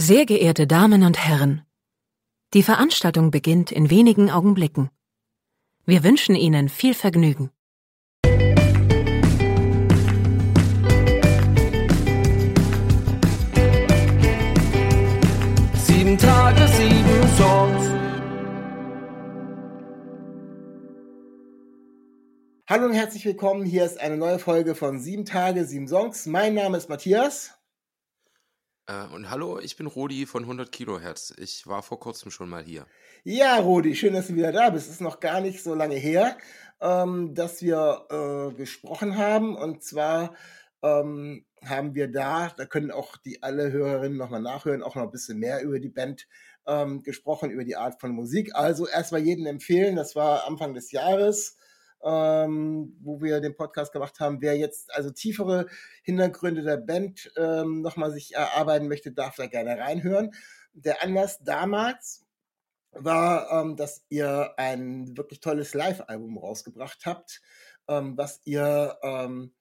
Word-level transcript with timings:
Sehr 0.00 0.26
geehrte 0.26 0.68
Damen 0.68 1.02
und 1.02 1.18
Herren, 1.18 1.62
die 2.54 2.62
Veranstaltung 2.62 3.32
beginnt 3.32 3.72
in 3.72 3.90
wenigen 3.90 4.30
Augenblicken. 4.30 4.90
Wir 5.86 6.04
wünschen 6.04 6.36
Ihnen 6.36 6.68
viel 6.68 6.94
Vergnügen. 6.94 7.50
Sieben 15.74 16.16
Tage, 16.16 16.68
sieben 16.68 17.28
Songs. 17.36 17.88
Hallo 22.68 22.86
und 22.86 22.92
herzlich 22.92 23.24
willkommen. 23.24 23.64
Hier 23.64 23.84
ist 23.84 23.98
eine 23.98 24.16
neue 24.16 24.38
Folge 24.38 24.76
von 24.76 25.00
Sieben 25.00 25.24
Tage, 25.24 25.64
sieben 25.64 25.88
Songs. 25.88 26.26
Mein 26.26 26.54
Name 26.54 26.76
ist 26.76 26.88
Matthias. 26.88 27.57
Äh, 28.88 29.14
und 29.14 29.30
hallo, 29.30 29.58
ich 29.60 29.76
bin 29.76 29.86
Rodi 29.86 30.26
von 30.26 30.42
100 30.42 30.72
Kilohertz. 30.72 31.34
Ich 31.38 31.66
war 31.66 31.82
vor 31.82 32.00
kurzem 32.00 32.30
schon 32.30 32.48
mal 32.48 32.64
hier. 32.64 32.86
Ja, 33.22 33.58
Rodi, 33.58 33.94
schön, 33.94 34.14
dass 34.14 34.28
du 34.28 34.34
wieder 34.34 34.50
da 34.50 34.70
bist. 34.70 34.86
Es 34.86 34.94
ist 34.94 35.00
noch 35.00 35.20
gar 35.20 35.40
nicht 35.40 35.62
so 35.62 35.74
lange 35.74 35.96
her, 35.96 36.36
ähm, 36.80 37.34
dass 37.34 37.62
wir 37.62 38.06
äh, 38.10 38.54
gesprochen 38.56 39.18
haben. 39.18 39.56
Und 39.56 39.82
zwar 39.82 40.34
ähm, 40.82 41.44
haben 41.64 41.94
wir 41.94 42.10
da, 42.10 42.48
da 42.56 42.64
können 42.64 42.90
auch 42.90 43.16
die 43.18 43.42
alle 43.42 43.70
Hörerinnen 43.70 44.16
nochmal 44.16 44.40
nachhören, 44.40 44.82
auch 44.82 44.94
noch 44.94 45.02
ein 45.02 45.10
bisschen 45.10 45.38
mehr 45.38 45.62
über 45.62 45.80
die 45.80 45.90
Band 45.90 46.26
ähm, 46.66 47.02
gesprochen, 47.02 47.50
über 47.50 47.64
die 47.64 47.76
Art 47.76 48.00
von 48.00 48.12
Musik. 48.12 48.54
Also 48.54 48.86
erstmal 48.88 49.20
jeden 49.20 49.44
empfehlen, 49.46 49.96
das 49.96 50.16
war 50.16 50.46
Anfang 50.46 50.72
des 50.72 50.92
Jahres 50.92 51.58
ähm, 52.04 52.96
wo 53.00 53.20
wir 53.20 53.40
den 53.40 53.56
Podcast 53.56 53.92
gemacht 53.92 54.20
haben. 54.20 54.40
Wer 54.40 54.56
jetzt 54.56 54.94
also 54.94 55.10
tiefere 55.10 55.66
Hintergründe 56.02 56.62
der 56.62 56.76
Band 56.76 57.30
ähm, 57.36 57.82
nochmal 57.82 58.12
sich 58.12 58.34
erarbeiten 58.34 58.88
möchte, 58.88 59.12
darf 59.12 59.36
da 59.36 59.46
gerne 59.46 59.78
reinhören. 59.78 60.32
Der 60.72 61.02
Anlass 61.02 61.42
damals 61.42 62.24
war, 62.92 63.50
ähm, 63.52 63.76
dass 63.76 64.04
ihr 64.08 64.54
ein 64.56 65.16
wirklich 65.16 65.40
tolles 65.40 65.74
Live-Album 65.74 66.38
rausgebracht 66.38 67.04
habt, 67.04 67.40
ähm, 67.88 68.16
was 68.16 68.40
ihr 68.44 68.96
ähm, 69.02 69.52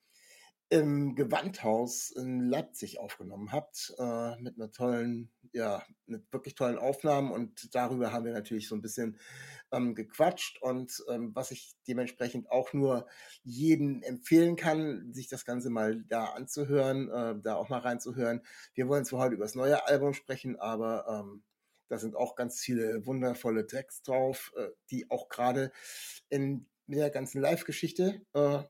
im 0.69 1.15
Gewandhaus 1.15 2.11
in 2.11 2.41
Leipzig 2.41 2.99
aufgenommen 2.99 3.51
habt, 3.53 3.93
äh, 3.97 4.35
mit 4.41 4.55
einer 4.55 4.71
tollen, 4.71 5.31
ja, 5.53 5.83
mit 6.05 6.31
wirklich 6.33 6.55
tollen 6.55 6.77
Aufnahmen 6.77 7.31
und 7.31 7.73
darüber 7.73 8.11
haben 8.11 8.25
wir 8.25 8.33
natürlich 8.33 8.67
so 8.67 8.75
ein 8.75 8.81
bisschen 8.81 9.17
ähm, 9.71 9.95
gequatscht 9.95 10.61
und 10.61 11.03
ähm, 11.09 11.33
was 11.33 11.51
ich 11.51 11.75
dementsprechend 11.87 12.51
auch 12.51 12.73
nur 12.73 13.07
jeden 13.43 14.03
empfehlen 14.03 14.57
kann, 14.57 15.13
sich 15.13 15.29
das 15.29 15.45
Ganze 15.45 15.69
mal 15.69 16.03
da 16.09 16.25
anzuhören, 16.25 17.09
äh, 17.09 17.41
da 17.41 17.55
auch 17.55 17.69
mal 17.69 17.79
reinzuhören. 17.79 18.41
Wir 18.73 18.89
wollen 18.89 19.05
zwar 19.05 19.21
heute 19.21 19.35
über 19.35 19.45
das 19.45 19.55
neue 19.55 19.87
Album 19.87 20.13
sprechen, 20.13 20.57
aber 20.59 21.05
ähm, 21.07 21.43
da 21.87 21.97
sind 21.97 22.15
auch 22.15 22.35
ganz 22.35 22.59
viele 22.59 23.05
wundervolle 23.05 23.65
Tracks 23.65 24.01
drauf, 24.03 24.51
äh, 24.57 24.67
die 24.91 25.09
auch 25.09 25.29
gerade 25.29 25.71
in 26.29 26.67
der 26.87 27.09
ganzen 27.09 27.41
Live-Geschichte 27.41 28.21
äh, 28.33 28.63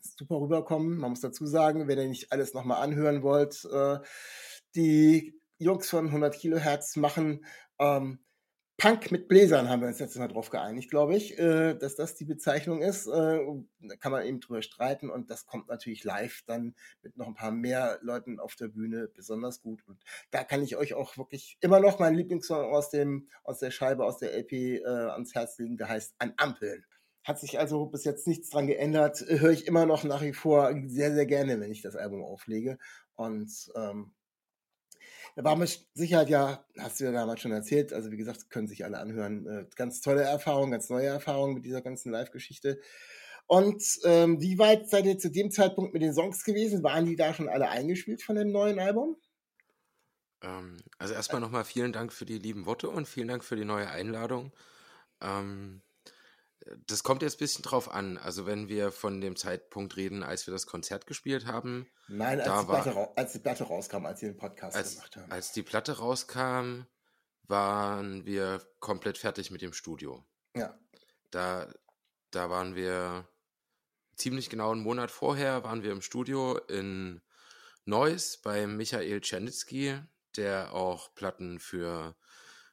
super 0.00 0.40
rüberkommen. 0.40 0.98
Man 0.98 1.10
muss 1.10 1.20
dazu 1.20 1.46
sagen, 1.46 1.88
wenn 1.88 1.98
ihr 1.98 2.08
nicht 2.08 2.32
alles 2.32 2.54
nochmal 2.54 2.82
anhören 2.82 3.22
wollt, 3.22 3.64
äh, 3.72 3.98
die 4.74 5.40
Jungs 5.58 5.88
von 5.88 6.06
100 6.06 6.34
Kilohertz 6.34 6.96
machen 6.96 7.44
ähm, 7.78 8.18
Punk 8.76 9.12
mit 9.12 9.28
Bläsern, 9.28 9.68
haben 9.68 9.82
wir 9.82 9.88
uns 9.88 10.00
jetzt 10.00 10.16
mal 10.16 10.26
drauf 10.26 10.50
geeinigt, 10.50 10.90
glaube 10.90 11.14
ich, 11.14 11.38
äh, 11.38 11.74
dass 11.74 11.94
das 11.94 12.16
die 12.16 12.24
Bezeichnung 12.24 12.82
ist. 12.82 13.06
Äh, 13.06 13.38
da 13.78 13.96
kann 14.00 14.10
man 14.10 14.26
eben 14.26 14.40
drüber 14.40 14.62
streiten 14.62 15.10
und 15.10 15.30
das 15.30 15.46
kommt 15.46 15.68
natürlich 15.68 16.02
live 16.02 16.42
dann 16.46 16.74
mit 17.00 17.16
noch 17.16 17.28
ein 17.28 17.34
paar 17.34 17.52
mehr 17.52 18.00
Leuten 18.02 18.40
auf 18.40 18.56
der 18.56 18.66
Bühne 18.66 19.08
besonders 19.14 19.62
gut. 19.62 19.86
Und 19.86 20.02
da 20.32 20.42
kann 20.42 20.62
ich 20.62 20.76
euch 20.76 20.94
auch 20.94 21.16
wirklich 21.16 21.56
immer 21.60 21.78
noch 21.78 22.00
meinen 22.00 22.16
Lieblingssong 22.16 22.64
aus, 22.74 22.90
dem, 22.90 23.28
aus 23.44 23.60
der 23.60 23.70
Scheibe, 23.70 24.04
aus 24.04 24.18
der 24.18 24.36
LP 24.36 24.52
äh, 24.52 24.84
ans 24.84 25.36
Herz 25.36 25.56
legen, 25.58 25.76
der 25.76 25.88
heißt 25.88 26.16
An 26.18 26.34
Ampeln. 26.36 26.84
Hat 27.24 27.40
sich 27.40 27.58
also 27.58 27.86
bis 27.86 28.04
jetzt 28.04 28.26
nichts 28.26 28.50
dran 28.50 28.66
geändert. 28.66 29.24
Höre 29.26 29.50
ich 29.50 29.66
immer 29.66 29.86
noch 29.86 30.04
nach 30.04 30.22
wie 30.22 30.32
vor 30.32 30.72
sehr, 30.86 31.14
sehr 31.14 31.26
gerne, 31.26 31.58
wenn 31.60 31.72
ich 31.72 31.82
das 31.82 31.96
Album 31.96 32.22
auflege. 32.22 32.78
Und 33.14 33.50
ähm, 33.74 34.14
da 35.36 35.42
war 35.42 35.56
mit 35.56 35.88
Sicherheit 35.94 36.28
ja, 36.28 36.64
hast 36.78 37.00
du 37.00 37.04
ja 37.04 37.12
damals 37.12 37.40
schon 37.40 37.50
erzählt, 37.50 37.92
also 37.92 38.12
wie 38.12 38.16
gesagt, 38.16 38.50
können 38.50 38.68
sich 38.68 38.84
alle 38.84 38.98
anhören. 38.98 39.46
Äh, 39.46 39.66
ganz 39.74 40.00
tolle 40.00 40.22
Erfahrung, 40.22 40.70
ganz 40.70 40.88
neue 40.90 41.06
Erfahrung 41.06 41.54
mit 41.54 41.64
dieser 41.64 41.82
ganzen 41.82 42.12
Live-Geschichte. 42.12 42.80
Und 43.46 43.82
ähm, 44.04 44.40
wie 44.40 44.58
weit 44.58 44.88
seid 44.88 45.06
ihr 45.06 45.18
zu 45.18 45.30
dem 45.30 45.50
Zeitpunkt 45.50 45.92
mit 45.92 46.02
den 46.02 46.14
Songs 46.14 46.44
gewesen? 46.44 46.82
Waren 46.82 47.06
die 47.06 47.16
da 47.16 47.34
schon 47.34 47.48
alle 47.48 47.68
eingespielt 47.68 48.22
von 48.22 48.36
dem 48.36 48.52
neuen 48.52 48.78
Album? 48.78 49.16
Ähm, 50.42 50.78
also 50.98 51.14
erstmal 51.14 51.40
nochmal 51.40 51.64
vielen 51.64 51.92
Dank 51.92 52.12
für 52.12 52.24
die 52.26 52.38
lieben 52.38 52.64
Worte 52.66 52.88
und 52.88 53.08
vielen 53.08 53.28
Dank 53.28 53.44
für 53.44 53.56
die 53.56 53.64
neue 53.64 53.90
Einladung. 53.90 54.52
Ähm, 55.20 55.82
das 56.86 57.02
kommt 57.02 57.22
jetzt 57.22 57.36
ein 57.36 57.38
bisschen 57.38 57.62
drauf 57.62 57.90
an. 57.90 58.18
Also 58.18 58.46
wenn 58.46 58.68
wir 58.68 58.92
von 58.92 59.20
dem 59.20 59.36
Zeitpunkt 59.36 59.96
reden, 59.96 60.22
als 60.22 60.46
wir 60.46 60.52
das 60.52 60.66
Konzert 60.66 61.06
gespielt 61.06 61.46
haben. 61.46 61.86
Nein, 62.08 62.40
als, 62.40 62.60
die, 62.60 62.66
Platte, 62.66 63.16
als 63.16 63.32
die 63.32 63.38
Platte 63.38 63.64
rauskam, 63.64 64.06
als 64.06 64.22
wir 64.22 64.30
den 64.30 64.36
Podcast 64.36 64.76
als, 64.76 64.94
gemacht 64.94 65.16
haben. 65.16 65.30
Als 65.30 65.52
die 65.52 65.62
Platte 65.62 65.98
rauskam, 65.98 66.82
waren 67.46 68.24
wir 68.24 68.62
komplett 68.80 69.18
fertig 69.18 69.50
mit 69.50 69.62
dem 69.62 69.72
Studio. 69.72 70.24
Ja. 70.54 70.78
Da, 71.30 71.72
da 72.30 72.50
waren 72.50 72.74
wir 72.74 73.28
ziemlich 74.16 74.48
genau 74.48 74.72
einen 74.72 74.82
Monat 74.82 75.10
vorher, 75.10 75.64
waren 75.64 75.82
wir 75.82 75.92
im 75.92 76.02
Studio 76.02 76.58
in 76.68 77.20
Neuss 77.84 78.38
bei 78.38 78.66
Michael 78.66 79.20
Czernitzky, 79.20 79.98
der 80.36 80.72
auch 80.72 81.14
Platten 81.14 81.58
für 81.58 82.16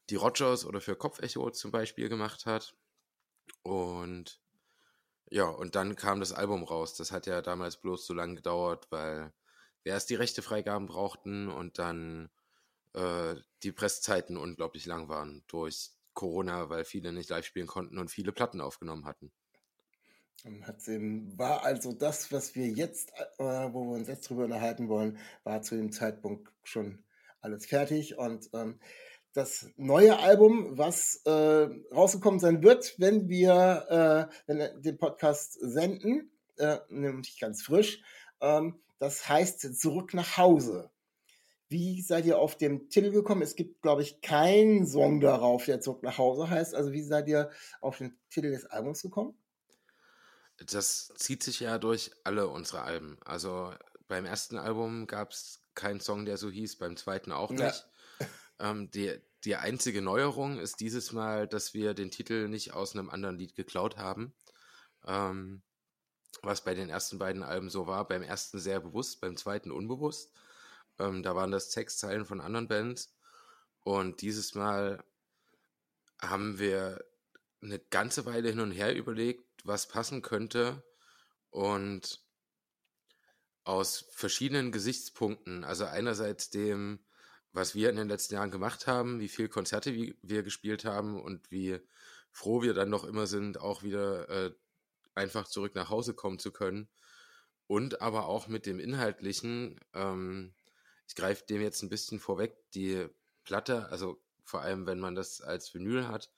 die 0.10 0.16
Rogers 0.16 0.66
oder 0.66 0.82
für 0.82 0.96
Kopfecho 0.96 1.50
zum 1.52 1.72
Beispiel 1.72 2.10
gemacht 2.10 2.46
hat. 2.46 2.76
Und 3.64 4.40
ja, 5.30 5.46
und 5.46 5.76
dann 5.76 5.96
kam 5.96 6.20
das 6.20 6.34
Album 6.34 6.64
raus. 6.64 6.96
Das 6.96 7.12
hat 7.12 7.26
ja 7.26 7.42
damals 7.42 7.78
bloß 7.78 8.06
so 8.06 8.14
lange 8.14 8.36
gedauert, 8.36 8.88
weil 8.92 9.32
wir 9.84 9.94
erst 9.94 10.10
die 10.10 10.16
Rechtefreigaben 10.16 10.88
brauchten 10.88 11.48
und 11.48 11.80
dann 11.80 12.30
äh, 12.94 13.36
die 13.64 13.72
Presszeiten 13.72 14.38
unglaublich 14.38 14.86
lang 14.86 15.08
waren 15.08 15.44
durch 15.48 15.92
Corona, 16.14 16.70
weil 16.70 16.84
viele 16.86 17.14
nicht 17.14 17.30
live 17.30 17.46
spielen 17.46 17.68
konnten 17.68 17.98
und 17.98 18.12
viele 18.12 18.32
Platten 18.32 18.62
aufgenommen 18.62 19.06
hatten. 19.06 19.32
War 20.44 21.64
also 21.64 21.94
das, 21.94 22.32
was 22.32 22.56
wir 22.56 22.68
jetzt, 22.68 23.12
äh, 23.38 23.44
wo 23.44 23.86
wir 23.86 23.98
uns 23.98 24.08
jetzt 24.08 24.30
drüber 24.30 24.46
unterhalten 24.46 24.90
wollen, 24.90 25.20
war 25.44 25.62
zu 25.62 25.76
dem 25.76 25.92
Zeitpunkt 25.92 26.52
schon 26.64 27.04
alles 27.42 27.66
fertig 27.66 28.18
und 28.18 28.50
ähm, 28.54 28.80
das 29.34 29.70
neue 29.78 30.18
Album, 30.20 30.78
was 30.78 31.22
äh, 31.26 31.70
rausgekommen 31.94 32.40
sein 32.40 32.62
wird, 32.64 32.96
wenn 32.98 33.30
wir 33.30 34.30
äh, 34.30 34.36
wenn 34.48 34.82
den 34.82 34.98
Podcast 34.98 35.54
senden, 35.54 36.32
äh, 36.58 36.78
nämlich 36.90 37.40
ganz 37.40 37.62
frisch. 37.62 38.02
Ähm, 38.42 38.80
das 39.00 39.28
heißt 39.28 39.80
Zurück 39.80 40.14
nach 40.14 40.38
Hause. 40.38 40.92
Wie 41.70 42.02
seid 42.02 42.26
ihr 42.26 42.38
auf 42.38 42.58
den 42.58 42.90
Titel 42.90 43.12
gekommen? 43.12 43.42
Es 43.42 43.56
gibt, 43.56 43.82
glaube 43.82 44.02
ich, 44.02 44.22
keinen 44.22 44.86
Song 44.86 45.22
darauf, 45.22 45.66
der 45.66 45.80
Zurück 45.80 46.04
nach 46.04 46.18
Hause 46.18 46.50
heißt. 46.50 46.76
Also 46.76 46.92
wie 46.92 47.02
seid 47.02 47.30
ihr 47.30 47.50
auf 47.80 47.98
den 48.00 48.20
Titel 48.30 48.52
des 48.52 48.66
Albums 48.66 49.02
gekommen? 49.02 49.34
Das 50.58 51.14
zieht 51.16 51.44
sich 51.44 51.62
ja 51.62 51.78
durch 51.78 52.12
alle 52.26 52.50
unsere 52.50 52.82
Alben. 52.82 53.18
Also 53.24 53.74
beim 54.10 54.26
ersten 54.26 54.58
Album 54.58 55.08
gab 55.08 55.32
es 55.32 55.64
keinen 55.74 56.02
Song, 56.02 56.26
der 56.26 56.38
so 56.38 56.52
hieß, 56.52 56.78
beim 56.78 56.98
zweiten 56.98 57.32
auch 57.32 57.52
nicht. 57.52 57.62
Ja. 57.62 57.91
Ähm, 58.62 58.90
die, 58.92 59.20
die 59.44 59.56
einzige 59.56 60.02
Neuerung 60.02 60.60
ist 60.60 60.80
dieses 60.80 61.12
Mal, 61.12 61.48
dass 61.48 61.74
wir 61.74 61.94
den 61.94 62.12
Titel 62.12 62.48
nicht 62.48 62.74
aus 62.74 62.96
einem 62.96 63.10
anderen 63.10 63.38
Lied 63.38 63.56
geklaut 63.56 63.98
haben. 63.98 64.34
Ähm, 65.06 65.64
was 66.44 66.64
bei 66.64 66.74
den 66.74 66.90
ersten 66.90 67.20
beiden 67.20 67.44
Alben 67.44 67.70
so 67.70 67.88
war. 67.88 68.08
Beim 68.08 68.24
ersten 68.24 68.60
sehr 68.60 68.80
bewusst, 68.80 69.20
beim 69.20 69.36
zweiten 69.36 69.72
unbewusst. 69.72 70.32
Ähm, 71.00 71.24
da 71.24 71.36
waren 71.36 71.52
das 71.52 71.70
Textzeilen 71.70 72.26
von 72.26 72.40
anderen 72.40 72.68
Bands. 72.68 73.14
Und 73.84 74.22
dieses 74.22 74.56
Mal 74.56 75.04
haben 76.22 76.60
wir 76.60 77.04
eine 77.62 77.80
ganze 77.80 78.26
Weile 78.26 78.50
hin 78.50 78.60
und 78.60 78.72
her 78.72 78.96
überlegt, 78.96 79.44
was 79.64 79.88
passen 79.88 80.22
könnte. 80.22 80.84
Und 81.50 82.24
aus 83.64 84.06
verschiedenen 84.12 84.72
Gesichtspunkten, 84.72 85.64
also 85.64 85.86
einerseits 85.86 86.50
dem, 86.50 87.04
was 87.54 87.76
wir 87.76 87.90
in 87.90 87.98
den 87.98 88.08
letzten 88.08 88.36
Jahren 88.36 88.52
gemacht 88.52 88.88
haben, 88.88 89.20
wie 89.20 89.28
viele 89.28 89.50
Konzerte 89.50 90.16
wir 90.22 90.44
gespielt 90.44 90.86
haben 90.86 91.22
und 91.22 91.52
wie 91.52 91.80
froh 92.32 92.62
wir 92.62 92.74
dann 92.74 92.90
noch 92.90 93.04
immer 93.04 93.28
sind, 93.28 93.60
auch 93.60 93.84
wieder 93.84 94.30
äh, 94.30 94.52
einfach 95.16 95.48
zurück 95.48 95.76
nach 95.76 95.90
Hause 95.90 96.14
kommen 96.14 96.40
zu 96.40 96.52
können. 96.52 96.88
Und 97.68 98.02
aber 98.02 98.28
auch 98.28 98.48
mit 98.48 98.66
dem 98.66 98.80
Inhaltlichen, 98.80 99.80
ähm, 99.94 100.54
ich 101.08 101.16
greife 101.16 101.46
dem 101.46 101.62
jetzt 101.62 101.82
ein 101.84 101.90
bisschen 101.90 102.20
vorweg, 102.20 102.56
die 102.74 103.08
Platte, 103.44 103.90
also 103.90 104.22
vor 104.44 104.62
allem 104.62 104.86
wenn 104.86 105.00
man 105.00 105.16
das 105.16 105.42
als 105.42 105.74
Vinyl 105.74 106.08
hat, 106.08 106.32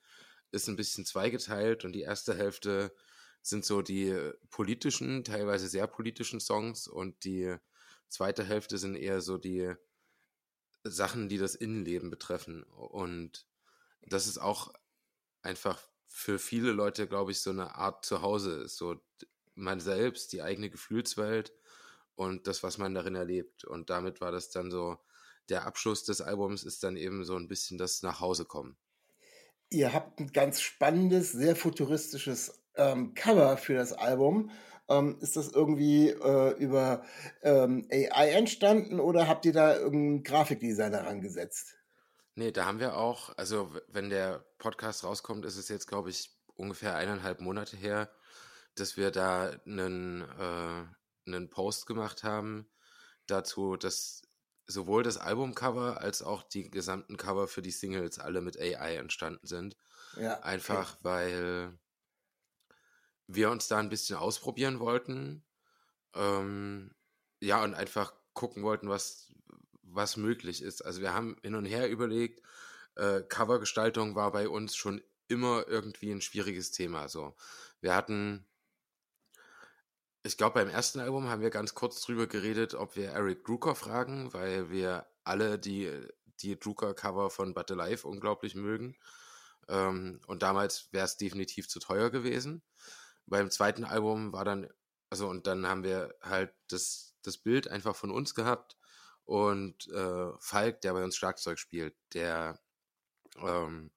ist 0.51 0.67
ein 0.67 0.75
bisschen 0.75 1.05
zweigeteilt 1.05 1.85
und 1.85 1.93
die 1.93 2.01
erste 2.01 2.35
Hälfte 2.35 2.93
sind 3.41 3.65
so 3.65 3.81
die 3.81 4.15
politischen, 4.49 5.23
teilweise 5.23 5.67
sehr 5.67 5.87
politischen 5.87 6.39
Songs 6.39 6.87
und 6.87 7.23
die 7.23 7.55
zweite 8.07 8.43
Hälfte 8.43 8.77
sind 8.77 8.95
eher 8.95 9.21
so 9.21 9.37
die 9.37 9.73
Sachen, 10.83 11.29
die 11.29 11.37
das 11.37 11.55
Innenleben 11.55 12.09
betreffen. 12.09 12.63
Und 12.63 13.45
das 14.01 14.27
ist 14.27 14.37
auch 14.37 14.73
einfach 15.41 15.81
für 16.07 16.39
viele 16.39 16.71
Leute, 16.71 17.07
glaube 17.07 17.31
ich, 17.31 17.41
so 17.41 17.49
eine 17.49 17.75
Art 17.75 18.05
Zuhause 18.05 18.61
ist. 18.61 18.77
So 18.77 18.99
man 19.55 19.79
selbst, 19.79 20.33
die 20.33 20.41
eigene 20.41 20.69
Gefühlswelt 20.69 21.53
und 22.15 22.47
das, 22.47 22.63
was 22.63 22.77
man 22.77 22.93
darin 22.93 23.15
erlebt. 23.15 23.65
Und 23.65 23.89
damit 23.89 24.21
war 24.21 24.31
das 24.31 24.49
dann 24.49 24.71
so, 24.71 24.97
der 25.49 25.65
Abschluss 25.65 26.03
des 26.05 26.21
Albums 26.21 26.63
ist 26.63 26.83
dann 26.83 26.97
eben 26.97 27.25
so 27.25 27.35
ein 27.35 27.47
bisschen 27.47 27.77
das 27.77 28.01
Nachhausekommen. 28.01 28.77
Ihr 29.69 29.93
habt 29.93 30.19
ein 30.19 30.31
ganz 30.31 30.61
spannendes, 30.61 31.31
sehr 31.31 31.55
futuristisches 31.55 32.63
ähm, 32.75 33.13
Cover 33.13 33.57
für 33.57 33.73
das 33.73 33.93
Album. 33.93 34.51
Ähm, 34.89 35.17
ist 35.21 35.37
das 35.37 35.49
irgendwie 35.49 36.09
äh, 36.09 36.51
über 36.57 37.03
ähm, 37.41 37.87
AI 37.89 38.31
entstanden 38.31 38.99
oder 38.99 39.27
habt 39.27 39.45
ihr 39.45 39.53
da 39.53 39.75
irgendeinen 39.75 40.23
Grafikdesigner 40.23 41.05
rangesetzt? 41.05 41.75
Nee, 42.35 42.51
da 42.51 42.65
haben 42.65 42.79
wir 42.79 42.97
auch, 42.97 43.37
also 43.37 43.71
wenn 43.87 44.09
der 44.09 44.43
Podcast 44.57 45.03
rauskommt, 45.03 45.45
ist 45.45 45.57
es 45.57 45.69
jetzt, 45.69 45.87
glaube 45.87 46.09
ich, 46.09 46.31
ungefähr 46.55 46.95
eineinhalb 46.95 47.41
Monate 47.41 47.77
her, 47.77 48.09
dass 48.75 48.97
wir 48.97 49.11
da 49.11 49.51
einen, 49.65 50.21
äh, 50.21 51.27
einen 51.27 51.49
Post 51.49 51.85
gemacht 51.85 52.23
haben 52.23 52.67
dazu, 53.27 53.77
dass 53.77 54.23
sowohl 54.65 55.03
das 55.03 55.17
Albumcover 55.17 56.01
als 56.01 56.21
auch 56.21 56.43
die 56.43 56.69
gesamten 56.69 57.17
Cover 57.17 57.47
für 57.47 57.61
die 57.61 57.71
Singles 57.71 58.19
alle 58.19 58.41
mit 58.41 58.59
AI 58.59 58.95
entstanden 58.95 59.45
sind. 59.45 59.75
Ja. 60.17 60.39
Einfach 60.41 60.93
okay. 60.95 61.03
weil 61.03 61.79
wir 63.27 63.51
uns 63.51 63.67
da 63.67 63.77
ein 63.77 63.89
bisschen 63.89 64.17
ausprobieren 64.17 64.79
wollten. 64.79 65.43
Ähm, 66.15 66.93
ja, 67.39 67.63
und 67.63 67.73
einfach 67.73 68.13
gucken 68.33 68.63
wollten, 68.63 68.89
was, 68.89 69.31
was 69.81 70.17
möglich 70.17 70.61
ist. 70.61 70.81
Also 70.81 71.01
wir 71.01 71.13
haben 71.13 71.37
hin 71.41 71.55
und 71.55 71.65
her 71.65 71.89
überlegt, 71.89 72.41
äh, 72.95 73.21
Covergestaltung 73.21 74.15
war 74.15 74.31
bei 74.31 74.47
uns 74.47 74.75
schon 74.75 75.01
immer 75.27 75.67
irgendwie 75.67 76.11
ein 76.11 76.21
schwieriges 76.21 76.71
Thema. 76.71 77.07
So, 77.09 77.35
wir 77.81 77.95
hatten, 77.95 78.45
ich 80.23 80.37
glaube, 80.37 80.55
beim 80.55 80.69
ersten 80.69 80.99
Album 80.99 81.29
haben 81.29 81.41
wir 81.41 81.49
ganz 81.49 81.73
kurz 81.73 82.01
drüber 82.01 82.27
geredet, 82.27 82.75
ob 82.75 82.95
wir 82.95 83.09
Eric 83.09 83.45
Drucker 83.45 83.75
fragen, 83.75 84.33
weil 84.33 84.69
wir 84.69 85.05
alle 85.23 85.57
die, 85.57 85.91
die 86.41 86.59
Drucker-Cover 86.59 87.29
von 87.29 87.53
But 87.53 87.71
Alive 87.71 88.07
unglaublich 88.07 88.55
mögen. 88.55 88.95
Ähm, 89.67 90.19
und 90.27 90.43
damals 90.43 90.89
wäre 90.91 91.05
es 91.05 91.17
definitiv 91.17 91.69
zu 91.69 91.79
teuer 91.79 92.09
gewesen. 92.09 92.61
Beim 93.25 93.49
zweiten 93.49 93.83
Album 93.83 94.33
war 94.33 94.45
dann, 94.45 94.69
also 95.09 95.27
und 95.27 95.47
dann 95.47 95.67
haben 95.67 95.83
wir 95.83 96.15
halt 96.21 96.53
das, 96.69 97.15
das 97.21 97.37
Bild 97.37 97.67
einfach 97.67 97.95
von 97.95 98.11
uns 98.11 98.35
gehabt 98.35 98.77
und 99.25 99.87
äh, 99.89 100.31
Falk, 100.39 100.81
der 100.81 100.93
bei 100.93 101.03
uns 101.03 101.15
Schlagzeug 101.15 101.57
spielt, 101.57 101.95
der 102.13 102.59
ähm, 103.37 103.91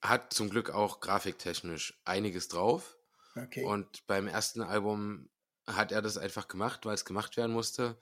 hat 0.00 0.32
zum 0.32 0.50
Glück 0.50 0.70
auch 0.70 1.00
grafiktechnisch 1.00 2.00
einiges 2.04 2.48
drauf. 2.48 2.96
Okay. 3.34 3.64
Und 3.64 4.06
beim 4.06 4.26
ersten 4.26 4.62
Album 4.62 5.28
hat 5.66 5.92
er 5.92 6.02
das 6.02 6.16
einfach 6.16 6.48
gemacht, 6.48 6.86
weil 6.86 6.94
es 6.94 7.04
gemacht 7.04 7.36
werden 7.36 7.52
musste. 7.52 7.98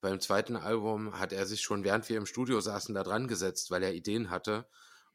Beim 0.00 0.20
zweiten 0.20 0.56
Album 0.56 1.18
hat 1.18 1.32
er 1.32 1.46
sich 1.46 1.60
schon, 1.60 1.84
während 1.84 2.08
wir 2.08 2.16
im 2.16 2.26
Studio 2.26 2.60
saßen, 2.60 2.94
da 2.94 3.02
dran 3.02 3.28
gesetzt, 3.28 3.70
weil 3.70 3.82
er 3.82 3.92
Ideen 3.92 4.30
hatte. 4.30 4.66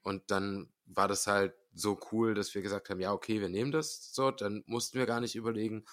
Und 0.05 0.29
dann 0.29 0.71
war 0.85 1.07
das 1.07 1.25
halt 1.25 1.55
so 1.73 1.99
cool, 2.11 2.35
dass 2.35 2.53
wir 2.53 2.61
gesagt 2.61 2.89
haben, 2.89 2.99
ja, 2.99 3.11
okay, 3.11 3.41
wir 3.41 3.49
nehmen 3.49 3.71
das 3.71 4.13
so, 4.13 4.29
dann 4.29 4.63
mussten 4.67 4.99
wir 4.99 5.07
gar 5.07 5.19
nicht 5.19 5.35
überlegen. 5.35 5.83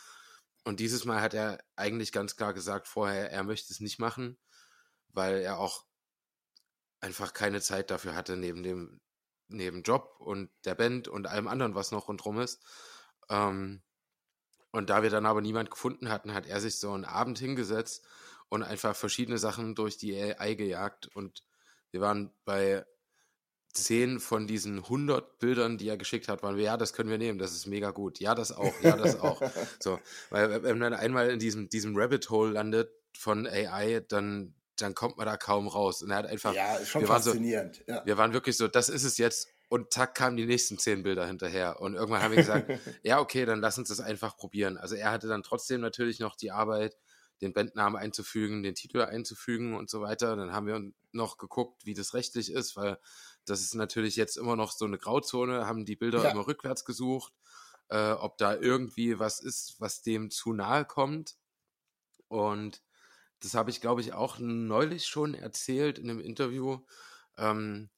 Und 0.65 0.81
dieses 0.81 1.07
Mal 1.07 1.23
hat 1.23 1.33
er 1.33 1.59
eigentlich 1.77 2.13
ganz 2.13 2.37
klar 2.37 2.53
gesagt 2.53 2.89
vorher, 2.89 3.33
er 3.33 3.43
möchte 3.43 3.73
es 3.73 3.81
nicht 3.81 3.99
machen, 3.99 4.39
weil 5.09 5.41
er 5.41 5.59
auch 5.59 5.87
einfach 7.01 7.33
keine 7.33 7.63
Zeit 7.63 7.91
dafür 7.91 8.15
hatte 8.15 8.37
neben 8.37 8.63
dem 8.63 9.01
neben 9.49 9.83
Job 9.83 10.17
und 10.19 10.51
der 10.65 10.75
Band 10.75 11.09
und 11.09 11.27
allem 11.27 11.49
anderen, 11.49 11.75
was 11.75 11.91
noch 11.91 12.09
rundherum 12.09 12.39
ist. 12.39 12.63
Ähm, 13.31 13.83
und 14.73 14.91
da 14.91 15.03
wir 15.03 15.11
dann 15.11 15.27
aber 15.27 15.41
niemand 15.41 15.71
gefunden 15.71 16.11
hatten, 16.11 16.35
hat 16.35 16.47
er 16.47 16.61
sich 16.61 16.79
so 16.79 16.93
einen 16.93 17.05
Abend 17.05 17.39
hingesetzt 17.39 18.07
und 18.49 18.63
einfach 18.63 18.95
verschiedene 18.95 19.39
Sachen 19.39 19.75
durch 19.75 19.97
die 19.97 20.15
AI 20.15 20.55
gejagt. 20.55 21.09
Und 21.15 21.45
wir 21.91 22.01
waren 22.01 22.33
bei 22.45 22.87
zehn 23.73 24.21
von 24.21 24.47
diesen 24.47 24.79
100 24.79 25.39
Bildern, 25.39 25.79
die 25.79 25.89
er 25.89 25.97
geschickt 25.97 26.29
hat, 26.29 26.43
waren 26.43 26.57
wir, 26.57 26.65
ja, 26.65 26.77
das 26.77 26.93
können 26.93 27.11
wir 27.11 27.19
nehmen, 27.19 27.39
das 27.39 27.53
ist 27.53 27.67
mega 27.67 27.91
gut. 27.91 28.21
Ja, 28.21 28.35
das 28.35 28.53
auch, 28.53 28.73
ja, 28.83 28.97
das 28.97 29.19
auch. 29.19 29.41
so, 29.81 29.99
weil 30.31 30.63
wenn 30.63 30.79
man 30.79 30.95
einmal 30.95 31.31
in 31.31 31.39
diesem, 31.39 31.69
diesem 31.69 31.97
Rabbit 31.97 32.29
Hole 32.31 32.53
landet 32.53 32.91
von 33.17 33.47
AI, 33.47 34.05
dann, 34.09 34.55
dann 34.77 34.95
kommt 34.95 35.17
man 35.17 35.27
da 35.27 35.37
kaum 35.37 35.69
raus. 35.69 36.03
Und 36.03 36.11
er 36.11 36.17
hat 36.19 36.27
einfach, 36.27 36.55
ja, 36.55 36.77
ist 36.77 36.89
schon 36.89 37.03
wir 37.03 37.09
faszinierend. 37.09 37.79
Waren 37.81 37.87
so, 37.87 37.93
ja. 37.93 38.07
Wir 38.07 38.19
waren 38.19 38.33
wirklich 38.33 38.57
so, 38.57 38.69
das 38.69 38.89
ist 38.89 39.05
es 39.05 39.19
jetzt. 39.19 39.49
Und 39.69 39.91
zack, 39.91 40.15
kamen 40.15 40.37
die 40.37 40.45
nächsten 40.45 40.77
zehn 40.77 41.03
Bilder 41.03 41.27
hinterher. 41.27 41.81
Und 41.81 41.95
irgendwann 41.95 42.23
haben 42.23 42.33
wir 42.33 42.43
gesagt, 42.43 42.71
ja, 43.03 43.21
okay, 43.21 43.47
dann 43.47 43.61
lass 43.61 43.79
uns 43.79 43.89
das 43.89 44.01
einfach 44.01 44.37
probieren. 44.37 44.77
Also 44.77 44.97
er 44.97 45.11
hatte 45.11 45.29
dann 45.29 45.43
trotzdem 45.43 45.81
natürlich 45.81 46.21
noch 46.21 46.37
die 46.37 46.51
Arbeit, 46.51 46.99
den 47.41 47.53
Bandnamen 47.53 48.01
einzufügen, 48.01 48.63
den 48.63 48.75
Titel 48.75 49.01
einzufügen 49.01 49.75
und 49.75 49.91
so 49.91 50.01
weiter. 50.01 50.37
Dann 50.37 50.53
haben 50.53 50.67
wir 50.67 50.93
noch 51.13 51.39
geguckt, 51.39 51.87
wie 51.87 51.95
das 51.95 52.15
rechtlich 52.15 52.53
ist, 52.53 52.77
weil 52.77 52.99
das 53.45 53.61
ist 53.61 53.75
natürlich 53.75 54.17
jetzt 54.17 54.37
immer 54.37 54.57
noch 54.57 54.73
so 54.73 54.85
eine 54.85 54.99
Grauzone, 54.99 55.67
haben 55.67 55.85
die 55.85 55.97
Bilder 55.97 56.23
ja. 56.23 56.31
immer 56.31 56.47
rückwärts 56.47 56.85
gesucht, 56.85 57.33
äh, 57.89 58.13
ob 58.13 58.39
da 58.39 58.55
irgendwie 58.55 59.19
was 59.19 59.41
ist, 59.41 59.77
was 59.81 60.03
dem 60.03 60.31
zu 60.31 60.53
nahe 60.53 60.85
kommt. 60.85 61.37
Und 62.29 62.83
das 63.41 63.55
habe 63.55 63.71
ich, 63.71 63.81
glaube 63.81 64.01
ich, 64.01 64.13
auch 64.13 64.39
neulich 64.39 65.07
schon 65.07 65.35
erzählt 65.35 65.99
in 65.99 66.09
einem 66.09 66.21
Interview. 66.21 66.79
Ähm, 67.37 67.91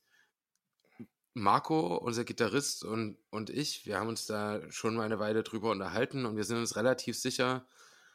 Marco, 1.35 1.97
unser 1.97 2.25
Gitarrist 2.25 2.85
und, 2.85 3.19
und 3.31 3.50
ich, 3.50 3.87
wir 3.87 3.99
haben 3.99 4.08
uns 4.08 4.25
da 4.26 4.61
schon 4.70 4.94
mal 4.94 5.02
eine 5.02 5.19
Weile 5.19 5.43
drüber 5.43 5.73
unterhalten 5.73 6.26
und 6.26 6.37
wir 6.37 6.44
sind 6.44 6.58
uns 6.58 6.76
relativ 6.76 7.19
sicher, 7.19 7.67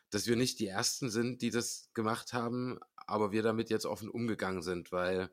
dass 0.09 0.25
wir 0.25 0.37
nicht 0.37 0.59
die 0.59 0.67
Ersten 0.67 1.09
sind, 1.09 1.41
die 1.41 1.49
das 1.51 1.89
gemacht 1.93 2.31
haben, 2.31 2.79
aber 2.95 3.31
wir 3.33 3.43
damit 3.43 3.69
jetzt 3.69 3.85
offen 3.85 4.09
umgegangen 4.09 4.61
sind, 4.61 4.93
weil 4.93 5.29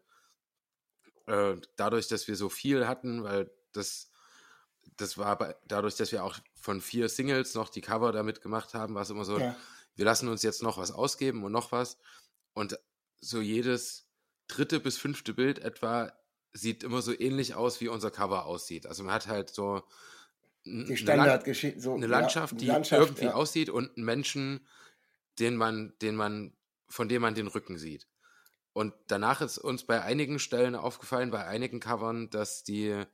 äh, 1.26 1.56
dadurch, 1.76 2.08
dass 2.08 2.28
wir 2.28 2.36
so 2.36 2.48
viel 2.48 2.86
hatten, 2.86 3.24
weil 3.24 3.50
das, 3.72 4.10
das 4.96 5.18
war 5.18 5.36
bei, 5.38 5.54
dadurch, 5.66 5.96
dass 5.96 6.12
wir 6.12 6.24
auch 6.24 6.38
von 6.54 6.80
vier 6.80 7.08
Singles 7.08 7.54
noch 7.54 7.68
die 7.68 7.80
Cover 7.80 8.12
damit 8.12 8.40
gemacht 8.40 8.74
haben, 8.74 8.94
war 8.94 9.02
es 9.02 9.10
immer 9.10 9.24
so, 9.24 9.38
ja. 9.38 9.56
wir 9.94 10.04
lassen 10.04 10.28
uns 10.28 10.42
jetzt 10.42 10.62
noch 10.62 10.78
was 10.78 10.92
ausgeben 10.92 11.44
und 11.44 11.52
noch 11.52 11.72
was. 11.72 11.98
Und 12.54 12.78
so 13.20 13.40
jedes 13.40 14.08
dritte 14.48 14.80
bis 14.80 14.98
fünfte 14.98 15.34
Bild 15.34 15.58
etwa 15.58 16.12
sieht 16.52 16.84
immer 16.84 17.02
so 17.02 17.18
ähnlich 17.18 17.54
aus, 17.54 17.80
wie 17.80 17.88
unser 17.88 18.10
Cover 18.10 18.46
aussieht. 18.46 18.86
Also 18.86 19.02
man 19.02 19.12
hat 19.12 19.26
halt 19.26 19.50
so 19.50 19.82
die 20.64 20.96
Standardgeschichte, 20.96 21.80
so 21.80 21.94
eine 21.94 22.06
Landschaft, 22.06 22.54
ja, 22.54 22.58
die 22.58 22.66
Landschaft, 22.66 23.02
irgendwie 23.02 23.26
ja. 23.26 23.34
aussieht 23.34 23.70
und 23.70 23.96
einen 23.96 24.04
Menschen, 24.04 24.66
den 25.38 25.56
man, 25.56 25.94
den 26.02 26.16
man, 26.16 26.52
von 26.88 27.08
dem 27.08 27.22
man 27.22 27.34
den 27.34 27.46
Rücken 27.46 27.78
sieht. 27.78 28.06
Und 28.76 28.92
danach 29.06 29.40
ist 29.40 29.56
uns 29.56 29.84
bei 29.84 30.02
einigen 30.02 30.38
Stellen 30.38 30.74
aufgefallen, 30.74 31.30
bei 31.30 31.46
einigen 31.46 31.80
Covern, 31.80 32.28
dass 32.28 32.62
die 32.62 33.04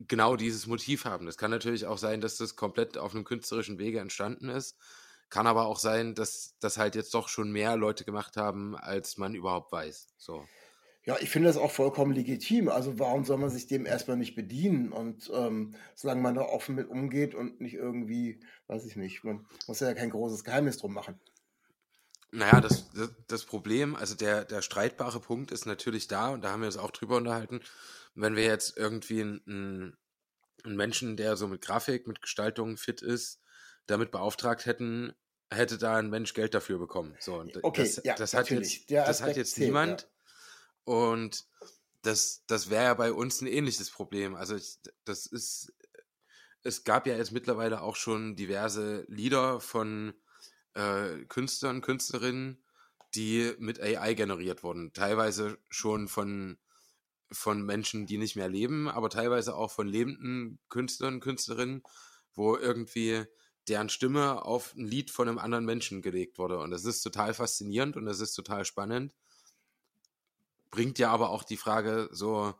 genau 0.00 0.36
dieses 0.36 0.66
Motiv 0.66 1.06
haben. 1.06 1.24
Das 1.24 1.38
kann 1.38 1.50
natürlich 1.50 1.86
auch 1.86 1.96
sein, 1.96 2.20
dass 2.20 2.36
das 2.36 2.54
komplett 2.54 2.98
auf 2.98 3.14
einem 3.14 3.24
künstlerischen 3.24 3.78
Wege 3.78 4.00
entstanden 4.00 4.50
ist. 4.50 4.76
Kann 5.30 5.46
aber 5.46 5.64
auch 5.64 5.78
sein, 5.78 6.14
dass 6.14 6.58
das 6.60 6.76
halt 6.76 6.94
jetzt 6.94 7.14
doch 7.14 7.28
schon 7.30 7.52
mehr 7.52 7.78
Leute 7.78 8.04
gemacht 8.04 8.36
haben, 8.36 8.76
als 8.76 9.16
man 9.16 9.34
überhaupt 9.34 9.72
weiß. 9.72 10.08
So. 10.18 10.44
Ja, 11.06 11.16
ich 11.22 11.30
finde 11.30 11.48
das 11.48 11.56
auch 11.56 11.70
vollkommen 11.70 12.12
legitim. 12.12 12.68
Also 12.68 12.98
warum 12.98 13.24
soll 13.24 13.38
man 13.38 13.48
sich 13.48 13.66
dem 13.66 13.86
erstmal 13.86 14.18
nicht 14.18 14.34
bedienen? 14.34 14.92
Und 14.92 15.30
ähm, 15.34 15.74
solange 15.94 16.20
man 16.20 16.34
da 16.34 16.42
offen 16.42 16.74
mit 16.74 16.90
umgeht 16.90 17.34
und 17.34 17.62
nicht 17.62 17.76
irgendwie, 17.76 18.44
weiß 18.66 18.84
ich 18.84 18.96
nicht, 18.96 19.24
man 19.24 19.46
muss 19.66 19.80
ja 19.80 19.94
kein 19.94 20.10
großes 20.10 20.44
Geheimnis 20.44 20.76
drum 20.76 20.92
machen. 20.92 21.18
Naja, 22.34 22.60
das, 22.60 22.90
das, 22.90 23.10
das 23.28 23.44
Problem, 23.44 23.94
also 23.94 24.16
der, 24.16 24.44
der 24.44 24.60
streitbare 24.60 25.20
Punkt 25.20 25.52
ist 25.52 25.66
natürlich 25.66 26.08
da, 26.08 26.30
und 26.30 26.42
da 26.42 26.50
haben 26.50 26.62
wir 26.62 26.66
uns 26.66 26.76
auch 26.76 26.90
drüber 26.90 27.16
unterhalten, 27.16 27.60
wenn 28.16 28.34
wir 28.34 28.42
jetzt 28.42 28.76
irgendwie 28.76 29.20
einen, 29.20 29.96
einen 30.64 30.76
Menschen, 30.76 31.16
der 31.16 31.36
so 31.36 31.46
mit 31.46 31.62
Grafik, 31.62 32.08
mit 32.08 32.22
Gestaltung 32.22 32.76
fit 32.76 33.02
ist, 33.02 33.40
damit 33.86 34.10
beauftragt 34.10 34.66
hätten, 34.66 35.14
hätte 35.48 35.78
da 35.78 35.96
ein 35.96 36.10
Mensch 36.10 36.34
Geld 36.34 36.54
dafür 36.54 36.78
bekommen. 36.78 37.14
So, 37.20 37.36
und 37.36 37.62
okay, 37.62 37.82
das, 37.82 38.00
ja, 38.04 38.16
das 38.16 38.34
hat 38.34 38.50
jetzt, 38.50 38.90
das 38.90 39.22
hat 39.22 39.36
jetzt 39.36 39.54
zählt, 39.54 39.68
niemand. 39.68 40.02
Ja. 40.02 40.92
Und 40.92 41.44
das, 42.02 42.42
das 42.48 42.68
wäre 42.68 42.84
ja 42.84 42.94
bei 42.94 43.12
uns 43.12 43.42
ein 43.42 43.46
ähnliches 43.46 43.90
Problem. 43.90 44.34
Also 44.34 44.56
ich, 44.56 44.80
das 45.04 45.26
ist, 45.26 45.72
es 46.64 46.82
gab 46.82 47.06
ja 47.06 47.16
jetzt 47.16 47.30
mittlerweile 47.30 47.80
auch 47.80 47.94
schon 47.94 48.34
diverse 48.34 49.04
Lieder 49.08 49.60
von 49.60 50.14
äh, 50.74 51.24
Künstlern, 51.28 51.80
Künstlerinnen, 51.80 52.62
die 53.14 53.54
mit 53.58 53.80
AI 53.80 54.14
generiert 54.14 54.62
wurden. 54.62 54.92
Teilweise 54.92 55.58
schon 55.70 56.08
von, 56.08 56.58
von 57.30 57.64
Menschen, 57.64 58.06
die 58.06 58.18
nicht 58.18 58.36
mehr 58.36 58.48
leben, 58.48 58.88
aber 58.88 59.10
teilweise 59.10 59.54
auch 59.54 59.70
von 59.70 59.88
lebenden 59.88 60.58
Künstlern, 60.68 61.20
Künstlerinnen, 61.20 61.82
wo 62.34 62.56
irgendwie 62.56 63.24
deren 63.68 63.88
Stimme 63.88 64.44
auf 64.44 64.74
ein 64.74 64.86
Lied 64.86 65.10
von 65.10 65.28
einem 65.28 65.38
anderen 65.38 65.64
Menschen 65.64 66.02
gelegt 66.02 66.38
wurde. 66.38 66.58
Und 66.58 66.70
das 66.70 66.84
ist 66.84 67.02
total 67.02 67.34
faszinierend 67.34 67.96
und 67.96 68.04
das 68.06 68.20
ist 68.20 68.34
total 68.34 68.64
spannend. 68.64 69.14
bringt 70.70 70.98
ja 70.98 71.10
aber 71.10 71.30
auch 71.30 71.44
die 71.44 71.56
Frage 71.56 72.08
so, 72.10 72.52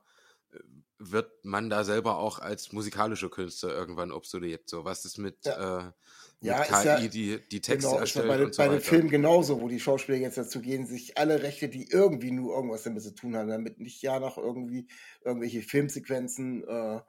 äh, 0.53 0.59
wird 0.99 1.45
man 1.45 1.71
da 1.71 1.85
selber 1.85 2.19
auch 2.19 2.39
als 2.39 2.73
musikalische 2.73 3.29
Künstler 3.29 3.71
irgendwann 3.71 4.13
obsolet? 4.13 4.69
So, 4.69 4.85
was 4.85 5.05
ist 5.05 5.19
mit, 5.19 5.37
ja. 5.45 5.79
äh, 5.79 5.85
mit 5.85 5.95
ja, 6.41 6.63
KI, 6.63 6.87
ja, 6.87 7.09
die 7.09 7.49
die 7.49 7.61
Texte 7.61 7.89
genau, 7.89 8.01
erstellt 8.01 8.29
bei, 8.29 8.45
und 8.45 8.55
so 8.55 8.63
bei 8.63 8.69
den? 8.69 8.81
Filmen 8.81 9.11
genauso, 9.11 9.61
wo 9.61 9.69
die 9.69 9.81
Schauspieler 9.81 10.19
jetzt 10.19 10.39
dazu 10.39 10.61
gehen, 10.61 10.87
sich 10.87 11.19
alle 11.19 11.43
Rechte, 11.43 11.69
die 11.69 11.89
irgendwie 11.91 12.31
nur 12.31 12.55
irgendwas 12.55 12.85
damit 12.85 13.03
zu 13.03 13.15
tun 13.15 13.37
haben, 13.37 13.49
damit 13.49 13.81
nicht 13.81 14.03
ja 14.03 14.21
noch 14.21 14.39
irgendwie 14.39 14.89
irgendwelche 15.25 15.63
Filmsequenzen 15.63 16.65
äh, 16.67 17.01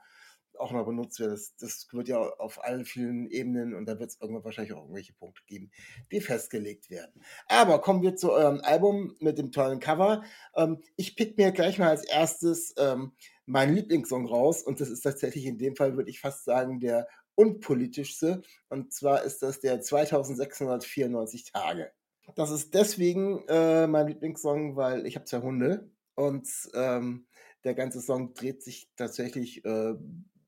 auch 0.60 0.72
noch 0.72 0.86
benutzt 0.86 1.20
werden. 1.20 1.32
Das, 1.32 1.56
das 1.58 1.88
wird 1.92 2.08
ja 2.08 2.18
auf 2.18 2.64
allen 2.64 2.86
vielen 2.86 3.28
Ebenen 3.28 3.74
und 3.74 3.86
da 3.86 4.00
wird 4.00 4.12
es 4.12 4.22
irgendwann 4.22 4.44
wahrscheinlich 4.44 4.74
auch 4.74 4.82
irgendwelche 4.82 5.14
Punkte 5.14 5.42
geben, 5.48 5.72
die 6.12 6.22
festgelegt 6.22 6.90
werden. 6.90 7.22
Aber 7.48 7.82
kommen 7.82 8.02
wir 8.02 8.16
zu 8.16 8.32
eurem 8.32 8.62
Album 8.62 9.16
mit 9.20 9.38
dem 9.38 9.52
tollen 9.52 9.80
Cover. 9.80 10.24
Ähm, 10.56 10.82
ich 10.96 11.16
pick 11.16 11.38
mir 11.38 11.52
gleich 11.52 11.78
mal 11.78 11.90
als 11.90 12.06
erstes 12.06 12.74
ähm, 12.78 13.14
meinen 13.46 13.76
Lieblingssong 13.76 14.26
raus 14.26 14.64
und 14.64 14.82
das 14.82 14.90
ist 14.90 15.02
tatsächlich 15.02 15.46
in 15.46 15.58
dem 15.58 15.76
Fall, 15.76 15.96
würde 15.96 16.10
ich 16.10 16.20
fast 16.20 16.46
sagen, 16.46 16.80
der 16.80 17.08
unpolitischste. 17.36 18.42
Und 18.70 18.94
zwar 18.94 19.24
ist 19.24 19.42
das 19.42 19.60
der 19.60 19.82
2694 19.82 21.52
Tage. 21.52 21.92
Das 22.36 22.50
ist 22.50 22.74
deswegen 22.74 23.48
äh, 23.48 23.88
mein 23.88 24.08
Lieblingssong, 24.08 24.76
weil 24.76 25.06
ich 25.06 25.16
habe 25.16 25.26
zwei 25.26 25.42
Hunde 25.42 25.92
und 26.16 26.48
ähm, 26.74 27.28
der 27.64 27.76
ganze 27.76 28.02
Song 28.02 28.34
dreht 28.34 28.64
sich 28.64 28.90
tatsächlich 28.96 29.64
äh, 29.66 29.94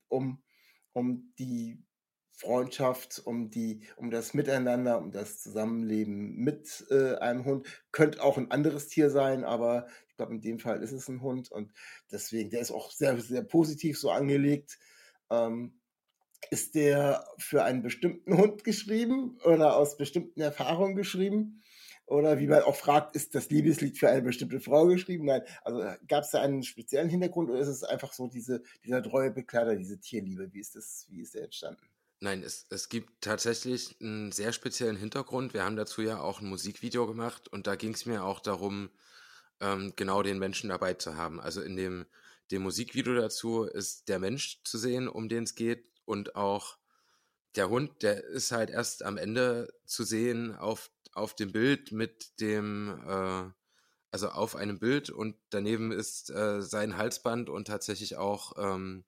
um, 0.08 0.42
um 0.92 1.32
die 1.38 1.82
Freundschaft, 2.38 3.20
um 3.24 3.50
die, 3.50 3.80
um 3.96 4.10
das 4.10 4.32
Miteinander, 4.32 4.98
um 4.98 5.10
das 5.10 5.42
Zusammenleben 5.42 6.36
mit 6.36 6.86
äh, 6.90 7.16
einem 7.16 7.44
Hund. 7.44 7.66
Könnte 7.90 8.22
auch 8.22 8.38
ein 8.38 8.52
anderes 8.52 8.86
Tier 8.86 9.10
sein, 9.10 9.44
aber 9.44 9.88
ich 10.08 10.16
glaube, 10.16 10.34
in 10.34 10.40
dem 10.40 10.60
Fall 10.60 10.82
ist 10.82 10.92
es 10.92 11.08
ein 11.08 11.20
Hund 11.20 11.50
und 11.50 11.72
deswegen, 12.12 12.50
der 12.50 12.60
ist 12.60 12.70
auch 12.70 12.92
sehr, 12.92 13.18
sehr 13.20 13.42
positiv 13.42 13.98
so 13.98 14.10
angelegt. 14.10 14.78
Ähm, 15.30 15.80
ist 16.50 16.76
der 16.76 17.26
für 17.38 17.64
einen 17.64 17.82
bestimmten 17.82 18.38
Hund 18.38 18.62
geschrieben 18.62 19.38
oder 19.44 19.76
aus 19.76 19.96
bestimmten 19.96 20.40
Erfahrungen 20.40 20.94
geschrieben? 20.94 21.62
Oder 22.06 22.38
wie 22.38 22.46
man 22.46 22.62
auch 22.62 22.76
fragt, 22.76 23.16
ist 23.16 23.34
das 23.34 23.50
Liebeslied 23.50 23.98
für 23.98 24.08
eine 24.08 24.22
bestimmte 24.22 24.60
Frau 24.60 24.86
geschrieben? 24.86 25.26
Nein, 25.26 25.42
also 25.62 25.82
gab 26.06 26.22
es 26.22 26.30
da 26.30 26.40
einen 26.40 26.62
speziellen 26.62 27.10
Hintergrund 27.10 27.50
oder 27.50 27.58
ist 27.58 27.68
es 27.68 27.84
einfach 27.84 28.12
so 28.12 28.28
diese, 28.28 28.62
dieser 28.84 29.02
treue 29.02 29.30
Begleiter, 29.30 29.76
diese 29.76 29.98
Tierliebe? 29.98 30.52
Wie 30.52 30.60
ist 30.60 30.76
das, 30.76 31.06
wie 31.10 31.20
ist 31.20 31.34
der 31.34 31.44
entstanden? 31.44 31.82
Nein, 32.20 32.42
es, 32.42 32.66
es 32.70 32.88
gibt 32.88 33.22
tatsächlich 33.22 33.96
einen 34.00 34.32
sehr 34.32 34.52
speziellen 34.52 34.96
Hintergrund. 34.96 35.54
Wir 35.54 35.64
haben 35.64 35.76
dazu 35.76 36.02
ja 36.02 36.20
auch 36.20 36.40
ein 36.40 36.48
Musikvideo 36.48 37.06
gemacht 37.06 37.48
und 37.48 37.66
da 37.68 37.76
ging 37.76 37.94
es 37.94 38.06
mir 38.06 38.24
auch 38.24 38.40
darum, 38.40 38.90
ähm, 39.60 39.92
genau 39.96 40.22
den 40.22 40.38
Menschen 40.38 40.70
dabei 40.70 40.94
zu 40.94 41.16
haben. 41.16 41.40
Also 41.40 41.62
in 41.62 41.76
dem, 41.76 42.06
dem 42.50 42.62
Musikvideo 42.62 43.14
dazu 43.14 43.64
ist 43.64 44.08
der 44.08 44.18
Mensch 44.18 44.62
zu 44.64 44.78
sehen, 44.78 45.08
um 45.08 45.28
den 45.28 45.44
es 45.44 45.54
geht 45.54 45.86
und 46.06 46.34
auch 46.34 46.78
der 47.56 47.70
Hund, 47.70 48.02
der 48.02 48.24
ist 48.24 48.52
halt 48.52 48.70
erst 48.70 49.04
am 49.04 49.16
Ende 49.16 49.72
zu 49.86 50.04
sehen 50.04 50.56
auf, 50.56 50.90
auf 51.12 51.34
dem 51.36 51.52
Bild 51.52 51.92
mit 51.92 52.40
dem, 52.40 53.00
äh, 53.06 53.50
also 54.10 54.30
auf 54.30 54.56
einem 54.56 54.80
Bild 54.80 55.10
und 55.10 55.36
daneben 55.50 55.92
ist 55.92 56.30
äh, 56.30 56.62
sein 56.62 56.96
Halsband 56.96 57.48
und 57.48 57.66
tatsächlich 57.68 58.16
auch 58.16 58.52
ähm, 58.58 59.04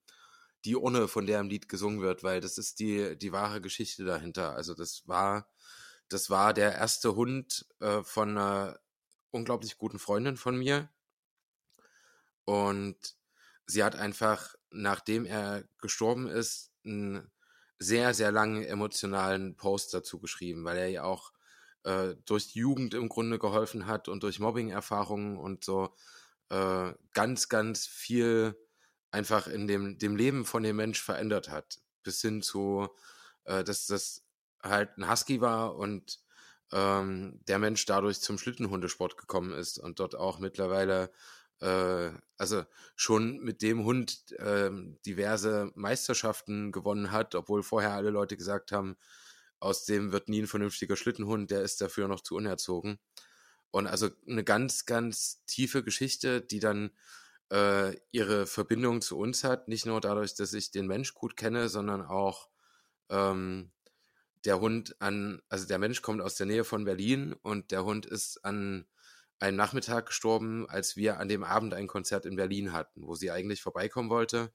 die 0.65 0.75
Urne, 0.75 1.07
von 1.07 1.25
der 1.25 1.39
im 1.39 1.49
Lied 1.49 1.69
gesungen 1.69 2.01
wird, 2.01 2.23
weil 2.23 2.41
das 2.41 2.57
ist 2.57 2.79
die, 2.79 3.17
die 3.17 3.31
wahre 3.31 3.61
Geschichte 3.61 4.05
dahinter. 4.05 4.53
Also 4.55 4.73
das 4.73 5.07
war, 5.07 5.47
das 6.09 6.29
war 6.29 6.53
der 6.53 6.75
erste 6.75 7.15
Hund 7.15 7.65
äh, 7.79 8.03
von 8.03 8.29
einer 8.29 8.79
unglaublich 9.31 9.77
guten 9.77 9.99
Freundin 9.99 10.37
von 10.37 10.57
mir. 10.57 10.89
Und 12.45 13.15
sie 13.65 13.83
hat 13.83 13.95
einfach, 13.95 14.55
nachdem 14.71 15.25
er 15.25 15.63
gestorben 15.79 16.27
ist, 16.27 16.71
einen 16.85 17.31
sehr, 17.79 18.13
sehr 18.13 18.31
langen 18.31 18.63
emotionalen 18.63 19.55
Post 19.55 19.93
dazu 19.93 20.19
geschrieben, 20.19 20.63
weil 20.65 20.77
er 20.77 20.87
ja 20.87 21.03
auch 21.03 21.31
äh, 21.83 22.15
durch 22.25 22.51
die 22.51 22.59
Jugend 22.59 22.93
im 22.93 23.09
Grunde 23.09 23.39
geholfen 23.39 23.87
hat 23.87 24.07
und 24.07 24.23
durch 24.23 24.39
Mobbing-Erfahrungen 24.39 25.37
und 25.37 25.63
so 25.63 25.95
äh, 26.49 26.93
ganz, 27.13 27.49
ganz 27.49 27.87
viel 27.87 28.55
einfach 29.11 29.47
in 29.47 29.67
dem, 29.67 29.97
dem 29.97 30.15
Leben 30.15 30.45
von 30.45 30.63
dem 30.63 30.77
Mensch 30.77 31.01
verändert 31.01 31.49
hat. 31.49 31.79
Bis 32.03 32.21
hin 32.21 32.41
zu, 32.41 32.89
äh, 33.43 33.63
dass 33.63 33.85
das 33.87 34.23
halt 34.63 34.97
ein 34.97 35.09
Husky 35.09 35.41
war 35.41 35.75
und 35.75 36.19
ähm, 36.71 37.39
der 37.47 37.59
Mensch 37.59 37.85
dadurch 37.85 38.21
zum 38.21 38.37
Schlittenhundesport 38.37 39.17
gekommen 39.17 39.53
ist 39.53 39.77
und 39.77 39.99
dort 39.99 40.15
auch 40.15 40.39
mittlerweile, 40.39 41.11
äh, 41.59 42.09
also 42.37 42.63
schon 42.95 43.39
mit 43.39 43.61
dem 43.61 43.83
Hund 43.83 44.31
äh, 44.39 44.71
diverse 45.05 45.71
Meisterschaften 45.75 46.71
gewonnen 46.71 47.11
hat, 47.11 47.35
obwohl 47.35 47.63
vorher 47.63 47.91
alle 47.93 48.09
Leute 48.09 48.37
gesagt 48.37 48.71
haben, 48.71 48.95
aus 49.59 49.85
dem 49.85 50.11
wird 50.11 50.29
nie 50.29 50.41
ein 50.41 50.47
vernünftiger 50.47 50.95
Schlittenhund, 50.95 51.51
der 51.51 51.61
ist 51.61 51.81
dafür 51.81 52.07
noch 52.07 52.21
zu 52.21 52.35
unerzogen. 52.35 52.99
Und 53.69 53.87
also 53.87 54.09
eine 54.27 54.43
ganz, 54.43 54.85
ganz 54.85 55.45
tiefe 55.45 55.83
Geschichte, 55.83 56.41
die 56.41 56.59
dann 56.59 56.91
äh, 57.51 57.95
ihre 58.11 58.47
Verbindung 58.47 59.01
zu 59.01 59.17
uns 59.17 59.43
hat. 59.43 59.67
Nicht 59.67 59.85
nur 59.85 60.01
dadurch, 60.01 60.35
dass 60.35 60.53
ich 60.53 60.71
den 60.71 60.87
Mensch 60.87 61.13
gut 61.13 61.35
kenne, 61.35 61.69
sondern 61.69 62.01
auch 62.01 62.49
ähm, 63.09 63.71
der 64.45 64.59
Hund 64.59 64.95
an, 64.99 65.41
also 65.49 65.67
der 65.67 65.77
Mensch 65.77 66.01
kommt 66.01 66.21
aus 66.21 66.35
der 66.35 66.47
Nähe 66.47 66.63
von 66.63 66.85
Berlin 66.85 67.33
und 67.43 67.71
der 67.71 67.83
Hund 67.83 68.05
ist 68.05 68.43
an 68.43 68.87
einem 69.39 69.57
Nachmittag 69.57 70.07
gestorben, 70.07 70.67
als 70.69 70.95
wir 70.95 71.19
an 71.19 71.27
dem 71.27 71.43
Abend 71.43 71.73
ein 71.73 71.87
Konzert 71.87 72.25
in 72.25 72.35
Berlin 72.35 72.73
hatten, 72.73 73.05
wo 73.05 73.15
sie 73.15 73.31
eigentlich 73.31 73.61
vorbeikommen 73.61 74.09
wollte 74.09 74.53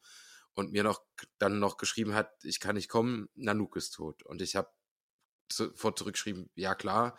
und 0.55 0.73
mir 0.73 0.83
noch 0.83 1.03
dann 1.39 1.59
noch 1.59 1.77
geschrieben 1.77 2.15
hat, 2.15 2.33
ich 2.45 2.61
kann 2.61 2.77
nicht 2.77 2.89
kommen, 2.89 3.29
Nanook 3.35 3.77
ist 3.77 3.91
tot. 3.91 4.23
Und 4.23 4.41
ich 4.43 4.57
habe 4.57 4.71
sofort 5.53 5.99
zurückgeschrieben, 5.99 6.51
ja 6.55 6.75
klar, 6.75 7.19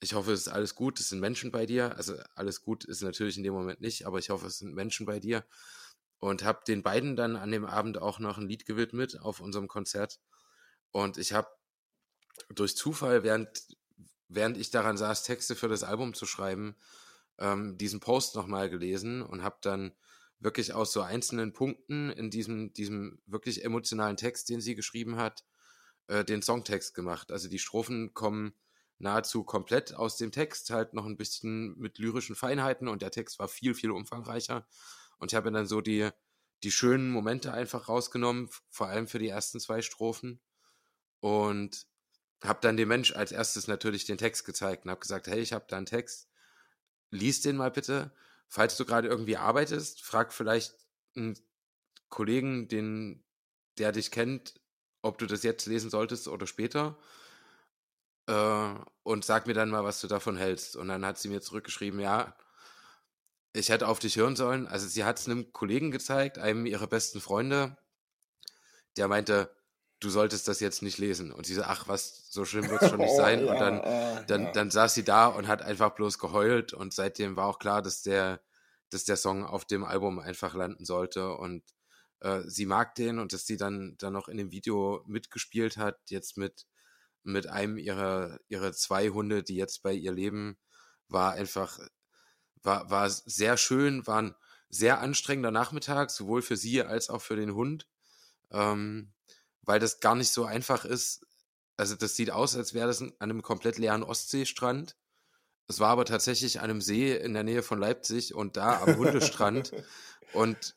ich 0.00 0.14
hoffe, 0.14 0.32
es 0.32 0.40
ist 0.42 0.48
alles 0.48 0.74
gut, 0.74 1.00
es 1.00 1.08
sind 1.08 1.20
Menschen 1.20 1.50
bei 1.50 1.66
dir. 1.66 1.96
Also 1.96 2.16
alles 2.34 2.62
gut 2.62 2.84
ist 2.84 3.02
natürlich 3.02 3.36
in 3.36 3.42
dem 3.42 3.54
Moment 3.54 3.80
nicht, 3.80 4.06
aber 4.06 4.18
ich 4.18 4.30
hoffe, 4.30 4.46
es 4.46 4.58
sind 4.58 4.74
Menschen 4.74 5.06
bei 5.06 5.20
dir. 5.20 5.44
Und 6.18 6.44
habe 6.44 6.60
den 6.66 6.82
beiden 6.82 7.16
dann 7.16 7.36
an 7.36 7.50
dem 7.50 7.64
Abend 7.64 7.98
auch 7.98 8.18
noch 8.18 8.38
ein 8.38 8.48
Lied 8.48 8.66
gewidmet 8.66 9.20
auf 9.20 9.40
unserem 9.40 9.68
Konzert. 9.68 10.20
Und 10.90 11.18
ich 11.18 11.32
habe 11.32 11.48
durch 12.54 12.76
Zufall, 12.76 13.22
während, 13.22 13.48
während 14.28 14.56
ich 14.56 14.70
daran 14.70 14.96
saß, 14.96 15.22
Texte 15.22 15.54
für 15.54 15.68
das 15.68 15.82
Album 15.82 16.14
zu 16.14 16.26
schreiben, 16.26 16.76
ähm, 17.38 17.76
diesen 17.78 18.00
Post 18.00 18.36
nochmal 18.36 18.70
gelesen 18.70 19.22
und 19.22 19.42
habe 19.42 19.58
dann 19.60 19.92
wirklich 20.38 20.72
aus 20.72 20.92
so 20.92 21.00
einzelnen 21.00 21.52
Punkten 21.52 22.10
in 22.10 22.30
diesem, 22.30 22.72
diesem 22.72 23.20
wirklich 23.26 23.64
emotionalen 23.64 24.16
Text, 24.16 24.48
den 24.48 24.60
sie 24.60 24.74
geschrieben 24.74 25.16
hat, 25.16 25.44
äh, 26.06 26.24
den 26.24 26.42
Songtext 26.42 26.94
gemacht. 26.94 27.32
Also 27.32 27.48
die 27.48 27.58
Strophen 27.58 28.14
kommen 28.14 28.54
nahezu 28.98 29.44
komplett 29.44 29.94
aus 29.94 30.16
dem 30.16 30.32
Text, 30.32 30.70
halt 30.70 30.94
noch 30.94 31.06
ein 31.06 31.16
bisschen 31.16 31.76
mit 31.78 31.98
lyrischen 31.98 32.36
Feinheiten 32.36 32.88
und 32.88 33.02
der 33.02 33.10
Text 33.10 33.38
war 33.38 33.48
viel, 33.48 33.74
viel 33.74 33.90
umfangreicher. 33.90 34.66
Und 35.18 35.32
ich 35.32 35.36
habe 35.36 35.50
dann 35.50 35.66
so 35.66 35.80
die, 35.80 36.10
die 36.62 36.72
schönen 36.72 37.10
Momente 37.10 37.52
einfach 37.52 37.88
rausgenommen, 37.88 38.48
vor 38.70 38.88
allem 38.88 39.06
für 39.06 39.18
die 39.18 39.28
ersten 39.28 39.60
zwei 39.60 39.82
Strophen. 39.82 40.40
Und 41.20 41.86
habe 42.42 42.58
dann 42.60 42.76
dem 42.76 42.88
Mensch 42.88 43.14
als 43.14 43.32
erstes 43.32 43.68
natürlich 43.68 44.04
den 44.04 44.18
Text 44.18 44.44
gezeigt 44.44 44.84
und 44.84 44.90
habe 44.90 45.00
gesagt, 45.00 45.26
hey, 45.26 45.40
ich 45.40 45.52
habe 45.52 45.64
da 45.68 45.76
einen 45.76 45.86
Text, 45.86 46.28
lies 47.10 47.40
den 47.40 47.56
mal 47.56 47.70
bitte. 47.70 48.12
Falls 48.48 48.76
du 48.76 48.84
gerade 48.84 49.08
irgendwie 49.08 49.36
arbeitest, 49.36 50.02
frag 50.02 50.32
vielleicht 50.32 50.74
einen 51.16 51.38
Kollegen, 52.10 52.68
den, 52.68 53.24
der 53.78 53.92
dich 53.92 54.10
kennt, 54.10 54.60
ob 55.00 55.18
du 55.18 55.26
das 55.26 55.42
jetzt 55.42 55.66
lesen 55.66 55.90
solltest 55.90 56.28
oder 56.28 56.46
später 56.46 56.98
äh, 58.26 58.74
und 59.02 59.24
sag 59.24 59.46
mir 59.46 59.54
dann 59.54 59.70
mal, 59.70 59.84
was 59.84 60.00
du 60.00 60.06
davon 60.06 60.36
hältst. 60.36 60.76
Und 60.76 60.88
dann 60.88 61.04
hat 61.04 61.18
sie 61.18 61.28
mir 61.28 61.40
zurückgeschrieben, 61.40 62.00
ja, 62.00 62.34
ich 63.52 63.68
hätte 63.68 63.88
auf 63.88 63.98
dich 63.98 64.16
hören 64.16 64.36
sollen. 64.36 64.66
Also 64.66 64.88
sie 64.88 65.04
hat 65.04 65.18
es 65.18 65.26
einem 65.26 65.52
Kollegen 65.52 65.90
gezeigt, 65.90 66.38
einem 66.38 66.66
ihrer 66.66 66.86
besten 66.86 67.20
Freunde, 67.20 67.76
der 68.96 69.08
meinte, 69.08 69.54
du 70.00 70.10
solltest 70.10 70.48
das 70.48 70.60
jetzt 70.60 70.82
nicht 70.82 70.98
lesen. 70.98 71.32
Und 71.32 71.46
sie 71.46 71.54
so, 71.54 71.62
ach, 71.62 71.88
was, 71.88 72.30
so 72.30 72.44
schlimm 72.44 72.68
wird 72.68 72.82
es 72.82 72.90
schon 72.90 72.98
nicht 73.00 73.12
oh, 73.12 73.16
sein. 73.16 73.44
Und 73.48 73.58
dann, 73.58 73.80
äh, 73.80 74.26
dann, 74.26 74.52
dann 74.52 74.70
saß 74.70 74.94
sie 74.94 75.04
da 75.04 75.26
und 75.26 75.48
hat 75.48 75.62
einfach 75.62 75.90
bloß 75.90 76.18
geheult. 76.18 76.72
Und 76.72 76.92
seitdem 76.92 77.36
war 77.36 77.46
auch 77.46 77.58
klar, 77.58 77.80
dass 77.80 78.02
der, 78.02 78.40
dass 78.90 79.04
der 79.04 79.16
Song 79.16 79.44
auf 79.44 79.64
dem 79.64 79.84
Album 79.84 80.18
einfach 80.18 80.54
landen 80.54 80.84
sollte. 80.84 81.34
Und 81.34 81.62
äh, 82.20 82.40
sie 82.46 82.66
mag 82.66 82.94
den 82.96 83.18
und 83.18 83.32
dass 83.32 83.46
sie 83.46 83.56
dann, 83.56 83.96
dann 83.98 84.12
noch 84.12 84.28
in 84.28 84.36
dem 84.36 84.50
Video 84.50 85.02
mitgespielt 85.06 85.76
hat, 85.76 85.98
jetzt 86.08 86.36
mit 86.36 86.66
mit 87.24 87.48
einem 87.48 87.78
ihrer, 87.78 88.38
ihrer 88.48 88.72
zwei 88.72 89.08
Hunde, 89.08 89.42
die 89.42 89.56
jetzt 89.56 89.82
bei 89.82 89.92
ihr 89.92 90.12
leben, 90.12 90.56
war 91.08 91.32
einfach, 91.32 91.78
war, 92.62 92.90
war 92.90 93.10
sehr 93.10 93.56
schön, 93.56 94.06
war 94.06 94.22
ein 94.22 94.34
sehr 94.68 95.00
anstrengender 95.00 95.50
Nachmittag, 95.50 96.10
sowohl 96.10 96.42
für 96.42 96.56
sie 96.56 96.82
als 96.82 97.08
auch 97.08 97.22
für 97.22 97.36
den 97.36 97.54
Hund, 97.54 97.86
ähm, 98.50 99.12
weil 99.62 99.80
das 99.80 100.00
gar 100.00 100.14
nicht 100.14 100.32
so 100.32 100.44
einfach 100.44 100.84
ist. 100.84 101.26
Also 101.76 101.94
das 101.96 102.14
sieht 102.14 102.30
aus, 102.30 102.56
als 102.56 102.74
wäre 102.74 102.86
das 102.86 103.00
an 103.00 103.12
einem 103.18 103.42
komplett 103.42 103.78
leeren 103.78 104.02
Ostseestrand. 104.02 104.96
es 105.66 105.80
war 105.80 105.90
aber 105.90 106.04
tatsächlich 106.04 106.60
an 106.60 106.64
einem 106.64 106.80
See 106.80 107.16
in 107.16 107.34
der 107.34 107.42
Nähe 107.42 107.62
von 107.62 107.78
Leipzig 107.78 108.34
und 108.34 108.56
da 108.56 108.82
am 108.82 108.96
Hundestrand. 108.98 109.72
und 110.32 110.76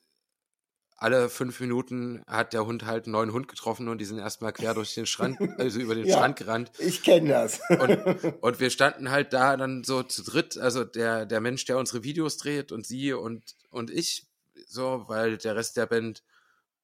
alle 0.98 1.30
fünf 1.30 1.60
Minuten 1.60 2.24
hat 2.28 2.54
der 2.54 2.66
Hund 2.66 2.86
halt 2.86 3.06
einen 3.06 3.14
neuen 3.14 3.32
Hund 3.32 3.48
getroffen 3.48 3.88
und 3.88 4.00
die 4.00 4.06
sind 4.06 4.18
erstmal 4.18 4.52
quer 4.52 4.74
durch 4.74 4.94
den 4.96 5.06
Strand, 5.06 5.40
also 5.60 5.80
über 5.80 5.96
den 5.96 6.06
ja, 6.06 6.18
Strand 6.18 6.38
gerannt. 6.38 6.72
Ich 6.80 7.04
kenne 7.04 7.30
das. 7.30 7.60
und, 7.70 8.34
und, 8.42 8.60
wir 8.60 8.70
standen 8.70 9.12
halt 9.12 9.32
da 9.32 9.56
dann 9.58 9.84
so 9.84 10.04
zu 10.04 10.24
dritt, 10.24 10.58
also 10.58 10.84
der, 10.84 11.26
der 11.26 11.40
Mensch, 11.40 11.66
der 11.66 11.78
unsere 11.78 12.04
Videos 12.04 12.38
dreht 12.38 12.72
und 12.72 12.86
sie 12.86 13.14
und, 13.14 13.56
und 13.70 13.92
ich, 13.92 14.28
so, 14.68 15.06
weil 15.08 15.38
der 15.38 15.56
Rest 15.56 15.78
der 15.78 15.86
Band 15.86 16.24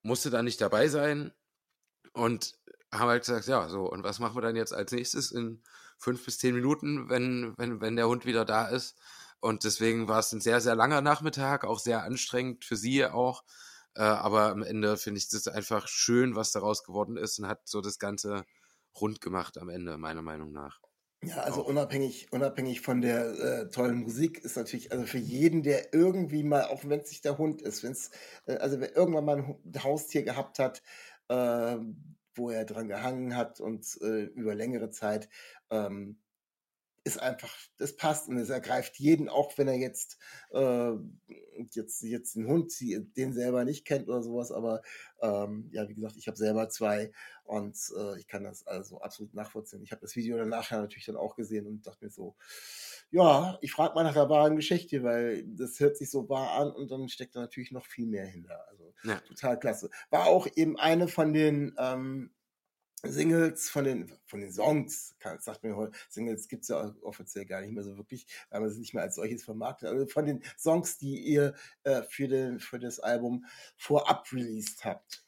musste 0.02 0.30
da 0.30 0.42
nicht 0.42 0.60
dabei 0.60 0.88
sein. 0.88 1.32
Und 2.12 2.54
haben 2.92 3.08
halt 3.08 3.24
gesagt, 3.24 3.48
ja, 3.48 3.68
so, 3.68 3.90
und 3.90 4.04
was 4.04 4.20
machen 4.20 4.36
wir 4.36 4.42
dann 4.42 4.54
jetzt 4.54 4.72
als 4.72 4.92
nächstes 4.92 5.32
in 5.32 5.60
fünf 5.98 6.24
bis 6.24 6.38
zehn 6.38 6.54
Minuten, 6.54 7.08
wenn, 7.08 7.54
wenn, 7.56 7.80
wenn 7.80 7.96
der 7.96 8.06
Hund 8.06 8.24
wieder 8.24 8.44
da 8.44 8.68
ist? 8.68 8.96
Und 9.40 9.64
deswegen 9.64 10.06
war 10.08 10.20
es 10.20 10.32
ein 10.32 10.40
sehr, 10.40 10.60
sehr 10.60 10.76
langer 10.76 11.00
Nachmittag, 11.00 11.64
auch 11.64 11.78
sehr 11.78 12.04
anstrengend 12.04 12.64
für 12.64 12.76
sie 12.76 13.04
auch. 13.04 13.42
Äh, 13.94 14.02
aber 14.02 14.50
am 14.50 14.62
Ende 14.62 14.96
finde 14.96 15.18
ich 15.18 15.28
das 15.28 15.48
einfach 15.48 15.88
schön, 15.88 16.34
was 16.34 16.52
daraus 16.52 16.84
geworden 16.84 17.16
ist 17.16 17.38
und 17.38 17.48
hat 17.48 17.68
so 17.68 17.80
das 17.80 17.98
Ganze 17.98 18.44
rund 19.00 19.20
gemacht 19.20 19.58
am 19.58 19.68
Ende, 19.68 19.96
meiner 19.98 20.22
Meinung 20.22 20.52
nach. 20.52 20.80
Ja, 21.22 21.36
also 21.38 21.64
unabhängig, 21.64 22.28
unabhängig 22.32 22.82
von 22.82 23.00
der 23.00 23.26
äh, 23.38 23.68
tollen 23.70 23.96
Musik 23.96 24.44
ist 24.44 24.56
natürlich, 24.56 24.92
also 24.92 25.06
für 25.06 25.18
jeden, 25.18 25.62
der 25.62 25.94
irgendwie 25.94 26.42
mal, 26.42 26.64
auch 26.64 26.84
wenn 26.84 27.00
es 27.00 27.08
nicht 27.10 27.24
der 27.24 27.38
Hund 27.38 27.62
ist, 27.62 27.82
wenn 27.82 27.92
es, 27.92 28.10
äh, 28.46 28.56
also 28.56 28.78
wer 28.80 28.94
irgendwann 28.94 29.24
mal 29.24 29.38
ein 29.38 29.82
Haustier 29.82 30.22
gehabt 30.22 30.58
hat, 30.58 30.82
äh, 31.28 31.76
wo 32.34 32.50
er 32.50 32.64
dran 32.66 32.88
gehangen 32.88 33.36
hat 33.36 33.60
und 33.60 33.86
äh, 34.02 34.24
über 34.24 34.54
längere 34.54 34.90
Zeit, 34.90 35.30
ähm, 35.70 36.18
ist 37.04 37.20
einfach, 37.20 37.54
das 37.76 37.96
passt 37.96 38.28
und 38.28 38.38
es 38.38 38.48
ergreift 38.48 38.98
jeden, 38.98 39.28
auch 39.28 39.56
wenn 39.58 39.68
er 39.68 39.76
jetzt, 39.76 40.18
äh, 40.50 40.92
jetzt, 41.70 42.02
jetzt 42.02 42.34
den 42.34 42.46
Hund, 42.46 42.72
den 42.80 43.34
selber 43.34 43.64
nicht 43.64 43.84
kennt 43.84 44.08
oder 44.08 44.22
sowas, 44.22 44.50
aber 44.50 44.80
ähm, 45.20 45.68
ja, 45.70 45.86
wie 45.86 45.94
gesagt, 45.94 46.16
ich 46.16 46.26
habe 46.26 46.38
selber 46.38 46.70
zwei 46.70 47.12
und 47.44 47.76
äh, 47.96 48.18
ich 48.18 48.26
kann 48.26 48.42
das 48.42 48.66
also 48.66 49.02
absolut 49.02 49.34
nachvollziehen. 49.34 49.82
Ich 49.82 49.92
habe 49.92 50.00
das 50.00 50.16
Video 50.16 50.38
dann 50.38 50.48
nachher 50.48 50.80
natürlich 50.80 51.04
dann 51.04 51.16
auch 51.16 51.36
gesehen 51.36 51.66
und 51.66 51.86
dachte 51.86 52.06
mir 52.06 52.10
so, 52.10 52.36
ja, 53.10 53.58
ich 53.60 53.72
frage 53.72 53.94
mal 53.94 54.04
nach 54.04 54.14
der 54.14 54.30
wahren 54.30 54.56
Geschichte, 54.56 55.02
weil 55.02 55.44
das 55.46 55.78
hört 55.80 55.98
sich 55.98 56.10
so 56.10 56.28
wahr 56.30 56.52
an 56.52 56.72
und 56.72 56.90
dann 56.90 57.08
steckt 57.08 57.36
da 57.36 57.40
natürlich 57.40 57.70
noch 57.70 57.84
viel 57.84 58.06
mehr 58.06 58.26
hinter. 58.26 58.66
Also 58.70 58.94
ja. 59.04 59.20
total 59.28 59.58
klasse. 59.58 59.90
War 60.08 60.26
auch 60.26 60.48
eben 60.56 60.78
eine 60.78 61.06
von 61.06 61.34
den 61.34 61.74
ähm, 61.78 62.30
Singles 63.04 63.70
von 63.70 63.84
den, 63.84 64.12
von 64.26 64.40
den 64.40 64.52
Songs, 64.52 65.14
sagt 65.38 65.62
mir 65.62 65.76
heute, 65.76 65.96
Singles 66.08 66.48
gibt 66.48 66.62
es 66.62 66.68
ja 66.68 66.94
offiziell 67.02 67.46
gar 67.46 67.60
nicht 67.60 67.72
mehr 67.72 67.84
so 67.84 67.96
wirklich, 67.96 68.26
weil 68.50 68.60
man 68.60 68.70
sie 68.70 68.80
nicht 68.80 68.94
mehr 68.94 69.02
als 69.02 69.16
solches 69.16 69.44
vermarktet. 69.44 69.88
Also 69.88 70.06
von 70.06 70.26
den 70.26 70.42
Songs, 70.58 70.98
die 70.98 71.18
ihr 71.18 71.54
äh, 71.84 72.02
für, 72.02 72.28
den, 72.28 72.60
für 72.60 72.78
das 72.78 73.00
Album 73.00 73.44
vorab 73.76 74.32
released 74.32 74.84
habt. 74.84 75.24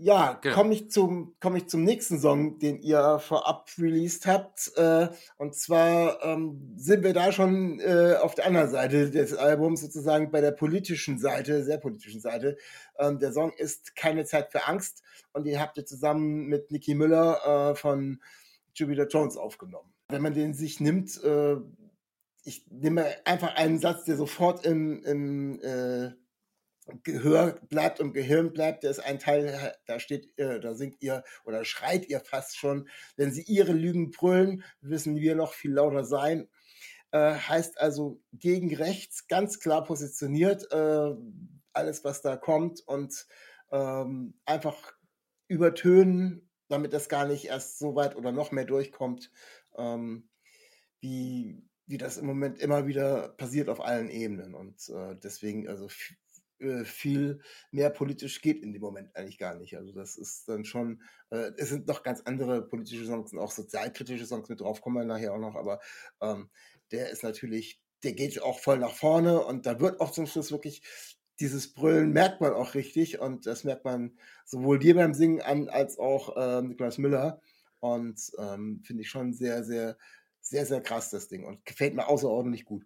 Ja, 0.00 0.38
genau. 0.40 0.54
komme 0.54 0.74
ich 0.74 0.90
zum 0.92 1.34
komme 1.40 1.58
ich 1.58 1.66
zum 1.66 1.82
nächsten 1.82 2.20
Song, 2.20 2.60
den 2.60 2.80
ihr 2.82 3.18
vorab 3.18 3.68
released 3.78 4.26
habt. 4.26 4.70
Äh, 4.76 5.08
und 5.38 5.56
zwar 5.56 6.22
ähm, 6.24 6.72
sind 6.76 7.02
wir 7.02 7.12
da 7.12 7.32
schon 7.32 7.80
äh, 7.80 8.14
auf 8.20 8.36
der 8.36 8.46
anderen 8.46 8.70
Seite 8.70 9.10
des 9.10 9.34
Albums, 9.34 9.80
sozusagen 9.80 10.30
bei 10.30 10.40
der 10.40 10.52
politischen 10.52 11.18
Seite, 11.18 11.64
sehr 11.64 11.78
politischen 11.78 12.20
Seite. 12.20 12.56
Ähm, 12.96 13.18
der 13.18 13.32
Song 13.32 13.52
ist 13.52 13.96
Keine 13.96 14.24
Zeit 14.24 14.52
für 14.52 14.68
Angst 14.68 15.02
und 15.32 15.44
den 15.44 15.58
habt 15.58 15.76
ihr 15.76 15.84
zusammen 15.84 16.46
mit 16.46 16.70
Nicky 16.70 16.94
Müller 16.94 17.72
äh, 17.72 17.74
von 17.74 18.20
Jupiter 18.74 19.08
Jones 19.08 19.36
aufgenommen. 19.36 19.92
Wenn 20.10 20.22
man 20.22 20.34
den 20.34 20.54
sich 20.54 20.78
nimmt, 20.78 21.20
äh, 21.24 21.56
ich 22.44 22.64
nehme 22.70 23.04
einfach 23.24 23.56
einen 23.56 23.80
Satz, 23.80 24.04
der 24.04 24.16
sofort 24.16 24.64
im, 24.64 25.02
im 25.02 25.60
äh, 25.60 26.12
Gehör 27.02 27.58
bleibt 27.68 28.00
und 28.00 28.12
Gehirn 28.12 28.52
bleibt, 28.52 28.82
der 28.82 28.90
ist 28.90 29.00
ein 29.00 29.18
Teil, 29.18 29.74
da 29.86 30.00
steht, 30.00 30.32
da 30.36 30.74
singt 30.74 31.02
ihr 31.02 31.22
oder 31.44 31.64
schreit 31.64 32.08
ihr 32.08 32.20
fast 32.20 32.56
schon, 32.56 32.88
wenn 33.16 33.32
sie 33.32 33.42
ihre 33.42 33.72
Lügen 33.72 34.10
brüllen, 34.10 34.64
müssen 34.80 35.16
wir 35.16 35.34
noch 35.34 35.52
viel 35.52 35.72
lauter 35.72 36.04
sein. 36.04 36.48
Äh, 37.10 37.34
heißt 37.34 37.80
also 37.80 38.20
gegen 38.32 38.74
rechts, 38.74 39.28
ganz 39.28 39.60
klar 39.60 39.84
positioniert, 39.84 40.70
äh, 40.72 41.14
alles 41.72 42.04
was 42.04 42.20
da 42.20 42.36
kommt 42.36 42.86
und 42.86 43.26
ähm, 43.70 44.34
einfach 44.44 44.92
übertönen, 45.46 46.50
damit 46.68 46.92
das 46.92 47.08
gar 47.08 47.26
nicht 47.26 47.46
erst 47.46 47.78
so 47.78 47.94
weit 47.94 48.14
oder 48.14 48.30
noch 48.30 48.52
mehr 48.52 48.66
durchkommt, 48.66 49.30
ähm, 49.76 50.28
wie, 51.00 51.62
wie 51.86 51.96
das 51.96 52.18
im 52.18 52.26
Moment 52.26 52.58
immer 52.58 52.86
wieder 52.86 53.30
passiert 53.30 53.70
auf 53.70 53.80
allen 53.80 54.10
Ebenen. 54.10 54.54
Und 54.54 54.88
äh, 54.90 55.16
deswegen, 55.22 55.66
also 55.66 55.88
äh, 56.60 56.84
viel 56.84 57.40
mehr 57.70 57.90
politisch 57.90 58.40
geht 58.40 58.62
in 58.62 58.72
dem 58.72 58.82
Moment 58.82 59.14
eigentlich 59.14 59.38
gar 59.38 59.54
nicht. 59.54 59.76
Also 59.76 59.92
das 59.92 60.16
ist 60.16 60.48
dann 60.48 60.64
schon, 60.64 61.02
äh, 61.30 61.52
es 61.56 61.68
sind 61.68 61.86
noch 61.86 62.02
ganz 62.02 62.22
andere 62.22 62.66
politische 62.66 63.04
Songs 63.04 63.32
und 63.32 63.38
auch 63.38 63.52
sozialkritische 63.52 64.26
Songs 64.26 64.48
mit 64.48 64.60
drauf, 64.60 64.80
kommen 64.80 64.96
wir 64.96 65.04
nachher 65.04 65.34
auch 65.34 65.38
noch, 65.38 65.56
aber 65.56 65.80
ähm, 66.20 66.50
der 66.90 67.10
ist 67.10 67.22
natürlich, 67.22 67.80
der 68.02 68.12
geht 68.12 68.40
auch 68.42 68.58
voll 68.60 68.78
nach 68.78 68.94
vorne 68.94 69.44
und 69.44 69.66
da 69.66 69.80
wird 69.80 70.00
auch 70.00 70.10
zum 70.10 70.26
Schluss 70.26 70.52
wirklich 70.52 70.82
dieses 71.40 71.72
Brüllen 71.72 72.12
merkt 72.12 72.40
man 72.40 72.52
auch 72.52 72.74
richtig 72.74 73.20
und 73.20 73.46
das 73.46 73.64
merkt 73.64 73.84
man 73.84 74.18
sowohl 74.44 74.78
dir 74.78 74.94
beim 74.94 75.14
Singen 75.14 75.40
an 75.40 75.68
als 75.68 75.98
auch 75.98 76.36
äh, 76.36 76.62
Niklas 76.62 76.98
Müller 76.98 77.40
und 77.80 78.20
ähm, 78.38 78.82
finde 78.84 79.02
ich 79.02 79.08
schon 79.08 79.32
sehr, 79.32 79.62
sehr, 79.62 79.96
sehr, 80.40 80.66
sehr 80.66 80.80
krass 80.80 81.10
das 81.10 81.28
Ding 81.28 81.44
und 81.44 81.64
gefällt 81.64 81.94
mir 81.94 82.08
außerordentlich 82.08 82.64
gut. 82.64 82.84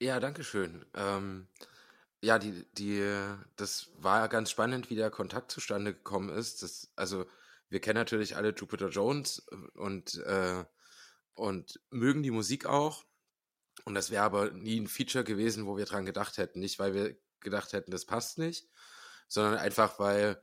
Ja, 0.00 0.20
danke 0.20 0.44
schön. 0.44 0.84
Ähm, 0.94 1.48
ja, 2.26 2.40
die, 2.40 2.64
die, 2.72 3.08
das 3.54 3.90
war 3.98 4.28
ganz 4.28 4.50
spannend, 4.50 4.90
wie 4.90 4.96
der 4.96 5.10
Kontakt 5.10 5.52
zustande 5.52 5.94
gekommen 5.94 6.28
ist. 6.28 6.62
Das, 6.64 6.92
also, 6.96 7.24
wir 7.68 7.80
kennen 7.80 7.98
natürlich 7.98 8.36
alle 8.36 8.52
Jupiter 8.52 8.88
Jones 8.88 9.46
und, 9.74 10.16
äh, 10.24 10.64
und 11.34 11.80
mögen 11.90 12.24
die 12.24 12.32
Musik 12.32 12.66
auch. 12.66 13.04
Und 13.84 13.94
das 13.94 14.10
wäre 14.10 14.24
aber 14.24 14.50
nie 14.50 14.80
ein 14.80 14.88
Feature 14.88 15.22
gewesen, 15.22 15.66
wo 15.66 15.76
wir 15.76 15.84
dran 15.84 16.04
gedacht 16.04 16.36
hätten. 16.38 16.58
Nicht, 16.58 16.80
weil 16.80 16.94
wir 16.94 17.16
gedacht 17.40 17.72
hätten, 17.72 17.92
das 17.92 18.06
passt 18.06 18.38
nicht, 18.38 18.68
sondern 19.28 19.58
einfach, 19.58 20.00
weil 20.00 20.42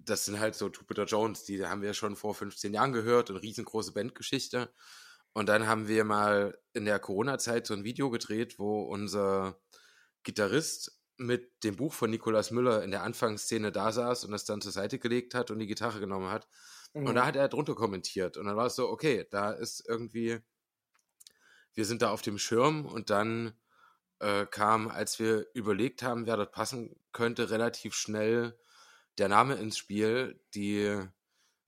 das 0.00 0.24
sind 0.24 0.40
halt 0.40 0.56
so 0.56 0.70
Jupiter 0.70 1.04
Jones, 1.04 1.44
die 1.44 1.64
haben 1.64 1.82
wir 1.82 1.94
schon 1.94 2.16
vor 2.16 2.34
15 2.34 2.74
Jahren 2.74 2.92
gehört 2.92 3.30
und 3.30 3.36
riesengroße 3.36 3.92
Bandgeschichte. 3.92 4.72
Und 5.34 5.46
dann 5.48 5.68
haben 5.68 5.86
wir 5.86 6.02
mal 6.02 6.58
in 6.72 6.84
der 6.84 6.98
Corona-Zeit 6.98 7.68
so 7.68 7.74
ein 7.74 7.84
Video 7.84 8.10
gedreht, 8.10 8.58
wo 8.58 8.82
unser 8.82 9.60
Gitarrist 10.24 11.01
mit 11.16 11.64
dem 11.64 11.76
Buch 11.76 11.92
von 11.92 12.10
Nikolaus 12.10 12.50
Müller 12.50 12.82
in 12.82 12.90
der 12.90 13.02
Anfangsszene 13.02 13.72
da 13.72 13.92
saß 13.92 14.24
und 14.24 14.32
das 14.32 14.44
dann 14.44 14.60
zur 14.60 14.72
Seite 14.72 14.98
gelegt 14.98 15.34
hat 15.34 15.50
und 15.50 15.58
die 15.58 15.66
Gitarre 15.66 16.00
genommen 16.00 16.30
hat. 16.30 16.48
Mhm. 16.94 17.06
Und 17.06 17.14
da 17.14 17.26
hat 17.26 17.36
er 17.36 17.48
drunter 17.48 17.74
kommentiert. 17.74 18.36
Und 18.36 18.46
dann 18.46 18.56
war 18.56 18.66
es 18.66 18.76
so, 18.76 18.88
okay, 18.88 19.26
da 19.30 19.52
ist 19.52 19.84
irgendwie, 19.88 20.40
wir 21.74 21.84
sind 21.84 22.02
da 22.02 22.10
auf 22.10 22.22
dem 22.22 22.38
Schirm 22.38 22.86
und 22.86 23.10
dann 23.10 23.52
äh, 24.20 24.46
kam, 24.46 24.88
als 24.88 25.18
wir 25.18 25.46
überlegt 25.54 26.02
haben, 26.02 26.26
wer 26.26 26.36
dort 26.36 26.52
passen 26.52 26.96
könnte, 27.12 27.50
relativ 27.50 27.94
schnell 27.94 28.58
der 29.18 29.28
Name 29.28 29.54
ins 29.54 29.76
Spiel, 29.76 30.40
die 30.54 30.98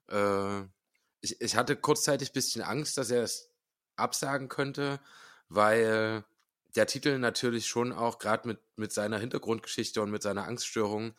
äh, 0.09 0.63
ich, 1.21 1.41
ich 1.41 1.57
hatte 1.57 1.77
kurzzeitig 1.77 2.31
ein 2.31 2.35
bisschen 2.35 2.63
Angst, 2.63 2.99
dass 2.99 3.11
er 3.11 3.23
es 3.23 3.51
absagen 3.97 4.49
könnte, 4.49 5.01
weil 5.49 6.25
der 6.77 6.87
Titel 6.87 7.19
natürlich 7.19 7.67
schon 7.67 7.93
auch 7.93 8.19
gerade 8.19 8.49
mit, 8.49 8.61
mit 8.77 8.93
seiner 8.93 9.19
Hintergrundgeschichte 9.19 10.03
und 10.03 10.11
mit 10.11 10.23
seiner 10.23 10.47
Angststörung 10.47 11.15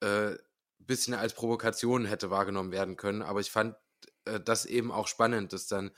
äh, 0.00 0.36
bisschen 0.78 1.14
als 1.14 1.34
Provokation 1.34 2.06
hätte 2.06 2.30
wahrgenommen 2.30 2.72
werden 2.72 2.96
können. 2.96 3.22
Aber 3.22 3.40
ich 3.40 3.50
fand 3.50 3.76
äh, 4.24 4.40
das 4.40 4.64
eben 4.64 4.90
auch 4.90 5.08
spannend, 5.08 5.52
dass 5.52 5.66
dann 5.66 5.90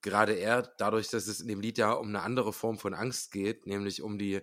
gerade 0.00 0.32
er, 0.32 0.62
dadurch, 0.62 1.08
dass 1.08 1.26
es 1.26 1.40
in 1.40 1.48
dem 1.48 1.60
Lied 1.60 1.78
ja 1.78 1.92
um 1.92 2.08
eine 2.08 2.22
andere 2.22 2.52
Form 2.52 2.78
von 2.78 2.94
Angst 2.94 3.32
geht, 3.32 3.66
nämlich 3.66 4.02
um 4.02 4.18
die, 4.18 4.40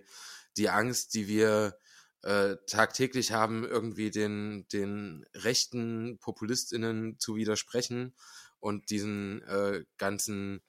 die 0.56 0.68
Angst, 0.68 1.14
die 1.14 1.28
wir 1.28 1.78
äh, 2.22 2.56
tagtäglich 2.66 3.32
haben, 3.32 3.64
irgendwie 3.64 4.10
den, 4.10 4.66
den 4.72 5.24
rechten 5.34 6.18
PopulistInnen 6.18 7.18
zu 7.18 7.36
widersprechen 7.36 8.14
und 8.60 8.90
diesen 8.90 9.42
äh, 9.42 9.84
ganzen 9.96 10.62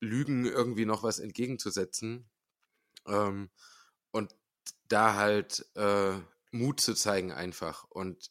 Lügen 0.00 0.46
irgendwie 0.46 0.86
noch 0.86 1.02
was 1.02 1.18
entgegenzusetzen, 1.18 2.29
ähm, 3.10 3.50
und 4.12 4.34
da 4.88 5.14
halt 5.14 5.66
äh, 5.76 6.18
Mut 6.52 6.80
zu 6.80 6.94
zeigen 6.94 7.32
einfach. 7.32 7.84
Und 7.84 8.30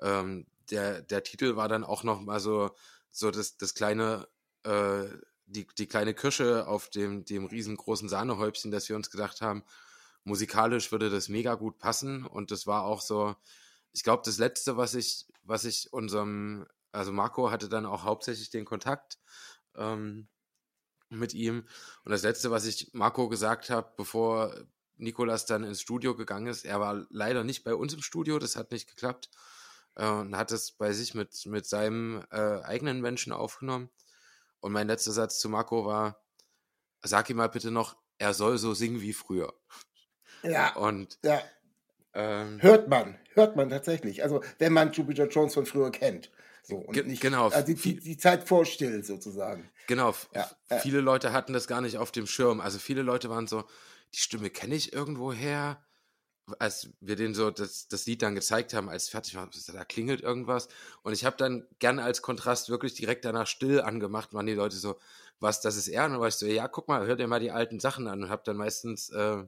ähm, 0.00 0.46
der, 0.70 1.02
der 1.02 1.22
Titel 1.22 1.56
war 1.56 1.68
dann 1.68 1.84
auch 1.84 2.02
noch 2.02 2.20
mal 2.20 2.40
so, 2.40 2.70
so 3.10 3.30
das, 3.30 3.56
das 3.56 3.74
kleine, 3.74 4.28
äh, 4.64 5.04
die, 5.46 5.66
die 5.78 5.86
kleine 5.86 6.14
Kirsche 6.14 6.66
auf 6.66 6.90
dem, 6.90 7.24
dem 7.24 7.46
riesengroßen 7.46 8.08
Sahnehäubchen, 8.08 8.70
dass 8.70 8.88
wir 8.88 8.96
uns 8.96 9.10
gedacht 9.10 9.40
haben, 9.40 9.64
musikalisch 10.24 10.92
würde 10.92 11.10
das 11.10 11.28
mega 11.28 11.54
gut 11.54 11.78
passen. 11.78 12.26
Und 12.26 12.50
das 12.50 12.66
war 12.66 12.84
auch 12.84 13.00
so, 13.00 13.34
ich 13.92 14.02
glaube, 14.02 14.22
das 14.24 14.38
Letzte, 14.38 14.76
was 14.76 14.94
ich, 14.94 15.26
was 15.42 15.64
ich 15.64 15.92
unserem, 15.92 16.66
also 16.92 17.12
Marco 17.12 17.50
hatte 17.50 17.68
dann 17.68 17.86
auch 17.86 18.04
hauptsächlich 18.04 18.50
den 18.50 18.64
Kontakt. 18.64 19.18
Ähm, 19.74 20.28
mit 21.10 21.34
ihm. 21.34 21.66
Und 22.04 22.12
das 22.12 22.22
Letzte, 22.22 22.50
was 22.50 22.66
ich 22.66 22.90
Marco 22.92 23.28
gesagt 23.28 23.70
habe, 23.70 23.92
bevor 23.96 24.54
Nikolas 24.96 25.46
dann 25.46 25.64
ins 25.64 25.80
Studio 25.80 26.14
gegangen 26.14 26.48
ist, 26.48 26.64
er 26.64 26.80
war 26.80 27.06
leider 27.10 27.44
nicht 27.44 27.64
bei 27.64 27.74
uns 27.74 27.94
im 27.94 28.02
Studio, 28.02 28.38
das 28.38 28.56
hat 28.56 28.72
nicht 28.72 28.88
geklappt. 28.88 29.30
Äh, 29.94 30.08
und 30.08 30.36
hat 30.36 30.52
es 30.52 30.72
bei 30.72 30.92
sich 30.92 31.14
mit, 31.14 31.44
mit 31.46 31.66
seinem 31.66 32.24
äh, 32.30 32.60
eigenen 32.62 33.00
Menschen 33.00 33.32
aufgenommen. 33.32 33.90
Und 34.60 34.72
mein 34.72 34.88
letzter 34.88 35.12
Satz 35.12 35.38
zu 35.38 35.48
Marco 35.48 35.86
war, 35.86 36.20
sag 37.02 37.30
ihm 37.30 37.36
mal 37.36 37.48
bitte 37.48 37.70
noch, 37.70 37.96
er 38.18 38.34
soll 38.34 38.58
so 38.58 38.74
singen 38.74 39.00
wie 39.00 39.12
früher. 39.12 39.54
Ja. 40.42 40.74
Und 40.74 41.18
ja. 41.24 41.40
ähm, 42.14 42.60
Hört 42.60 42.88
man, 42.88 43.18
hört 43.34 43.56
man 43.56 43.70
tatsächlich. 43.70 44.22
Also, 44.22 44.42
wenn 44.58 44.72
man 44.72 44.92
Jupiter 44.92 45.28
Jones 45.28 45.54
von 45.54 45.66
früher 45.66 45.90
kennt. 45.90 46.30
So, 46.68 46.76
und 46.76 46.94
Ge- 46.94 47.06
nicht, 47.06 47.22
genau. 47.22 47.50
Also 47.50 47.66
die, 47.72 47.74
die, 47.74 48.00
die 48.00 48.16
Zeit 48.16 48.46
vor 48.46 48.64
still 48.66 49.02
sozusagen. 49.04 49.70
Genau, 49.86 50.14
Ja, 50.34 50.50
ja. 50.70 50.80
viele 50.80 51.00
Leute 51.00 51.32
hatten 51.32 51.52
das 51.54 51.66
gar 51.66 51.80
nicht 51.80 51.96
auf 51.96 52.12
dem 52.12 52.26
Schirm. 52.26 52.60
Also 52.60 52.78
viele 52.78 53.02
Leute 53.02 53.30
waren 53.30 53.46
so, 53.46 53.64
die 54.14 54.18
Stimme 54.18 54.50
kenne 54.50 54.74
ich 54.74 54.92
irgendwo 54.92 55.32
her. 55.32 55.82
Als 56.58 56.90
wir 57.00 57.16
denen 57.16 57.34
so 57.34 57.50
das, 57.50 57.88
das 57.88 58.06
Lied 58.06 58.22
dann 58.22 58.34
gezeigt 58.34 58.74
haben, 58.74 58.88
als 58.88 59.08
fertig 59.08 59.36
war, 59.36 59.48
da 59.72 59.84
klingelt 59.84 60.22
irgendwas. 60.22 60.68
Und 61.02 61.12
ich 61.12 61.24
habe 61.24 61.36
dann 61.36 61.66
gerne 61.78 62.02
als 62.04 62.22
Kontrast 62.22 62.70
wirklich 62.70 62.94
direkt 62.94 63.24
danach 63.24 63.46
still 63.46 63.82
angemacht, 63.82 64.34
waren 64.34 64.46
die 64.46 64.54
Leute 64.54 64.76
so, 64.76 64.98
was, 65.40 65.60
das 65.60 65.76
ist 65.76 65.88
er? 65.88 66.06
Und 66.06 66.12
dann 66.12 66.20
war 66.20 66.28
ich 66.28 66.36
so, 66.36 66.46
ja, 66.46 66.68
guck 66.68 66.88
mal, 66.88 67.06
hör 67.06 67.16
dir 67.16 67.28
mal 67.28 67.40
die 67.40 67.50
alten 67.52 67.80
Sachen 67.80 68.08
an 68.08 68.24
und 68.24 68.30
habe 68.30 68.42
dann 68.46 68.56
meistens 68.56 69.10
äh, 69.10 69.44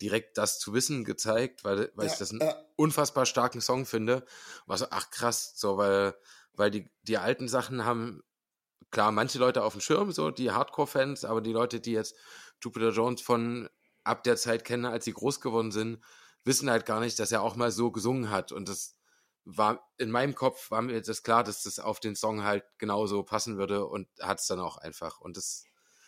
direkt 0.00 0.38
das 0.38 0.58
zu 0.58 0.72
wissen 0.74 1.04
gezeigt, 1.04 1.64
weil, 1.64 1.90
weil 1.94 2.06
Ja, 2.06 2.12
ich 2.12 2.18
das 2.18 2.30
einen 2.30 2.42
ja. 2.42 2.64
unfassbar 2.76 3.26
starken 3.26 3.60
Song 3.60 3.86
finde. 3.86 4.24
War 4.66 4.78
so, 4.78 4.86
ach 4.90 5.10
krass, 5.10 5.52
so, 5.56 5.76
weil, 5.76 6.14
weil 6.54 6.70
die, 6.70 6.88
die 7.02 7.18
alten 7.18 7.48
Sachen 7.48 7.84
haben 7.84 8.22
klar, 8.90 9.12
manche 9.12 9.38
Leute 9.38 9.62
auf 9.64 9.72
dem 9.74 9.80
Schirm, 9.80 10.12
so 10.12 10.30
die 10.30 10.50
Hardcore-Fans, 10.50 11.24
aber 11.24 11.40
die 11.40 11.52
Leute, 11.52 11.80
die 11.80 11.92
jetzt 11.92 12.16
Jupiter 12.62 12.90
Jones 12.90 13.20
von 13.20 13.68
ab 14.04 14.24
der 14.24 14.36
Zeit 14.36 14.64
kennen, 14.64 14.86
als 14.86 15.04
sie 15.04 15.12
groß 15.12 15.40
geworden 15.40 15.70
sind, 15.72 16.00
wissen 16.44 16.70
halt 16.70 16.86
gar 16.86 17.00
nicht, 17.00 17.18
dass 17.18 17.30
er 17.32 17.42
auch 17.42 17.56
mal 17.56 17.70
so 17.70 17.90
gesungen 17.90 18.30
hat. 18.30 18.52
Und 18.52 18.68
das 18.68 18.96
war 19.44 19.86
in 19.98 20.10
meinem 20.10 20.34
Kopf 20.34 20.70
war 20.70 20.80
mir 20.82 21.00
das 21.00 21.22
klar, 21.22 21.44
dass 21.44 21.62
das 21.62 21.78
auf 21.78 22.00
den 22.00 22.16
Song 22.16 22.44
halt 22.44 22.64
genauso 22.78 23.22
passen 23.22 23.58
würde 23.58 23.86
und 23.86 24.08
hat 24.20 24.40
es 24.40 24.46
dann 24.46 24.60
auch 24.60 24.78
einfach. 24.78 25.20
Und 25.20 25.36
das 25.36 25.64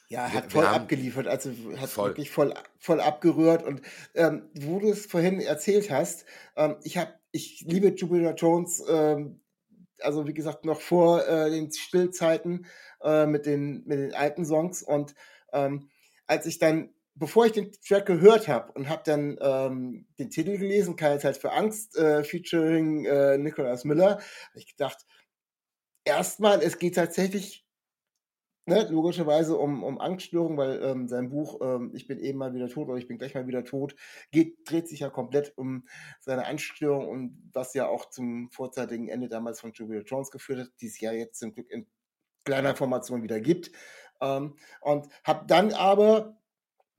Ja, 0.09 0.27
Wir- 0.27 0.33
hat 0.35 0.45
wir 0.45 0.51
voll 0.51 0.67
haben- 0.67 0.83
abgeliefert, 0.83 1.27
also 1.29 1.51
hat 1.77 1.89
Voll. 1.91 2.09
wirklich 2.11 2.31
voll, 2.31 2.53
voll 2.79 3.01
abgerührt. 3.01 3.63
Und 3.63 3.83
ähm, 4.15 4.49
wo 4.55 4.79
du 4.81 4.91
es 4.91 5.07
vorhin 5.07 5.41
erzählt 5.41 5.91
hast, 5.91 6.25
ähm, 6.57 6.77
ich 6.83 6.97
habe, 6.97 7.15
ich 7.33 7.61
liebe 7.67 7.89
Jupiter 7.89 8.35
Jones, 8.35 8.83
ähm, 8.89 9.41
also 10.03 10.27
wie 10.27 10.35
gesagt, 10.35 10.65
noch 10.65 10.81
vor 10.81 11.27
äh, 11.27 11.51
den 11.51 11.73
Stillzeiten 11.73 12.67
äh, 13.03 13.27
mit, 13.27 13.47
den, 13.47 13.85
mit 13.87 13.99
den 13.99 14.15
alten 14.15 14.45
Songs. 14.45 14.83
Und 14.83 15.15
ähm, 15.53 15.91
als 16.27 16.47
ich 16.47 16.59
dann, 16.59 16.95
bevor 17.15 17.47
ich 17.47 17.53
den 17.53 17.73
Track 17.87 18.07
gehört 18.07 18.49
habe 18.49 18.73
und 18.73 18.89
habe 18.89 19.03
dann 19.05 19.39
ähm, 19.41 20.07
den 20.19 20.31
Titel 20.31 20.59
gelesen, 20.59 20.97
Keine 20.97 21.19
Zeit 21.19 21.37
für 21.37 21.53
Angst, 21.53 21.97
äh, 21.97 22.25
featuring 22.25 23.05
äh, 23.05 23.39
Nicholas 23.39 23.85
Miller, 23.85 24.13
habe 24.17 24.21
ich 24.55 24.67
gedacht, 24.67 25.07
erstmal, 26.05 26.63
es 26.63 26.79
geht 26.79 26.95
tatsächlich 26.95 27.67
ne, 28.67 28.87
logischerweise 28.91 29.57
um, 29.57 29.83
um 29.83 30.01
Angststörungen, 30.01 30.57
weil 30.57 30.83
ähm, 30.83 31.09
sein 31.09 31.31
Buch 31.31 31.61
ähm, 31.63 31.93
Ich 31.95 32.07
bin 32.07 32.19
eben 32.21 32.39
mal 32.39 32.55
wieder 32.55 32.69
tot 32.69 32.89
oder 32.89 32.99
ich 32.99 33.09
bin 33.09 33.19
gleich 33.19 33.35
mal 33.35 33.47
wieder 33.47 33.65
tot 33.65 33.95
geht, 34.31 34.71
dreht 34.71 34.89
sich 34.89 35.01
ja 35.01 35.11
komplett 35.11 35.57
um 35.57 35.87
seine 36.21 36.47
Angststörung 36.47 37.09
und 37.09 37.51
was 37.53 37.75
ja 37.75 37.89
auch 37.89 38.11
zum 38.11 38.51
vorzeitigen 38.51 39.09
Ende 39.09 39.29
damals 39.29 39.61
von 39.61 39.73
Julia 39.73 40.03
Jones 40.03 40.31
geführt 40.31 40.61
hat, 40.61 40.71
die 40.81 40.87
es 40.87 41.01
ja 41.01 41.13
jetzt 41.13 41.39
zum 41.39 41.53
Glück 41.53 41.71
in 41.71 41.87
kleiner 42.45 42.75
Formation 42.75 43.23
wieder 43.23 43.41
gibt. 43.41 43.71
Ähm, 44.21 44.57
und 44.81 45.09
habe 45.25 45.47
dann 45.47 45.73
aber 45.73 46.37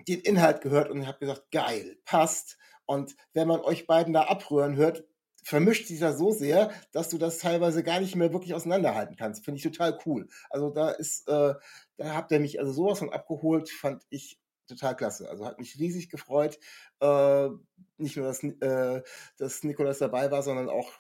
den 0.08 0.20
Inhalt 0.22 0.62
gehört 0.62 0.90
und 0.90 1.08
habe 1.08 1.20
gesagt, 1.20 1.52
geil, 1.52 1.98
passt. 2.06 2.58
Und 2.86 3.16
wenn 3.34 3.48
man 3.48 3.62
euch 3.62 3.88
beiden 3.88 4.14
da 4.14 4.24
abrühren 4.24 4.76
hört, 4.76 5.04
vermischt 5.42 5.88
sich 5.88 6.00
das 6.00 6.18
so 6.18 6.32
sehr, 6.32 6.72
dass 6.92 7.10
du 7.10 7.18
das 7.18 7.40
teilweise 7.40 7.84
gar 7.84 8.00
nicht 8.00 8.16
mehr 8.16 8.32
wirklich 8.34 8.54
auseinanderhalten 8.54 9.16
kannst. 9.16 9.44
Finde 9.44 9.58
ich 9.58 9.64
total 9.64 9.98
cool. 10.06 10.28
Also 10.50 10.70
da 10.70 10.90
ist, 10.92 11.28
äh, 11.28 11.56
da 11.98 12.16
habt 12.16 12.32
ihr 12.32 12.40
mich 12.40 12.60
also 12.60 12.72
sowas 12.72 13.00
von 13.00 13.12
abgeholt, 13.12 13.70
fand 13.70 14.04
ich 14.10 14.40
total 14.68 14.96
klasse. 14.96 15.30
Also 15.30 15.46
hat 15.46 15.60
mich 15.60 15.78
riesig 15.80 16.10
gefreut. 16.10 16.60
Äh, 17.00 17.50
nicht 17.98 18.18
nur, 18.18 18.26
dass, 18.28 18.44
äh, 18.44 19.02
dass 19.38 19.64
Nikolas 19.64 20.00
dabei 20.00 20.32
war, 20.32 20.44
sondern 20.44 20.70
auch 20.70 20.92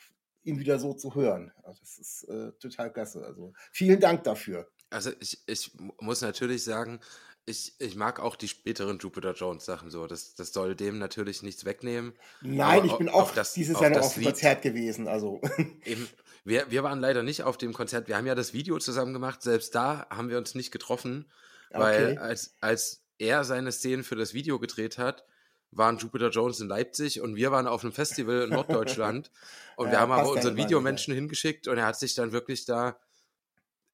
ihn 0.44 0.60
wieder 0.60 0.80
so 0.80 0.94
zu 0.94 1.14
hören. 1.16 1.52
Also 1.64 1.80
das 1.82 1.98
ist 2.00 2.24
äh, 2.24 2.52
total 2.54 2.92
klasse. 2.92 3.24
Also 3.26 3.54
vielen 3.72 4.00
Dank 4.00 4.24
dafür. 4.24 4.68
Also 4.90 5.12
ich, 5.20 5.42
ich 5.46 5.74
mu- 5.80 5.94
muss 6.00 6.22
natürlich 6.22 6.64
sagen, 6.64 7.00
ich, 7.46 7.74
ich 7.80 7.96
mag 7.96 8.20
auch 8.20 8.36
die 8.36 8.48
späteren 8.48 9.00
Jupiter 9.00 9.34
Jones 9.34 9.66
Sachen 9.66 9.90
so. 9.90 10.08
Das, 10.08 10.36
das 10.36 10.54
soll 10.54 10.76
dem 10.76 11.00
natürlich 11.00 11.42
nichts 11.42 11.66
wegnehmen. 11.66 12.14
Nein, 12.42 12.86
ich 12.86 12.94
bin 12.94 13.10
au- 13.10 13.22
auch 13.22 13.34
das- 13.34 13.54
dieses 13.54 13.80
Jahr 13.80 13.90
noch 13.90 14.02
auf 14.02 14.14
dem 14.14 14.24
Konzert 14.24 14.62
gewesen. 14.62 15.08
Also 15.08 15.42
Eben, 15.86 16.08
wir, 16.44 16.70
wir 16.70 16.84
waren 16.84 17.00
leider 17.00 17.24
nicht 17.24 17.44
auf 17.44 17.58
dem 17.58 17.74
Konzert. 17.74 18.08
Wir 18.08 18.18
haben 18.18 18.28
ja 18.28 18.36
das 18.36 18.54
Video 18.54 18.78
zusammen 18.80 19.14
gemacht. 19.14 19.42
Selbst 19.42 19.74
da 19.76 20.08
haben 20.10 20.30
wir 20.30 20.38
uns 20.38 20.56
nicht 20.56 20.72
getroffen, 20.72 21.30
weil 21.72 22.12
Okay. 22.12 22.18
als, 22.20 22.56
als 22.62 23.04
er 23.18 23.44
seine 23.44 23.72
Szenen 23.72 24.04
für 24.04 24.16
das 24.16 24.34
Video 24.34 24.60
gedreht 24.60 24.98
hat, 24.98 25.26
waren 25.72 25.98
Jupiter 25.98 26.30
Jones 26.30 26.60
in 26.60 26.68
Leipzig 26.68 27.22
und 27.22 27.36
wir 27.36 27.52
waren 27.52 27.66
auf 27.68 27.84
einem 27.84 27.94
Festival 27.94 28.42
in 28.44 28.50
Norddeutschland. 28.50 29.32
und 29.78 29.88
wir 29.88 29.94
Ja, 29.94 30.00
haben 30.02 30.12
aber 30.12 30.30
unseren 30.30 30.58
Videomenschen 30.58 31.14
hingeschickt 31.14 31.68
und 31.68 31.78
er 31.78 31.86
hat 31.86 31.98
sich 31.98 32.14
dann 32.14 32.34
wirklich 32.34 32.66
da, 32.66 33.00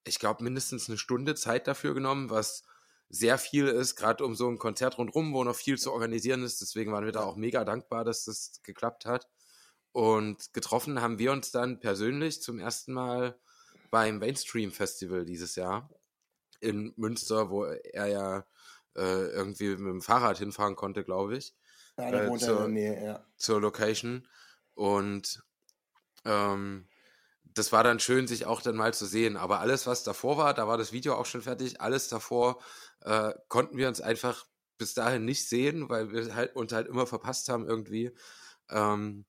ich 0.05 0.19
glaube, 0.19 0.43
mindestens 0.43 0.89
eine 0.89 0.97
Stunde 0.97 1.35
Zeit 1.35 1.67
dafür 1.67 1.93
genommen, 1.93 2.29
was 2.29 2.63
sehr 3.09 3.37
viel 3.37 3.67
ist, 3.67 3.95
gerade 3.95 4.25
um 4.25 4.35
so 4.35 4.49
ein 4.49 4.57
Konzert 4.57 4.97
rundherum, 4.97 5.33
wo 5.33 5.43
noch 5.43 5.55
viel 5.55 5.77
zu 5.77 5.91
organisieren 5.91 6.43
ist. 6.43 6.61
Deswegen 6.61 6.91
waren 6.91 7.05
wir 7.05 7.11
da 7.11 7.23
auch 7.23 7.35
mega 7.35 7.63
dankbar, 7.63 8.03
dass 8.03 8.25
das 8.25 8.59
geklappt 8.63 9.05
hat. 9.05 9.27
Und 9.93 10.53
getroffen 10.53 11.01
haben 11.01 11.17
wir 11.17 11.31
uns 11.31 11.51
dann 11.51 11.79
persönlich 11.79 12.41
zum 12.41 12.59
ersten 12.59 12.93
Mal 12.93 13.39
beim 13.89 14.19
Mainstream 14.19 14.71
Festival 14.71 15.25
dieses 15.25 15.55
Jahr 15.55 15.89
in 16.59 16.93
Münster, 16.97 17.49
wo 17.49 17.63
er 17.65 18.07
ja 18.07 18.45
äh, 18.95 19.27
irgendwie 19.29 19.69
mit 19.69 19.79
dem 19.79 20.01
Fahrrad 20.01 20.37
hinfahren 20.37 20.75
konnte, 20.75 21.03
glaube 21.03 21.37
ich, 21.37 21.55
ja, 21.97 22.11
der 22.11 22.21
äh, 22.21 22.25
ja 22.25 22.33
in 22.33 22.39
der 22.39 22.47
zur- 22.47 22.67
Nähe, 22.67 23.03
ja. 23.03 23.25
zur 23.37 23.61
Location. 23.61 24.27
Und 24.73 25.43
ähm, 26.25 26.87
das 27.43 27.71
war 27.71 27.83
dann 27.83 27.99
schön, 27.99 28.27
sich 28.27 28.45
auch 28.45 28.61
dann 28.61 28.75
mal 28.75 28.93
zu 28.93 29.05
sehen. 29.05 29.37
Aber 29.37 29.59
alles, 29.61 29.87
was 29.87 30.03
davor 30.03 30.37
war, 30.37 30.53
da 30.53 30.67
war 30.67 30.77
das 30.77 30.91
Video 30.91 31.15
auch 31.15 31.25
schon 31.25 31.41
fertig, 31.41 31.81
alles 31.81 32.07
davor 32.07 32.59
äh, 33.01 33.33
konnten 33.47 33.77
wir 33.77 33.87
uns 33.87 34.01
einfach 34.01 34.45
bis 34.77 34.93
dahin 34.93 35.25
nicht 35.25 35.47
sehen, 35.47 35.89
weil 35.89 36.11
wir 36.11 36.35
halt 36.35 36.55
uns 36.55 36.71
halt 36.73 36.87
immer 36.87 37.07
verpasst 37.07 37.49
haben 37.49 37.67
irgendwie. 37.67 38.11
Ähm, 38.69 39.25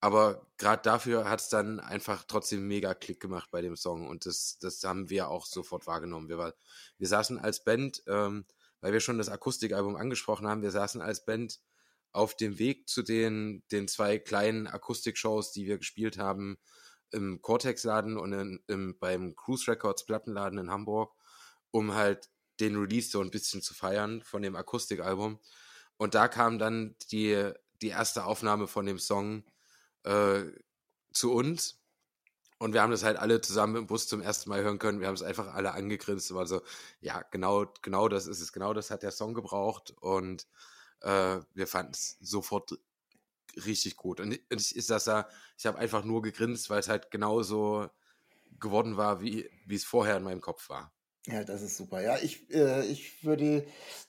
aber 0.00 0.46
gerade 0.58 0.82
dafür 0.82 1.28
hat 1.28 1.40
es 1.40 1.48
dann 1.48 1.80
einfach 1.80 2.24
trotzdem 2.28 2.66
mega 2.68 2.94
Klick 2.94 3.20
gemacht 3.20 3.50
bei 3.50 3.60
dem 3.60 3.76
Song 3.76 4.06
und 4.06 4.26
das, 4.26 4.58
das 4.60 4.82
haben 4.84 5.10
wir 5.10 5.28
auch 5.28 5.46
sofort 5.46 5.86
wahrgenommen. 5.86 6.28
Wir, 6.28 6.38
war, 6.38 6.54
wir 6.98 7.08
saßen 7.08 7.38
als 7.38 7.64
Band, 7.64 8.02
ähm, 8.06 8.44
weil 8.80 8.92
wir 8.92 9.00
schon 9.00 9.18
das 9.18 9.28
Akustikalbum 9.28 9.96
angesprochen 9.96 10.46
haben, 10.46 10.62
wir 10.62 10.70
saßen 10.70 11.00
als 11.00 11.24
Band 11.24 11.60
auf 12.12 12.36
dem 12.36 12.58
Weg 12.58 12.88
zu 12.88 13.02
den, 13.02 13.64
den 13.72 13.88
zwei 13.88 14.18
kleinen 14.18 14.66
Akustikshows, 14.68 15.52
die 15.52 15.66
wir 15.66 15.78
gespielt 15.78 16.18
haben, 16.18 16.58
im 17.10 17.42
Cortex-Laden 17.42 18.18
und 18.18 18.32
in, 18.32 18.62
im, 18.68 18.98
beim 18.98 19.34
Cruise 19.34 19.70
Records 19.70 20.04
Plattenladen 20.06 20.58
in 20.58 20.70
Hamburg, 20.70 21.12
um 21.70 21.94
halt 21.94 22.28
den 22.60 22.76
Release 22.76 23.10
so 23.10 23.20
ein 23.20 23.30
bisschen 23.30 23.62
zu 23.62 23.74
feiern 23.74 24.22
von 24.22 24.42
dem 24.42 24.56
Akustikalbum. 24.56 25.38
Und 25.96 26.14
da 26.14 26.28
kam 26.28 26.58
dann 26.58 26.96
die, 27.10 27.52
die 27.82 27.88
erste 27.88 28.24
Aufnahme 28.24 28.68
von 28.68 28.86
dem 28.86 28.98
Song 28.98 29.44
äh, 30.04 30.42
zu 31.12 31.32
uns. 31.32 31.80
Und 32.58 32.72
wir 32.72 32.82
haben 32.82 32.90
das 32.90 33.04
halt 33.04 33.18
alle 33.18 33.40
zusammen 33.40 33.76
im 33.76 33.86
Bus 33.86 34.08
zum 34.08 34.20
ersten 34.20 34.50
Mal 34.50 34.62
hören 34.62 34.78
können. 34.78 35.00
Wir 35.00 35.06
haben 35.06 35.14
es 35.14 35.22
einfach 35.22 35.54
alle 35.54 35.72
angegrinst. 35.72 36.30
und 36.30 36.36
war 36.36 36.46
so, 36.46 36.62
ja, 37.00 37.22
genau, 37.30 37.66
genau 37.82 38.08
das 38.08 38.26
ist 38.26 38.40
es. 38.40 38.52
Genau 38.52 38.74
das 38.74 38.90
hat 38.90 39.02
der 39.02 39.12
Song 39.12 39.34
gebraucht. 39.34 39.92
Und 40.00 40.46
äh, 41.00 41.38
wir 41.54 41.66
fanden 41.66 41.92
es 41.92 42.16
sofort 42.20 42.78
richtig 43.64 43.96
gut. 43.96 44.20
Und 44.20 44.38
ich, 44.48 44.86
das 44.86 45.04
da, 45.04 45.28
ich 45.56 45.66
habe 45.66 45.78
einfach 45.78 46.04
nur 46.04 46.22
gegrinst, 46.22 46.70
weil 46.70 46.80
es 46.80 46.88
halt 46.88 47.10
genauso 47.10 47.88
geworden 48.58 48.96
war, 48.96 49.20
wie, 49.20 49.48
wie 49.66 49.76
es 49.76 49.84
vorher 49.84 50.16
in 50.16 50.24
meinem 50.24 50.40
Kopf 50.40 50.68
war. 50.68 50.92
Ja, 51.30 51.44
das 51.44 51.60
ist 51.60 51.76
super. 51.76 52.00
Ja, 52.00 52.16
ich, 52.16 52.50
äh, 52.54 52.86
ich 52.86 53.22
würde 53.22 53.66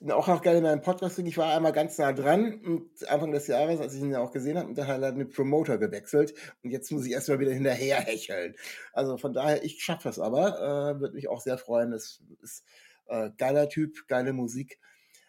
auch 0.08 0.26
noch 0.26 0.40
gerne 0.40 0.58
in 0.58 0.64
meinen 0.64 0.80
Podcast 0.80 1.16
bringen. 1.16 1.28
Ich 1.28 1.36
war 1.36 1.54
einmal 1.54 1.72
ganz 1.72 1.98
nah 1.98 2.14
dran 2.14 2.62
und 2.64 3.08
Anfang 3.10 3.30
des 3.30 3.46
Jahres, 3.46 3.78
als 3.78 3.94
ich 3.94 4.00
ihn 4.00 4.10
ja 4.10 4.20
auch 4.20 4.32
gesehen 4.32 4.56
habe, 4.56 4.68
und 4.68 4.78
dann 4.78 4.86
hat 4.86 5.02
er 5.02 5.12
mit 5.12 5.34
Promoter 5.34 5.76
gewechselt 5.76 6.32
und 6.62 6.70
jetzt 6.70 6.90
muss 6.90 7.04
ich 7.04 7.12
erstmal 7.12 7.38
wieder 7.38 7.52
hinterher 7.52 8.00
hecheln. 8.00 8.54
Also 8.94 9.18
von 9.18 9.34
daher, 9.34 9.62
ich 9.62 9.82
schaffe 9.82 10.04
das 10.04 10.18
aber. 10.18 10.94
Äh, 10.96 11.00
würde 11.00 11.14
mich 11.14 11.28
auch 11.28 11.42
sehr 11.42 11.58
freuen. 11.58 11.90
Das 11.90 12.22
ist 12.40 12.64
äh, 13.06 13.28
geiler 13.36 13.68
Typ, 13.68 14.08
geile 14.08 14.32
Musik. 14.32 14.78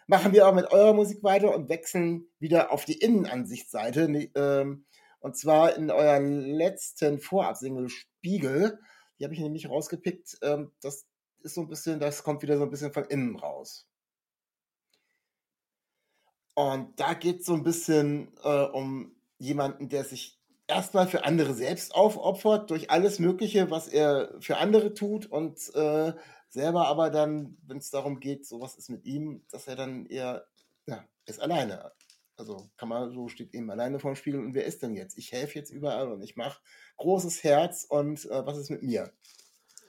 Machen 0.08 0.32
wir 0.32 0.48
auch 0.48 0.54
mit 0.54 0.72
eurer 0.72 0.94
Musik 0.94 1.24
weiter 1.24 1.54
und 1.54 1.68
wechseln 1.68 2.26
wieder 2.40 2.72
auf 2.72 2.86
die 2.86 3.00
Innenansichtsseite. 3.00 4.08
Ne, 4.08 4.32
ähm, 4.36 4.86
und 5.20 5.36
zwar 5.36 5.76
in 5.76 5.92
eurer 5.92 6.22
letzten 6.22 7.20
Vorabsingle 7.20 7.90
Spiegel. 7.90 8.80
Die 9.20 9.26
habe 9.26 9.34
ich 9.34 9.42
nämlich 9.42 9.70
rausgepickt. 9.70 10.38
Ähm, 10.42 10.72
das 10.82 11.06
ist 11.42 11.56
so 11.56 11.62
ein 11.62 11.68
bisschen, 11.68 12.00
das 12.00 12.24
kommt 12.24 12.42
wieder 12.42 12.58
so 12.58 12.64
ein 12.64 12.70
bisschen 12.70 12.94
von 12.94 13.06
innen 13.06 13.36
raus. 13.36 13.88
Und 16.54 17.00
da 17.00 17.14
geht 17.14 17.40
es 17.42 17.46
so 17.46 17.54
ein 17.54 17.64
bisschen 17.64 18.32
äh, 18.44 18.64
um 18.66 19.16
jemanden, 19.38 19.90
der 19.90 20.04
sich 20.04 20.40
erstmal 20.68 21.08
für 21.08 21.26
andere 21.26 21.54
selbst 21.54 21.96
aufopfert, 21.96 22.70
durch 22.70 22.90
alles 22.90 23.20
Mögliche, 23.20 23.72
was 23.72 23.88
er 23.88 24.36
für 24.40 24.58
andere 24.58 24.94
tut 24.94 25.26
und 25.26 25.74
äh, 25.76 26.14
selber 26.50 26.88
aber 26.88 27.10
dann, 27.10 27.58
wenn 27.66 27.78
es 27.78 27.90
darum 27.90 28.20
geht, 28.20 28.46
so 28.46 28.62
was 28.62 28.76
ist 28.76 28.90
mit 28.90 29.06
ihm, 29.06 29.44
dass 29.52 29.68
er 29.68 29.76
dann 29.76 30.06
eher, 30.06 30.46
ja, 30.86 31.06
ist 31.26 31.42
alleine. 31.42 31.92
Also 32.38 32.70
kann 32.78 32.90
man, 32.90 33.12
so 33.12 33.28
steht 33.28 33.54
eben 33.54 33.70
alleine 33.70 34.00
vorm 34.00 34.16
Spiegel 34.16 34.40
und 34.40 34.54
wer 34.54 34.66
ist 34.66 34.82
denn 34.82 34.96
jetzt? 34.96 35.18
Ich 35.18 35.32
helfe 35.32 35.60
jetzt 35.60 35.72
überall 35.72 36.12
und 36.12 36.22
ich 36.22 36.36
mache 36.36 36.60
großes 36.98 37.44
Herz 37.44 37.86
und 37.88 38.26
äh, 38.26 38.46
was 38.46 38.58
ist 38.58 38.70
mit 38.70 38.84
mir? 38.84 39.12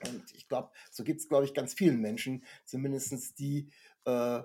Und 0.09 0.23
ich 0.35 0.47
glaube, 0.47 0.71
so 0.91 1.03
geht 1.03 1.17
es, 1.17 1.29
glaube 1.29 1.45
ich, 1.45 1.53
ganz 1.53 1.73
vielen 1.73 1.99
Menschen, 1.99 2.43
zumindest 2.65 3.39
die, 3.39 3.69
äh, 4.05 4.41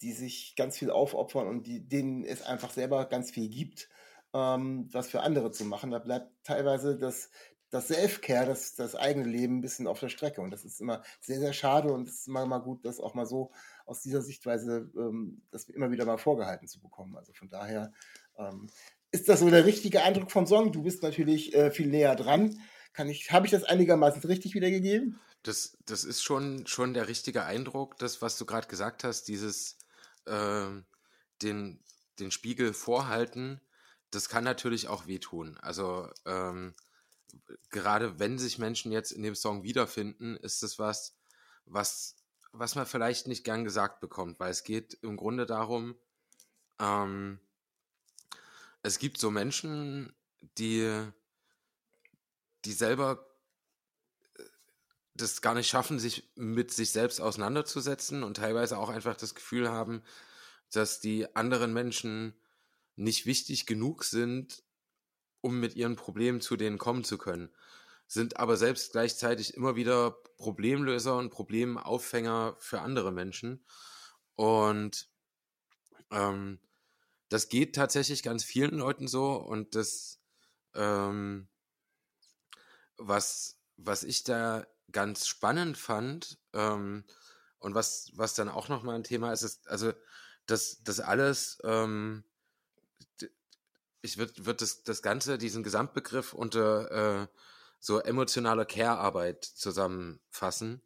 die 0.00 0.12
sich 0.12 0.54
ganz 0.56 0.78
viel 0.78 0.90
aufopfern 0.90 1.46
und 1.46 1.66
die, 1.66 1.80
denen 1.80 2.24
es 2.24 2.42
einfach 2.42 2.70
selber 2.70 3.04
ganz 3.06 3.30
viel 3.30 3.48
gibt 3.48 3.88
ähm, 4.34 4.88
was 4.92 5.08
für 5.08 5.20
andere 5.20 5.50
zu 5.50 5.64
machen. 5.64 5.90
Da 5.90 5.98
bleibt 5.98 6.30
teilweise 6.44 6.96
das, 6.96 7.30
das 7.70 7.88
Self-Care, 7.88 8.46
das, 8.46 8.74
das 8.74 8.94
eigene 8.94 9.26
Leben 9.26 9.58
ein 9.58 9.60
bisschen 9.60 9.86
auf 9.86 10.00
der 10.00 10.08
Strecke. 10.08 10.40
Und 10.40 10.50
das 10.50 10.64
ist 10.64 10.80
immer 10.80 11.02
sehr, 11.20 11.38
sehr 11.38 11.52
schade 11.52 11.92
und 11.92 12.08
es 12.08 12.20
ist 12.20 12.28
immer 12.28 12.46
mal 12.46 12.58
gut, 12.58 12.84
das 12.84 13.00
auch 13.00 13.14
mal 13.14 13.26
so 13.26 13.50
aus 13.86 14.00
dieser 14.02 14.22
Sichtweise, 14.22 14.90
ähm, 14.96 15.42
das 15.50 15.68
immer 15.68 15.90
wieder 15.90 16.04
mal 16.04 16.18
vorgehalten 16.18 16.68
zu 16.68 16.80
bekommen. 16.80 17.16
Also 17.16 17.32
von 17.32 17.48
daher 17.48 17.92
ähm, 18.38 18.68
ist 19.10 19.28
das 19.28 19.40
so 19.40 19.50
der 19.50 19.66
richtige 19.66 20.02
Eindruck 20.02 20.30
vom 20.30 20.46
Song. 20.46 20.72
Du 20.72 20.82
bist 20.82 21.02
natürlich 21.02 21.54
äh, 21.54 21.70
viel 21.70 21.88
näher 21.88 22.16
dran. 22.16 22.58
Kann 22.92 23.08
ich, 23.08 23.30
habe 23.32 23.46
ich 23.46 23.52
das 23.52 23.64
einigermaßen 23.64 24.22
richtig 24.22 24.54
wiedergegeben? 24.54 25.18
Das, 25.42 25.76
das 25.86 26.04
ist 26.04 26.22
schon, 26.22 26.66
schon 26.66 26.94
der 26.94 27.08
richtige 27.08 27.44
Eindruck, 27.44 27.98
das, 27.98 28.22
was 28.22 28.38
du 28.38 28.46
gerade 28.46 28.68
gesagt 28.68 29.02
hast, 29.02 29.24
dieses 29.24 29.78
äh, 30.26 30.68
den, 31.42 31.80
den 32.18 32.30
Spiegel 32.30 32.72
vorhalten 32.72 33.60
das 34.12 34.28
kann 34.28 34.44
natürlich 34.44 34.88
auch 34.88 35.06
wehtun. 35.06 35.56
Also 35.60 36.08
ähm, 36.26 36.74
gerade 37.70 38.20
wenn 38.20 38.38
sich 38.38 38.58
Menschen 38.58 38.92
jetzt 38.92 39.10
in 39.10 39.22
dem 39.22 39.34
Song 39.34 39.64
wiederfinden, 39.64 40.36
ist 40.36 40.62
es 40.62 40.78
was, 40.78 41.16
was, 41.64 42.16
was 42.52 42.74
man 42.74 42.86
vielleicht 42.86 43.26
nicht 43.26 43.42
gern 43.42 43.64
gesagt 43.64 44.00
bekommt, 44.00 44.38
weil 44.38 44.50
es 44.50 44.64
geht 44.64 44.94
im 45.02 45.16
Grunde 45.16 45.46
darum, 45.46 45.96
ähm, 46.78 47.40
es 48.82 48.98
gibt 48.98 49.18
so 49.18 49.30
Menschen, 49.30 50.14
die, 50.58 51.10
die 52.64 52.72
selber 52.72 53.26
äh, 54.36 54.42
das 55.14 55.42
gar 55.42 55.54
nicht 55.54 55.68
schaffen, 55.68 55.98
sich 55.98 56.30
mit 56.36 56.72
sich 56.72 56.90
selbst 56.90 57.20
auseinanderzusetzen 57.20 58.22
und 58.22 58.36
teilweise 58.36 58.78
auch 58.78 58.88
einfach 58.88 59.16
das 59.16 59.34
Gefühl 59.34 59.70
haben, 59.70 60.02
dass 60.70 61.00
die 61.00 61.34
anderen 61.36 61.72
Menschen 61.72 62.34
nicht 62.96 63.26
wichtig 63.26 63.66
genug 63.66 64.04
sind, 64.04 64.62
um 65.40 65.60
mit 65.60 65.74
ihren 65.76 65.96
Problemen 65.96 66.40
zu 66.40 66.56
denen 66.56 66.78
kommen 66.78 67.04
zu 67.04 67.18
können, 67.18 67.50
sind 68.06 68.38
aber 68.38 68.56
selbst 68.56 68.92
gleichzeitig 68.92 69.54
immer 69.54 69.76
wieder 69.76 70.12
Problemlöser 70.36 71.16
und 71.16 71.30
Problemaufhänger 71.30 72.56
für 72.58 72.80
andere 72.80 73.12
Menschen. 73.12 73.64
Und 74.34 75.08
ähm, 76.10 76.60
das 77.28 77.48
geht 77.48 77.74
tatsächlich 77.74 78.22
ganz 78.22 78.44
vielen 78.44 78.78
Leuten 78.78 79.08
so 79.08 79.34
und 79.34 79.74
das, 79.74 80.20
ähm, 80.74 81.48
was, 83.08 83.58
was 83.76 84.02
ich 84.02 84.24
da 84.24 84.66
ganz 84.90 85.26
spannend 85.26 85.78
fand 85.78 86.38
ähm, 86.52 87.04
und 87.58 87.74
was, 87.74 88.10
was 88.14 88.34
dann 88.34 88.48
auch 88.48 88.68
nochmal 88.68 88.96
ein 88.96 89.04
Thema 89.04 89.32
ist, 89.32 89.42
ist, 89.42 89.68
also 89.68 89.92
das, 90.46 90.82
das 90.82 91.00
alles 91.00 91.58
ähm, 91.64 92.24
ich 94.02 94.18
würde 94.18 94.44
würd 94.44 94.60
das, 94.60 94.82
das 94.82 95.00
Ganze, 95.00 95.38
diesen 95.38 95.62
Gesamtbegriff 95.62 96.34
unter 96.34 97.22
äh, 97.22 97.26
so 97.78 98.00
emotionaler 98.00 98.64
Care-Arbeit 98.64 99.44
zusammenfassen. 99.44 100.82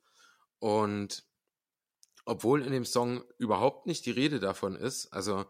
Und 0.58 1.24
obwohl 2.24 2.62
in 2.62 2.72
dem 2.72 2.84
Song 2.84 3.24
überhaupt 3.38 3.86
nicht 3.86 4.04
die 4.06 4.10
Rede 4.10 4.38
davon 4.38 4.76
ist, 4.76 5.12
also 5.12 5.46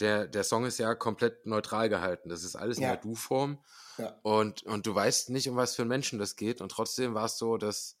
der, 0.00 0.26
der 0.26 0.44
Song 0.44 0.66
ist 0.66 0.78
ja 0.78 0.94
komplett 0.94 1.46
neutral 1.46 1.88
gehalten. 1.88 2.28
Das 2.28 2.44
ist 2.44 2.56
alles 2.56 2.78
ja. 2.78 2.88
in 2.88 2.92
der 2.94 3.02
Du-Form. 3.02 3.58
Ja. 3.98 4.18
Und, 4.22 4.62
und 4.64 4.86
du 4.86 4.94
weißt 4.94 5.30
nicht, 5.30 5.48
um 5.48 5.56
was 5.56 5.74
für 5.74 5.82
einen 5.82 5.88
Menschen 5.88 6.18
das 6.18 6.36
geht. 6.36 6.60
Und 6.60 6.70
trotzdem 6.70 7.14
war 7.14 7.26
es 7.26 7.38
so, 7.38 7.56
dass 7.56 7.96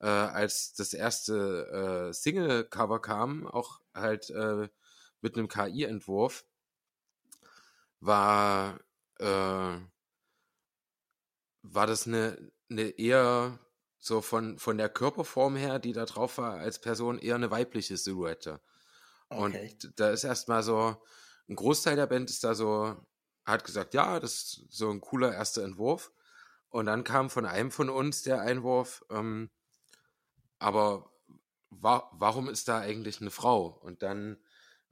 äh, 0.00 0.06
als 0.06 0.72
das 0.74 0.92
erste 0.92 2.08
äh, 2.08 2.12
Single-Cover 2.12 3.00
kam, 3.00 3.46
auch 3.46 3.80
halt 3.94 4.30
äh, 4.30 4.68
mit 5.20 5.36
einem 5.36 5.48
KI-Entwurf, 5.48 6.44
war, 8.00 8.80
äh, 9.18 9.24
war 11.62 11.86
das 11.86 12.06
eine, 12.06 12.50
eine 12.70 12.82
eher 12.98 13.58
so 13.98 14.22
von, 14.22 14.58
von 14.58 14.78
der 14.78 14.88
Körperform 14.88 15.56
her, 15.56 15.78
die 15.78 15.92
da 15.92 16.06
drauf 16.06 16.38
war, 16.38 16.54
als 16.54 16.80
Person 16.80 17.18
eher 17.18 17.34
eine 17.34 17.50
weibliche 17.50 17.98
Silhouette. 17.98 18.60
Okay. 19.30 19.70
Und 19.82 20.00
da 20.00 20.10
ist 20.10 20.24
erstmal 20.24 20.62
so, 20.62 20.96
ein 21.48 21.56
Großteil 21.56 21.96
der 21.96 22.06
Band 22.06 22.30
ist 22.30 22.44
da 22.44 22.54
so, 22.54 22.96
hat 23.44 23.64
gesagt, 23.64 23.94
ja, 23.94 24.20
das 24.20 24.34
ist 24.34 24.64
so 24.70 24.90
ein 24.90 25.00
cooler 25.00 25.32
erster 25.34 25.64
Entwurf. 25.64 26.12
Und 26.68 26.86
dann 26.86 27.04
kam 27.04 27.30
von 27.30 27.46
einem 27.46 27.70
von 27.72 27.90
uns 27.90 28.22
der 28.22 28.40
Einwurf, 28.42 29.04
ähm, 29.10 29.50
aber 30.58 31.10
wa 31.70 32.08
warum 32.12 32.48
ist 32.48 32.68
da 32.68 32.78
eigentlich 32.80 33.20
eine 33.20 33.30
Frau? 33.30 33.66
Und 33.66 34.02
dann, 34.02 34.38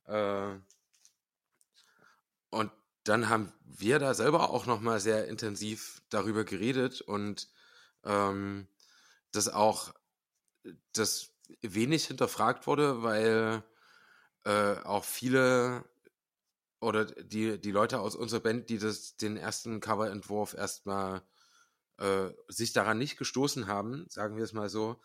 äh, 0.07 0.57
und 2.51 2.73
dann 3.05 3.29
haben 3.29 3.53
wir 3.65 3.99
da 3.99 4.15
selber 4.15 4.51
auch 4.51 4.67
nochmal 4.67 5.01
sehr 5.01 5.29
intensiv 5.29 6.03
darüber 6.11 6.45
geredet 6.45 7.01
und 7.01 7.49
ähm, 8.05 8.69
das 9.33 9.49
auch 9.49 9.95
das 10.93 11.33
wenig 11.63 12.07
hinterfragt 12.07 12.67
wurde, 12.67 13.03
weil 13.03 13.63
äh, 14.49 14.81
auch 14.85 15.05
viele 15.05 15.85
oder 16.81 17.05
die, 17.05 17.61
die 17.61 17.71
Leute 17.71 18.01
aus 18.01 18.17
unserer 18.17 18.41
Band, 18.41 18.71
die 18.71 18.79
das, 18.79 19.17
den 19.17 19.37
ersten 19.37 19.81
Coverentwurf 19.81 20.55
erstmal 20.55 21.23
äh, 21.99 22.31
sich 22.49 22.73
daran 22.73 22.99
nicht 22.99 23.19
gestoßen 23.19 23.67
haben, 23.67 24.07
sagen 24.09 24.37
wir 24.37 24.45
es 24.45 24.55
mal 24.55 24.71
so, 24.71 25.01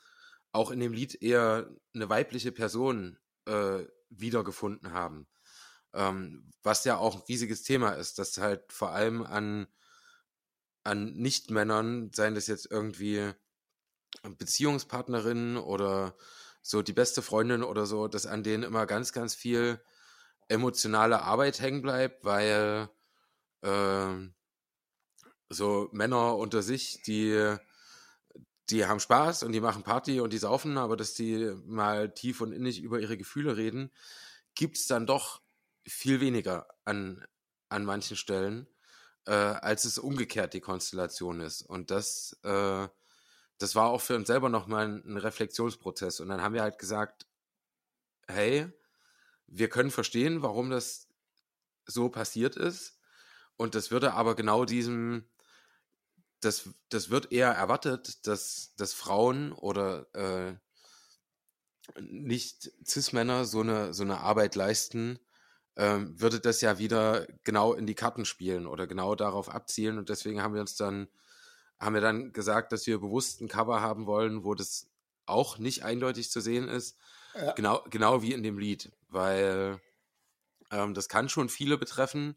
auch 0.53 0.71
in 0.71 0.79
dem 0.79 0.93
Lied 0.93 1.21
eher 1.21 1.69
eine 1.93 2.10
weibliche 2.10 2.53
Person 2.53 3.19
äh, 3.45 3.79
wiedergefunden 4.10 4.93
haben. 4.93 5.27
Ähm, 5.93 6.49
was 6.62 6.86
ja 6.86 6.97
auch 6.97 7.15
ein 7.15 7.23
riesiges 7.27 7.63
Thema 7.63 7.91
ist, 7.91 8.19
dass 8.19 8.38
halt 8.38 8.71
vor 8.71 8.91
allem 8.91 9.23
an, 9.23 9.67
an 10.84 11.13
Nicht-Männern, 11.15 12.12
seien 12.13 12.36
das 12.36 12.47
jetzt 12.47 12.71
irgendwie 12.71 13.34
Beziehungspartnerinnen 14.38 15.58
oder 15.58 16.15
so 16.63 16.82
die 16.82 16.93
beste 16.93 17.21
Freundin 17.21 17.62
oder 17.62 17.86
so, 17.86 18.08
dass 18.08 18.26
an 18.26 18.41
denen 18.41 18.63
immer 18.63 18.88
ganz, 18.88 19.12
ganz 19.12 19.36
viel 19.36 19.80
emotionale 20.47 21.21
Arbeit 21.21 21.60
hängen 21.60 21.82
bleibt, 21.82 22.23
weil 22.23 22.89
äh, 23.62 24.30
so 25.49 25.89
Männer 25.91 26.38
unter 26.38 26.63
sich, 26.63 27.04
die, 27.04 27.56
die 28.69 28.86
haben 28.86 29.02
Spaß 29.02 29.43
und 29.43 29.52
die 29.52 29.60
machen 29.60 29.84
Party 29.84 30.21
und 30.21 30.32
die 30.32 30.38
saufen, 30.38 30.78
aber 30.78 30.95
dass 30.95 31.13
die 31.13 31.54
mal 31.65 32.13
tief 32.13 32.39
und 32.41 32.54
innig 32.54 32.82
über 32.82 32.99
ihre 32.99 33.17
Gefühle 33.17 33.58
reden, 33.58 33.91
gibt 34.56 34.78
es 34.78 34.88
dann 34.88 35.06
doch 35.06 35.41
viel 35.86 36.21
weniger 36.21 36.67
an, 36.86 37.26
an 37.67 37.84
manchen 37.84 38.15
Stellen, 38.15 38.67
äh, 39.26 39.34
als 39.34 39.84
es 39.84 39.97
umgekehrt 39.97 40.54
die 40.54 40.62
Konstellation 40.62 41.41
ist. 41.41 41.62
Und 41.62 41.91
das, 41.91 42.39
äh, 42.43 42.88
das 43.63 43.76
war 43.76 43.88
auch 43.88 44.02
für 44.02 44.17
uns 44.17 44.28
selber 44.28 44.49
nochmal 44.49 44.88
ein, 44.88 45.04
ein 45.06 45.17
Reflexionsprozess. 45.17 46.19
Und 46.19 46.28
dann 46.28 46.41
haben 46.41 46.54
wir 46.54 46.63
halt 46.63 46.78
gesagt, 46.78 47.26
hey, 48.28 48.67
wir 49.47 49.69
können 49.69 49.89
verstehen, 49.89 50.41
warum 50.41 50.69
das 50.69 51.08
so 51.86 52.10
passiert 52.10 52.58
ist. 52.58 52.99
Und 53.56 53.73
das 53.73 53.89
würde 53.89 54.15
aber 54.15 54.36
genau 54.36 54.65
diesem, 54.65 55.30
das, 56.41 56.71
das 56.89 57.10
wird 57.10 57.32
eher 57.32 57.52
erwartet, 57.52 58.28
dass, 58.28 58.73
dass 58.76 58.93
Frauen 58.93 59.54
oder 59.54 60.13
äh, 60.13 60.56
nicht 62.02 62.69
Cis-Männer 62.86 63.45
so 63.45 63.62
eine, 63.62 63.93
so 63.93 64.04
eine 64.04 64.19
Arbeit 64.19 64.56
leisten, 64.56 65.19
ähm, 65.78 66.19
würde 66.19 66.41
das 66.41 66.60
ja 66.60 66.80
wieder 66.80 67.28
genau 67.45 67.71
in 67.73 67.88
die 67.88 67.95
Karten 67.95 68.26
spielen 68.26 68.67
oder 68.67 68.88
genau 68.88 69.15
darauf 69.15 69.47
abzielen. 69.47 69.97
Und 69.97 70.10
deswegen 70.10 70.41
haben 70.41 70.54
wir 70.54 70.62
uns 70.62 70.76
dann, 70.76 71.08
haben 71.84 71.93
wir 71.93 72.02
dann 72.02 72.34
gesagt, 72.34 72.72
dass 72.72 72.88
wir 72.88 73.00
bewusst 73.00 73.41
ein 73.41 73.48
Cover 73.48 73.82
haben 73.82 74.06
wollen, 74.06 74.43
wo 74.43 74.56
das 74.56 74.88
auch 75.26 75.58
nicht 75.58 75.84
eindeutig 75.84 76.32
zu 76.32 76.41
sehen 76.41 76.67
ist. 76.67 76.98
Ja. 77.36 77.54
Genau, 77.54 77.84
genau 77.89 78.22
wie 78.22 78.34
in 78.34 78.43
dem 78.43 78.58
Lied. 78.58 78.91
Weil 79.10 79.80
ähm, 80.72 80.93
das 80.93 81.10
kann 81.10 81.30
schon 81.30 81.50
viele 81.50 81.78
betreffen, 81.78 82.36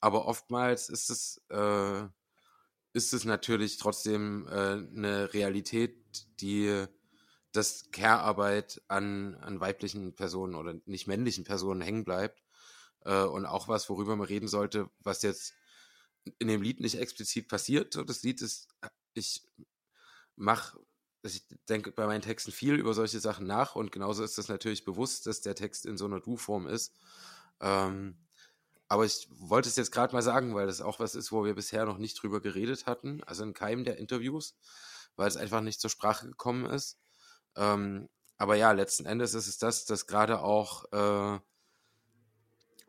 aber 0.00 0.26
oftmals 0.26 0.88
ist 0.88 1.10
es, 1.10 1.42
äh, 1.50 2.02
ist 2.92 3.12
es 3.12 3.24
natürlich 3.24 3.78
trotzdem 3.78 4.46
äh, 4.48 4.52
eine 4.52 5.32
Realität, 5.32 5.96
die, 6.40 6.86
dass 7.52 7.90
Care-Arbeit 7.92 8.82
an, 8.88 9.36
an 9.36 9.60
weiblichen 9.60 10.14
Personen 10.14 10.54
oder 10.54 10.74
nicht 10.86 11.06
männlichen 11.06 11.44
Personen 11.44 11.80
hängen 11.80 12.04
bleibt. 12.04 12.42
Äh, 13.04 13.22
und 13.22 13.46
auch 13.46 13.68
was, 13.68 13.88
worüber 13.88 14.16
man 14.16 14.26
reden 14.26 14.48
sollte, 14.48 14.90
was 15.00 15.22
jetzt 15.22 15.54
in 16.38 16.48
dem 16.48 16.62
Lied 16.62 16.80
nicht 16.80 16.98
explizit 16.98 17.48
passiert. 17.48 17.96
Das 18.06 18.22
Lied 18.22 18.42
ist, 18.42 18.68
ich 19.14 19.48
mache, 20.36 20.78
ich 21.22 21.46
denke 21.68 21.92
bei 21.92 22.06
meinen 22.06 22.22
Texten 22.22 22.52
viel 22.52 22.74
über 22.74 22.94
solche 22.94 23.20
Sachen 23.20 23.46
nach 23.46 23.76
und 23.76 23.92
genauso 23.92 24.24
ist 24.24 24.38
das 24.38 24.48
natürlich 24.48 24.84
bewusst, 24.84 25.26
dass 25.26 25.40
der 25.40 25.54
Text 25.54 25.86
in 25.86 25.96
so 25.96 26.04
einer 26.06 26.20
Du-Form 26.20 26.66
ist. 26.66 26.94
Ähm, 27.60 28.16
aber 28.88 29.04
ich 29.04 29.28
wollte 29.30 29.68
es 29.68 29.76
jetzt 29.76 29.92
gerade 29.92 30.12
mal 30.12 30.22
sagen, 30.22 30.54
weil 30.54 30.66
das 30.66 30.82
auch 30.82 31.00
was 31.00 31.14
ist, 31.14 31.32
wo 31.32 31.44
wir 31.44 31.54
bisher 31.54 31.86
noch 31.86 31.98
nicht 31.98 32.22
drüber 32.22 32.40
geredet 32.40 32.86
hatten, 32.86 33.22
also 33.24 33.42
in 33.42 33.54
keinem 33.54 33.84
der 33.84 33.96
Interviews, 33.98 34.54
weil 35.16 35.28
es 35.28 35.36
einfach 35.36 35.62
nicht 35.62 35.80
zur 35.80 35.90
Sprache 35.90 36.26
gekommen 36.26 36.66
ist. 36.66 36.98
Ähm, 37.56 38.08
aber 38.36 38.56
ja, 38.56 38.72
letzten 38.72 39.06
Endes 39.06 39.34
ist 39.34 39.46
es 39.46 39.58
das, 39.58 39.84
dass 39.86 40.06
gerade 40.06 40.40
auch 40.42 40.84
äh, 40.92 41.40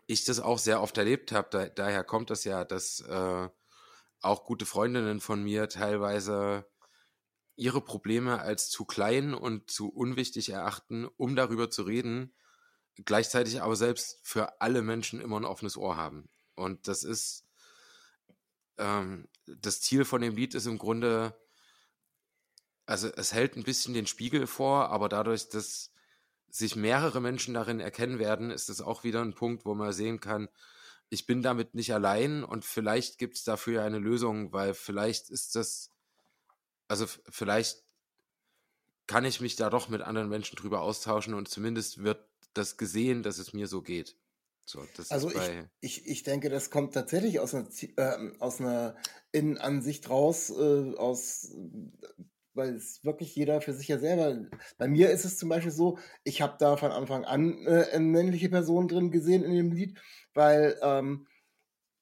ich 0.07 0.25
das 0.25 0.39
auch 0.39 0.59
sehr 0.59 0.81
oft 0.81 0.97
erlebt 0.97 1.31
habe. 1.31 1.47
Da, 1.51 1.69
daher 1.69 2.03
kommt 2.03 2.29
das 2.29 2.43
ja, 2.43 2.65
dass 2.65 3.01
äh, 3.01 3.49
auch 4.21 4.45
gute 4.45 4.65
Freundinnen 4.65 5.19
von 5.19 5.43
mir 5.43 5.69
teilweise 5.69 6.65
ihre 7.55 7.81
Probleme 7.81 8.41
als 8.41 8.69
zu 8.69 8.85
klein 8.85 9.33
und 9.33 9.69
zu 9.69 9.89
unwichtig 9.89 10.49
erachten, 10.49 11.05
um 11.17 11.35
darüber 11.35 11.69
zu 11.69 11.83
reden, 11.83 12.33
gleichzeitig 13.05 13.61
aber 13.61 13.75
selbst 13.75 14.19
für 14.23 14.61
alle 14.61 14.81
Menschen 14.81 15.21
immer 15.21 15.39
ein 15.39 15.45
offenes 15.45 15.77
Ohr 15.77 15.97
haben. 15.97 16.29
Und 16.55 16.87
das 16.87 17.03
ist 17.03 17.45
ähm, 18.77 19.27
das 19.45 19.81
Ziel 19.81 20.05
von 20.05 20.21
dem 20.21 20.35
Lied 20.35 20.55
ist 20.55 20.65
im 20.65 20.77
Grunde, 20.77 21.37
also 22.85 23.07
es 23.09 23.33
hält 23.33 23.55
ein 23.55 23.63
bisschen 23.63 23.93
den 23.93 24.07
Spiegel 24.07 24.47
vor, 24.47 24.89
aber 24.89 25.09
dadurch, 25.09 25.49
dass 25.49 25.92
sich 26.53 26.75
mehrere 26.75 27.19
Menschen 27.19 27.55
darin 27.55 27.79
erkennen 27.79 28.19
werden, 28.19 28.51
ist 28.51 28.69
es 28.69 28.79
auch 28.79 29.03
wieder 29.03 29.21
ein 29.21 29.33
Punkt, 29.33 29.65
wo 29.65 29.73
man 29.73 29.91
sehen 29.91 30.19
kann, 30.19 30.49
ich 31.09 31.25
bin 31.25 31.41
damit 31.41 31.73
nicht 31.73 31.93
allein 31.93 32.43
und 32.43 32.63
vielleicht 32.63 33.17
gibt 33.17 33.37
es 33.37 33.43
dafür 33.43 33.83
eine 33.83 33.97
Lösung, 33.97 34.53
weil 34.53 34.73
vielleicht 34.73 35.29
ist 35.29 35.55
das, 35.55 35.89
also 36.87 37.05
vielleicht 37.29 37.83
kann 39.07 39.25
ich 39.25 39.41
mich 39.41 39.55
da 39.55 39.69
doch 39.69 39.89
mit 39.89 40.01
anderen 40.01 40.29
Menschen 40.29 40.55
drüber 40.55 40.81
austauschen 40.81 41.33
und 41.33 41.49
zumindest 41.49 42.03
wird 42.03 42.23
das 42.53 42.77
gesehen, 42.77 43.23
dass 43.23 43.39
es 43.39 43.53
mir 43.53 43.67
so 43.67 43.81
geht. 43.81 44.15
So, 44.65 44.85
also 45.09 45.29
ich, 45.29 45.49
ich, 45.81 46.07
ich 46.07 46.23
denke, 46.23 46.49
das 46.49 46.69
kommt 46.69 46.93
tatsächlich 46.93 47.39
aus 47.39 47.53
einer, 47.53 47.67
äh, 47.97 48.31
aus 48.39 48.61
einer 48.61 48.95
Innenansicht 49.31 50.09
raus, 50.09 50.51
äh, 50.51 50.95
aus 50.95 51.51
weil 52.53 52.75
es 52.75 53.03
wirklich 53.03 53.35
jeder 53.35 53.61
für 53.61 53.73
sich 53.73 53.87
ja 53.87 53.97
selber. 53.97 54.47
Bei 54.77 54.87
mir 54.87 55.09
ist 55.09 55.25
es 55.25 55.37
zum 55.37 55.49
Beispiel 55.49 55.71
so, 55.71 55.97
ich 56.23 56.41
habe 56.41 56.55
da 56.59 56.77
von 56.77 56.91
Anfang 56.91 57.25
an 57.25 57.65
äh, 57.65 57.85
eine 57.93 58.05
männliche 58.05 58.49
Person 58.49 58.87
drin 58.87 59.11
gesehen 59.11 59.43
in 59.43 59.53
dem 59.53 59.71
Lied, 59.71 59.99
weil 60.33 60.77
ähm, 60.81 61.27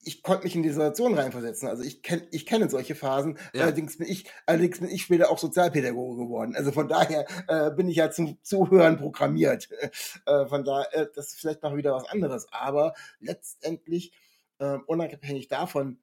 ich 0.03 0.23
konnte 0.23 0.45
mich 0.45 0.55
in 0.55 0.63
die 0.63 0.69
Situation 0.69 1.13
reinversetzen. 1.13 1.67
Also 1.67 1.83
ich 1.83 2.01
kenne 2.01 2.27
ich 2.31 2.45
kenne 2.45 2.69
solche 2.69 2.95
Phasen. 2.95 3.37
Ja. 3.53 3.63
Allerdings 3.63 3.97
bin 3.97 4.07
ich 4.07 4.25
allerdings 4.45 4.79
bin 4.79 4.89
ich 4.89 5.03
später 5.03 5.29
auch 5.29 5.37
Sozialpädagoge 5.37 6.23
geworden. 6.23 6.55
Also 6.55 6.71
von 6.71 6.87
daher 6.87 7.25
äh, 7.47 7.71
bin 7.71 7.87
ich 7.87 7.97
ja 7.97 8.09
zum 8.09 8.37
Zuhören 8.43 8.97
programmiert. 8.97 9.69
Äh, 10.25 10.45
von 10.45 10.63
daher 10.63 10.93
äh, 10.93 11.07
das 11.15 11.29
ist 11.29 11.39
vielleicht 11.39 11.63
noch 11.63 11.75
wieder 11.75 11.93
was 11.93 12.07
anderes. 12.07 12.47
Aber 12.51 12.93
letztendlich 13.19 14.13
äh, 14.59 14.77
unabhängig 14.85 15.47
davon 15.47 15.99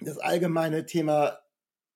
das 0.00 0.18
allgemeine 0.18 0.84
Thema 0.84 1.38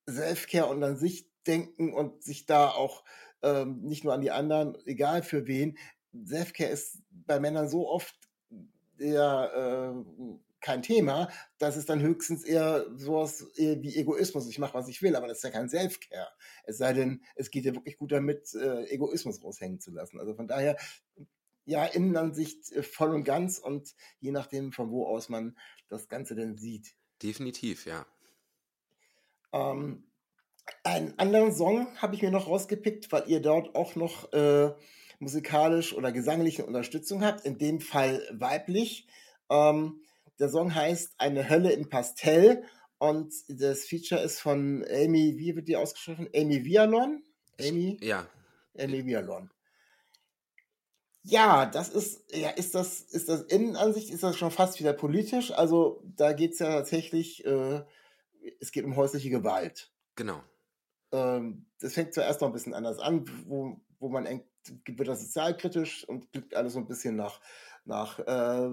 Selfcare 0.07 0.66
und 0.66 0.83
an 0.83 0.96
sich 0.96 1.30
denken 1.46 1.92
und 1.92 2.22
sich 2.22 2.46
da 2.46 2.68
auch 2.68 3.05
ähm, 3.42 3.81
nicht 3.83 4.05
nur 4.05 4.12
an 4.12 4.20
die 4.20 4.31
anderen, 4.31 4.76
egal 4.87 5.22
für 5.22 5.46
wen. 5.46 5.79
Selfcare 6.12 6.70
ist 6.70 6.98
bei 7.11 7.40
Männern 7.40 7.68
so 7.68 7.88
oft 7.88 8.14
eher 8.98 9.94
äh, 9.96 10.38
kein 10.61 10.83
Thema, 10.83 11.31
dass 11.59 11.76
es 11.76 11.87
dann 11.87 12.00
höchstens 12.00 12.44
eher 12.44 12.87
sowas 12.96 13.42
eher 13.57 13.83
wie 13.83 13.96
Egoismus, 13.96 14.48
ich 14.48 14.59
mache, 14.59 14.74
was 14.74 14.88
ich 14.88 15.00
will, 15.03 15.16
aber 15.16 15.26
das 15.26 15.38
ist 15.38 15.44
ja 15.44 15.50
kein 15.50 15.68
Selfcare. 15.68 16.29
Es 16.64 16.79
sei 16.79 16.92
denn, 16.92 17.22
es 17.35 17.50
geht 17.50 17.64
ja 17.64 17.74
wirklich 17.74 17.96
gut 17.96 18.12
damit, 18.12 18.55
äh, 18.55 18.85
Egoismus 18.85 19.42
raushängen 19.42 19.81
zu 19.81 19.90
lassen. 19.90 20.20
Also 20.20 20.35
von 20.35 20.48
daher, 20.48 20.76
ja, 21.64 21.87
Innenansicht 21.87 22.70
äh, 22.72 22.83
voll 22.83 23.14
und 23.14 23.24
ganz 23.24 23.59
und 23.59 23.94
je 24.20 24.33
nachdem, 24.33 24.72
von 24.72 24.90
wo 24.90 25.07
aus 25.07 25.29
man 25.29 25.57
das 25.88 26.09
Ganze 26.09 26.35
denn 26.35 26.57
sieht. 26.57 26.94
Definitiv, 27.22 27.87
ja. 27.87 28.07
Ähm, 29.53 30.10
einen 30.85 31.19
anderen 31.19 31.53
Song 31.53 31.89
habe 32.01 32.15
ich 32.15 32.23
mir 32.23 32.31
noch 32.31 32.47
rausgepickt, 32.47 33.11
weil 33.13 33.25
ihr 33.29 33.41
dort 33.41 33.75
auch 33.75 33.97
noch 33.97 34.33
äh, 34.33 34.73
musikalisch 35.19 35.95
oder 35.95 36.13
gesangliche 36.13 36.65
Unterstützung 36.65 37.25
habt, 37.25 37.45
in 37.45 37.59
dem 37.59 37.81
Fall 37.81 38.27
weiblich. 38.33 39.07
Ähm, 39.51 40.01
der 40.39 40.49
Song 40.49 40.75
heißt 40.75 41.15
Eine 41.19 41.49
Hölle 41.49 41.73
in 41.73 41.89
Pastell 41.89 42.65
und 42.99 43.33
das 43.49 43.85
Feature 43.85 44.21
ist 44.21 44.41
von 44.41 44.85
Amy, 44.91 45.35
wie 45.37 45.55
wird 45.55 45.69
die 45.69 45.77
ausgesprochen? 45.77 46.29
Amy 46.35 46.65
Vialon? 46.65 47.23
Amy? 47.61 47.99
Ja. 48.01 48.27
Amy 48.79 49.05
Vialon. 49.05 49.51
Ja, 51.23 51.67
das 51.67 51.91
ist, 51.91 52.35
ja, 52.35 52.49
ist 52.51 52.75
das, 52.75 53.03
ist 53.03 53.29
das 53.29 53.43
Innenansicht, 53.43 54.09
ist 54.11 54.23
das 54.23 54.39
schon 54.39 54.51
fast 54.51 54.81
wieder 54.81 54.95
politisch. 54.95 55.51
Also 55.53 56.03
da 56.17 56.33
geht 56.33 56.53
es 56.53 56.61
ja 56.61 56.71
tatsächlich, 56.71 57.45
äh, 57.45 57.83
es 58.59 58.73
geht 58.73 58.85
um 58.85 58.97
häusliche 58.97 59.29
Gewalt. 59.29 59.93
Genau 60.17 60.43
ähm, 61.12 61.66
das 61.81 61.94
fängt 61.94 62.14
zuerst 62.14 62.40
noch 62.40 62.49
ein 62.49 62.53
bisschen 62.53 62.75
anders 62.75 62.99
an, 62.99 63.25
wo, 63.46 63.81
wo 63.99 64.09
man 64.09 64.27
eng, 64.27 64.44
wird 64.87 65.09
das 65.09 65.23
sozialkritisch 65.23 66.07
und 66.09 66.31
klingt 66.33 66.55
alles 66.55 66.75
so 66.75 66.79
ein 66.79 66.87
bisschen 66.87 67.16
nach, 67.16 67.40
nach 67.85 68.18
äh, 68.18 68.68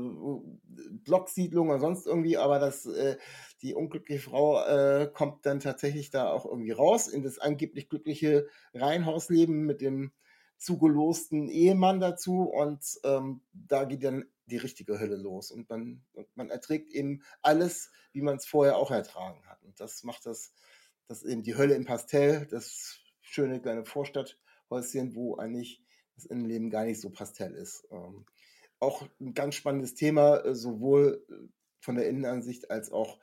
Blocksiedlung 1.04 1.70
und 1.70 1.80
sonst 1.80 2.06
irgendwie, 2.06 2.38
aber 2.38 2.60
das, 2.60 2.86
äh, 2.86 3.18
die 3.62 3.74
unglückliche 3.74 4.22
Frau 4.22 4.64
äh, 4.64 5.10
kommt 5.12 5.46
dann 5.46 5.60
tatsächlich 5.60 6.10
da 6.10 6.30
auch 6.30 6.46
irgendwie 6.46 6.72
raus 6.72 7.08
in 7.08 7.24
das 7.24 7.40
angeblich 7.40 7.90
glückliche 7.90 8.48
Reihenhausleben 8.74 9.66
mit 9.66 9.82
dem 9.82 10.12
zugelosten 10.58 11.50
Ehemann 11.50 12.00
dazu 12.00 12.44
und 12.44 12.84
ähm, 13.04 13.42
da 13.54 13.86
geht 13.86 14.04
dann 14.04 14.26
die 14.48 14.58
richtige 14.58 15.00
Hölle 15.00 15.18
los 15.18 15.52
und 15.52 15.70
man, 15.70 16.04
und 16.14 16.28
man 16.36 16.50
erträgt 16.50 16.92
eben 16.92 17.22
alles, 17.42 17.92
wie 18.12 18.22
man 18.22 18.38
es 18.38 18.46
vorher 18.46 18.78
auch 18.78 18.92
ertragen 18.92 19.46
hat. 19.46 19.62
Und 19.64 19.80
das 19.80 20.04
macht 20.04 20.26
das 20.26 20.54
das 21.08 21.24
ist 21.24 21.32
eben 21.32 21.44
die 21.44 21.56
Hölle 21.56 21.76
im 21.76 21.86
Pastell, 21.86 22.46
das 22.48 23.00
schöne 23.22 23.62
kleine 23.62 23.86
Vorstadthäuschen, 23.86 25.16
wo 25.16 25.38
eigentlich 25.38 25.82
das 26.16 26.26
Innenleben 26.26 26.70
gar 26.70 26.86
nicht 26.86 27.00
so 27.00 27.10
Pastell 27.10 27.54
ist. 27.54 27.88
Ähm, 27.92 28.26
auch 28.80 29.08
ein 29.20 29.34
ganz 29.34 29.56
spannendes 29.56 29.96
Thema, 29.96 30.38
äh, 30.38 30.56
sowohl 30.56 31.26
äh, 31.30 31.48
von 31.80 31.96
der 31.96 32.08
Innenansicht 32.10 32.70
als 32.72 32.92
auch 32.92 33.20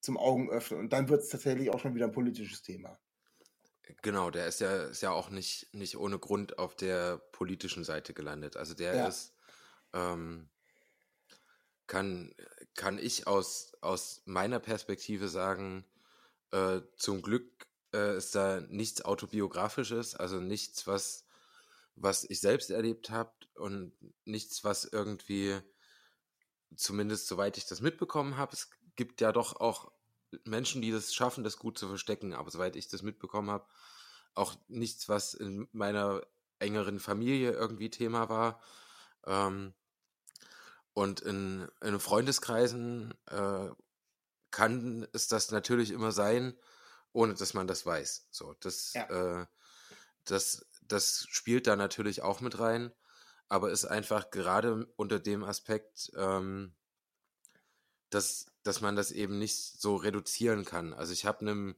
zum 0.00 0.16
Augenöffnen. 0.16 0.80
Und 0.80 0.92
dann 0.92 1.08
wird 1.08 1.22
es 1.22 1.28
tatsächlich 1.28 1.70
auch 1.70 1.80
schon 1.80 1.94
wieder 1.94 2.06
ein 2.06 2.12
politisches 2.12 2.62
Thema. 2.62 2.98
Genau, 4.02 4.30
der 4.30 4.46
ist 4.46 4.60
ja, 4.60 4.84
ist 4.84 5.02
ja 5.02 5.10
auch 5.10 5.30
nicht, 5.30 5.72
nicht 5.74 5.96
ohne 5.96 6.18
Grund 6.18 6.58
auf 6.58 6.76
der 6.76 7.18
politischen 7.32 7.84
Seite 7.84 8.14
gelandet. 8.14 8.56
Also 8.56 8.74
der 8.74 8.94
ja. 8.94 9.08
ist, 9.08 9.34
ähm, 9.92 10.48
kann, 11.86 12.32
kann 12.76 12.98
ich 12.98 13.26
aus, 13.26 13.72
aus 13.80 14.22
meiner 14.26 14.60
Perspektive 14.60 15.28
sagen, 15.28 15.84
äh, 16.52 16.80
zum 16.96 17.22
Glück 17.22 17.66
äh, 17.92 18.16
ist 18.16 18.34
da 18.34 18.60
nichts 18.60 19.04
autobiografisches, 19.04 20.14
also 20.14 20.40
nichts, 20.40 20.86
was, 20.86 21.26
was 21.96 22.24
ich 22.24 22.40
selbst 22.40 22.70
erlebt 22.70 23.10
habe 23.10 23.32
und 23.54 23.92
nichts, 24.24 24.64
was 24.64 24.84
irgendwie, 24.84 25.60
zumindest 26.76 27.26
soweit 27.28 27.56
ich 27.56 27.66
das 27.66 27.80
mitbekommen 27.80 28.36
habe, 28.36 28.52
es 28.52 28.70
gibt 28.96 29.20
ja 29.20 29.32
doch 29.32 29.56
auch 29.60 29.92
Menschen, 30.44 30.82
die 30.82 30.92
das 30.92 31.14
schaffen, 31.14 31.44
das 31.44 31.58
gut 31.58 31.78
zu 31.78 31.88
verstecken, 31.88 32.34
aber 32.34 32.50
soweit 32.50 32.76
ich 32.76 32.88
das 32.88 33.02
mitbekommen 33.02 33.50
habe, 33.50 33.66
auch 34.34 34.54
nichts, 34.68 35.08
was 35.08 35.34
in 35.34 35.68
meiner 35.72 36.22
engeren 36.58 37.00
Familie 37.00 37.52
irgendwie 37.52 37.90
Thema 37.90 38.28
war. 38.28 38.60
Ähm, 39.26 39.74
und 40.92 41.20
in, 41.20 41.68
in 41.82 41.98
Freundeskreisen 42.00 43.14
äh, 43.26 43.70
kann 44.50 45.06
es 45.12 45.28
das 45.28 45.50
natürlich 45.50 45.90
immer 45.90 46.12
sein, 46.12 46.54
ohne 47.12 47.34
dass 47.34 47.54
man 47.54 47.66
das 47.66 47.84
weiß. 47.86 48.28
So, 48.30 48.54
das, 48.60 48.92
ja. 48.94 49.40
äh, 49.42 49.46
das, 50.24 50.66
das 50.82 51.26
spielt 51.30 51.66
da 51.66 51.76
natürlich 51.76 52.22
auch 52.22 52.40
mit 52.40 52.58
rein, 52.58 52.92
aber 53.48 53.70
ist 53.70 53.84
einfach 53.84 54.30
gerade 54.30 54.86
unter 54.96 55.18
dem 55.18 55.44
Aspekt, 55.44 56.12
ähm, 56.16 56.74
dass, 58.10 58.46
dass 58.62 58.80
man 58.80 58.96
das 58.96 59.12
eben 59.12 59.38
nicht 59.38 59.80
so 59.80 59.96
reduzieren 59.96 60.64
kann. 60.64 60.92
Also 60.92 61.12
ich 61.12 61.24
habe 61.24 61.40
einem, 61.40 61.76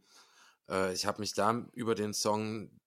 äh, 0.68 0.92
ich 0.92 1.06
habe 1.06 1.20
mich 1.20 1.34
da 1.34 1.66
über 1.72 1.94
den 1.94 2.14
Song, 2.14 2.80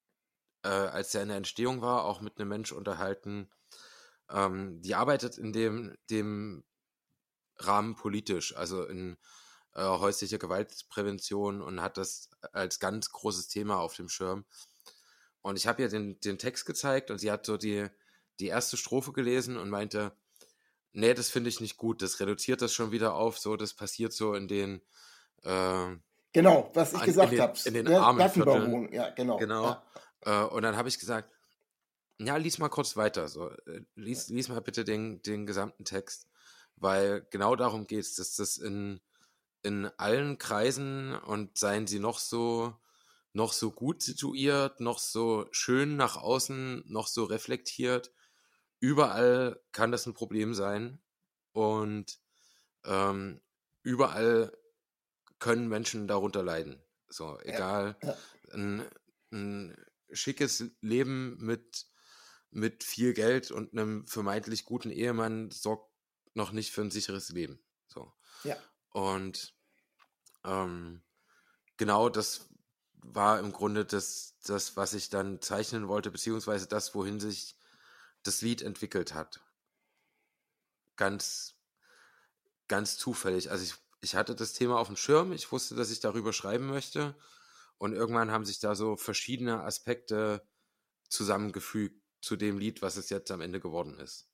äh, 0.64 0.68
als 0.68 1.14
er 1.14 1.24
in 1.24 1.30
der 1.30 1.38
Entstehung 1.38 1.82
war, 1.82 2.04
auch 2.04 2.22
mit 2.22 2.40
einem 2.40 2.50
Mensch 2.50 2.72
unterhalten, 2.72 3.50
ähm, 4.30 4.82
die 4.82 4.96
arbeitet 4.96 5.38
in 5.38 5.54
dem, 5.54 5.96
dem 6.10 6.64
Rahmen 7.58 7.96
politisch, 7.96 8.56
also 8.56 8.86
in 8.86 9.18
äh, 9.76 9.84
häusliche 9.84 10.40
Gewaltprävention 10.40 11.62
und 11.62 11.82
hat 11.82 11.98
das 11.98 12.30
als 12.54 12.80
ganz 12.80 13.12
großes 13.12 13.48
Thema 13.48 13.80
auf 13.80 13.96
dem 13.96 14.10
Schirm. 14.10 14.46
und 15.42 15.58
ich 15.58 15.68
habe 15.68 15.84
ihr 15.84 15.90
den, 15.90 16.20
den 16.22 16.38
Text 16.38 16.66
gezeigt 16.66 17.12
und 17.12 17.20
sie 17.20 17.32
hat 17.32 17.46
so 17.46 17.58
die, 17.58 17.88
die 18.40 18.48
erste 18.48 18.78
Strophe 18.78 19.14
gelesen 19.14 19.58
und 19.58 19.70
meinte, 19.70 20.12
nee, 20.94 21.14
das 21.14 21.30
finde 21.30 21.50
ich 21.50 21.62
nicht 21.62 21.78
gut, 21.78 22.02
das 22.02 22.20
reduziert 22.20 22.62
das 22.62 22.74
schon 22.74 22.92
wieder 22.92 23.14
auf, 23.16 23.38
so, 23.38 23.56
das 23.56 23.74
passiert 23.74 24.14
so 24.14 24.34
in 24.34 24.48
den, 24.48 24.82
äh, 25.44 25.96
Genau, 26.36 26.70
was 26.74 26.92
ich 26.92 27.02
gesagt 27.02 27.40
habe. 27.40 27.58
In 27.64 27.74
den, 27.76 27.86
in 27.86 27.94
den 27.94 28.02
armen 28.02 28.30
Vierteln. 28.30 28.92
Ja, 28.92 29.10
genau. 29.12 29.38
Genau. 29.38 29.64
Ja. 30.26 30.44
Äh, 30.44 30.46
und 30.48 30.64
dann 30.64 30.76
habe 30.76 30.90
ich 30.90 31.00
gesagt, 31.00 31.30
ja, 32.20 32.36
lies 32.36 32.58
mal 32.58 32.68
kurz 32.68 32.98
weiter. 32.98 33.30
So, 33.30 33.52
äh, 33.52 33.86
lies, 33.96 34.28
lies 34.28 34.50
mal 34.50 34.60
bitte 34.60 34.84
den, 34.84 35.22
den 35.22 35.46
gesamten 35.46 35.86
Text. 35.86 36.28
Weil 36.76 37.26
genau 37.30 37.56
darum 37.56 37.88
geht 37.88 38.02
es, 38.02 38.16
dass 38.16 38.36
das 38.36 38.58
in, 38.58 39.00
in 39.66 39.88
allen 39.98 40.38
Kreisen 40.38 41.16
und 41.16 41.58
seien 41.58 41.88
sie 41.88 42.00
noch 42.00 42.20
so, 42.20 42.76
noch 43.34 43.52
so 43.52 43.72
gut 43.72 44.02
situiert, 44.02 44.80
noch 44.80 45.00
so 45.00 45.48
schön 45.52 45.98
nach 45.98 46.18
außen, 46.18 46.84
noch 46.88 47.08
so 47.08 47.26
reflektiert, 47.26 48.14
überall 48.80 49.60
kann 49.72 49.92
das 49.92 50.06
ein 50.06 50.14
Problem 50.14 50.54
sein. 50.54 51.02
Und 51.52 52.20
ähm, 52.84 53.42
überall 53.82 54.56
können 55.40 55.68
Menschen 55.68 56.08
darunter 56.08 56.44
leiden. 56.44 56.84
So, 57.10 57.40
egal. 57.42 57.98
Ja. 58.04 58.18
Ein, 58.54 58.86
ein, 59.32 59.76
schickes 60.12 60.64
Leben 60.82 61.38
mit, 61.44 61.88
mit 62.52 62.84
viel 62.84 63.14
Geld 63.14 63.52
und 63.52 63.74
einem 63.74 64.06
vermeintlich 64.08 64.64
guten 64.64 64.92
Ehemann 64.92 65.50
sorgt 65.52 65.92
noch 66.36 66.52
nicht 66.52 66.72
für 66.72 66.82
ein 66.82 66.92
sicheres 66.92 67.30
Leben. 67.30 67.60
So. 67.88 68.14
Ja. 68.44 68.56
Und 68.92 69.55
ähm, 70.46 71.02
genau 71.78 72.10
das 72.10 72.50
war 72.96 73.40
im 73.40 73.52
Grunde 73.52 73.86
das, 73.86 74.36
das, 74.46 74.78
was 74.78 74.94
ich 74.94 75.10
dann 75.10 75.42
zeichnen 75.42 75.88
wollte, 75.88 76.12
beziehungsweise 76.12 76.68
das, 76.68 76.96
wohin 76.96 77.20
sich 77.20 77.56
das 78.24 78.42
Lied 78.42 78.62
entwickelt 78.62 79.14
hat. 79.14 79.42
Ganz, 80.96 81.56
ganz 82.68 82.98
zufällig. 82.98 83.52
Also 83.52 83.64
ich 83.64 83.76
ich 84.06 84.16
hatte 84.16 84.36
das 84.36 84.54
Thema 84.54 84.78
auf 84.78 84.86
dem 84.86 84.98
Schirm, 84.98 85.32
ich 85.32 85.52
wusste, 85.52 85.74
dass 85.74 85.90
ich 85.90 86.00
darüber 86.00 86.32
schreiben 86.32 86.68
möchte. 86.68 87.16
Und 87.80 87.94
irgendwann 87.94 88.30
haben 88.30 88.46
sich 88.46 88.60
da 88.60 88.76
so 88.76 88.96
verschiedene 88.96 89.64
Aspekte 89.64 90.48
zusammengefügt 91.10 92.00
zu 92.22 92.36
dem 92.36 92.60
Lied, 92.60 92.84
was 92.84 92.98
es 92.98 93.10
jetzt 93.10 93.32
am 93.32 93.42
Ende 93.42 93.60
geworden 93.60 94.00
ist. 94.00 94.30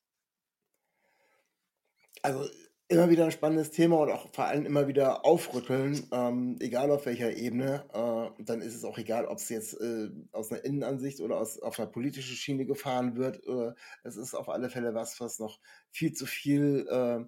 Also 2.21 2.49
immer 2.91 3.09
wieder 3.09 3.23
ein 3.23 3.31
spannendes 3.31 3.71
Thema 3.71 3.99
und 3.99 4.11
auch 4.11 4.27
vor 4.33 4.45
allem 4.45 4.65
immer 4.65 4.87
wieder 4.87 5.25
aufrütteln, 5.25 6.07
ähm, 6.11 6.57
egal 6.59 6.91
auf 6.91 7.05
welcher 7.05 7.35
Ebene. 7.35 7.85
Äh, 7.93 8.43
dann 8.43 8.61
ist 8.61 8.75
es 8.75 8.83
auch 8.83 8.97
egal, 8.97 9.25
ob 9.25 9.37
es 9.37 9.47
jetzt 9.47 9.79
äh, 9.79 10.09
aus 10.33 10.51
einer 10.51 10.65
Innenansicht 10.65 11.21
oder 11.21 11.37
aus, 11.37 11.59
auf 11.59 11.79
einer 11.79 11.89
politischen 11.89 12.35
Schiene 12.35 12.65
gefahren 12.65 13.15
wird. 13.15 13.47
Oder 13.47 13.75
es 14.03 14.17
ist 14.17 14.35
auf 14.35 14.49
alle 14.49 14.69
Fälle 14.69 14.93
was, 14.93 15.21
was 15.21 15.39
noch 15.39 15.59
viel 15.89 16.11
zu 16.11 16.25
viel 16.25 16.85
äh, 16.89 17.23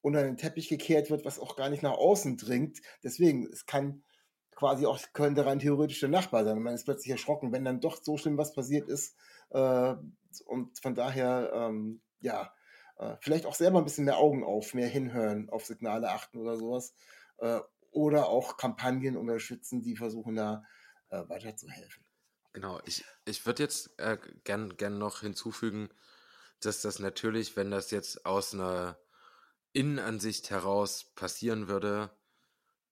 unter 0.00 0.22
den 0.22 0.36
Teppich 0.36 0.68
gekehrt 0.68 1.08
wird, 1.08 1.24
was 1.24 1.38
auch 1.38 1.54
gar 1.56 1.70
nicht 1.70 1.84
nach 1.84 1.96
außen 1.96 2.36
dringt. 2.36 2.80
Deswegen, 3.04 3.46
es 3.46 3.64
kann 3.64 4.02
quasi 4.56 4.86
auch, 4.86 4.98
könnte 5.12 5.46
rein 5.46 5.60
theoretisch 5.60 6.00
der 6.00 6.08
Nachbar 6.08 6.44
sein. 6.44 6.60
man 6.60 6.74
ist 6.74 6.84
plötzlich 6.84 7.12
erschrocken, 7.12 7.52
wenn 7.52 7.64
dann 7.64 7.80
doch 7.80 8.02
so 8.02 8.16
schlimm 8.16 8.38
was 8.38 8.54
passiert 8.54 8.88
ist. 8.88 9.14
Äh, 9.50 9.94
und 10.46 10.78
von 10.80 10.94
daher, 10.96 11.52
ähm, 11.54 12.00
ja, 12.20 12.42
äh, 12.42 12.46
vielleicht 13.20 13.46
auch 13.46 13.54
selber 13.54 13.78
ein 13.78 13.84
bisschen 13.84 14.04
mehr 14.04 14.18
Augen 14.18 14.44
auf, 14.44 14.74
mehr 14.74 14.88
hinhören, 14.88 15.50
auf 15.50 15.66
Signale 15.66 16.10
achten 16.10 16.38
oder 16.38 16.56
sowas. 16.56 16.94
Äh, 17.38 17.60
oder 17.90 18.28
auch 18.28 18.56
Kampagnen 18.56 19.16
unterstützen, 19.16 19.82
die 19.82 19.96
versuchen 19.96 20.36
da 20.36 20.64
äh, 21.08 21.22
weiterzuhelfen. 21.28 22.04
Genau, 22.52 22.80
ich, 22.84 23.04
ich 23.24 23.44
würde 23.46 23.62
jetzt 23.62 23.98
äh, 23.98 24.18
gern, 24.44 24.76
gern 24.76 24.98
noch 24.98 25.20
hinzufügen, 25.20 25.88
dass 26.60 26.82
das 26.82 26.98
natürlich, 26.98 27.56
wenn 27.56 27.70
das 27.70 27.90
jetzt 27.90 28.24
aus 28.26 28.54
einer 28.54 28.98
Innenansicht 29.72 30.50
heraus 30.50 31.12
passieren 31.14 31.68
würde, 31.68 32.10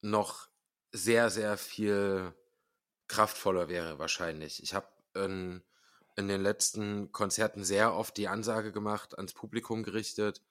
noch 0.00 0.48
sehr, 0.92 1.30
sehr 1.30 1.56
viel 1.56 2.34
kraftvoller 3.08 3.68
wäre 3.68 3.98
wahrscheinlich. 3.98 4.62
Ich 4.62 4.74
habe 4.74 4.88
in, 5.14 5.62
in 6.16 6.28
den 6.28 6.42
letzten 6.42 7.12
Konzerten 7.12 7.64
sehr 7.64 7.94
oft 7.94 8.16
die 8.16 8.28
Ansage 8.28 8.72
gemacht, 8.72 9.16
ans 9.16 9.32
Publikum 9.32 9.82
gerichtet, 9.82 10.42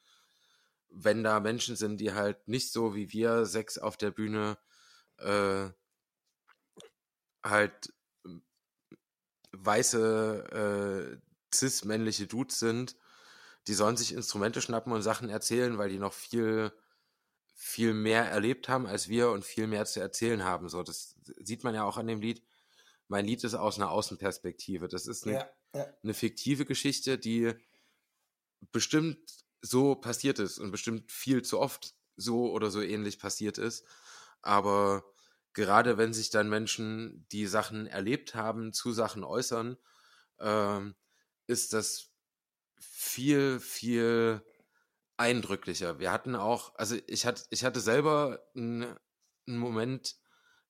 wenn 0.90 1.24
da 1.24 1.40
Menschen 1.40 1.76
sind, 1.76 1.98
die 2.00 2.14
halt 2.14 2.48
nicht 2.48 2.72
so 2.72 2.96
wie 2.96 3.12
wir 3.12 3.46
sechs 3.46 3.78
auf 3.78 3.98
der 3.98 4.12
Bühne 4.12 4.58
äh, 5.18 5.70
halt 7.44 7.94
weiße 9.52 11.20
äh, 11.22 11.56
cis-männliche 11.56 12.28
Dudes 12.28 12.60
sind, 12.60 12.96
die 13.68 13.74
sollen 13.74 13.98
sich 13.98 14.14
Instrumente 14.14 14.62
schnappen 14.62 14.92
und 14.92 15.02
Sachen 15.02 15.30
erzählen, 15.30 15.78
weil 15.78 15.90
die 15.90 16.00
noch 16.00 16.14
viel, 16.14 16.72
viel 17.54 17.94
mehr 17.94 18.30
erlebt 18.30 18.68
haben 18.68 18.88
als 18.88 19.08
wir 19.08 19.30
und 19.32 19.46
viel 19.46 19.68
mehr 19.68 19.86
zu 19.86 20.00
erzählen 20.00 20.44
haben. 20.44 20.70
So, 20.70 20.84
das 20.84 21.16
sieht 21.40 21.64
man 21.64 21.76
ja 21.76 21.84
auch 21.84 21.98
an 21.98 22.08
dem 22.08 22.22
Lied. 22.22 22.44
Mein 23.08 23.26
Lied 23.26 23.44
ist 23.44 23.54
aus 23.54 23.78
einer 23.78 23.92
Außenperspektive. 23.92 24.88
Das 24.88 25.08
ist 25.08 25.26
eine, 25.26 25.34
ja, 25.36 25.50
ja. 25.76 25.94
eine 26.04 26.14
fiktive 26.14 26.66
Geschichte, 26.66 27.18
die 27.18 27.54
bestimmt 28.72 29.20
so 29.62 29.96
passiert 29.96 30.40
ist 30.40 30.60
und 30.60 30.72
bestimmt 30.72 31.12
viel 31.12 31.42
zu 31.42 31.60
oft 31.60 31.96
so 32.16 32.52
oder 32.52 32.72
so 32.72 32.82
ähnlich 32.82 33.20
passiert 33.20 33.58
ist. 33.58 33.86
Aber 34.42 35.04
gerade 35.54 35.98
wenn 35.98 36.14
sich 36.14 36.30
dann 36.30 36.50
Menschen, 36.50 37.26
die 37.32 37.48
Sachen 37.48 37.88
erlebt 37.88 38.36
haben, 38.36 38.74
zu 38.74 38.92
Sachen 38.92 39.24
äußern, 39.24 39.78
ähm, 40.40 40.96
ist 41.48 41.74
das 41.74 42.10
viel, 42.80 43.60
viel 43.60 44.44
eindrücklicher. 45.18 46.00
Wir 46.00 46.12
hatten 46.12 46.36
auch, 46.36 46.76
also 46.76 46.98
ich 47.08 47.26
hatte, 47.26 47.44
ich 47.50 47.64
hatte 47.64 47.80
selber 47.80 48.44
einen, 48.56 48.98
einen 49.48 49.58
Moment, 49.58 50.18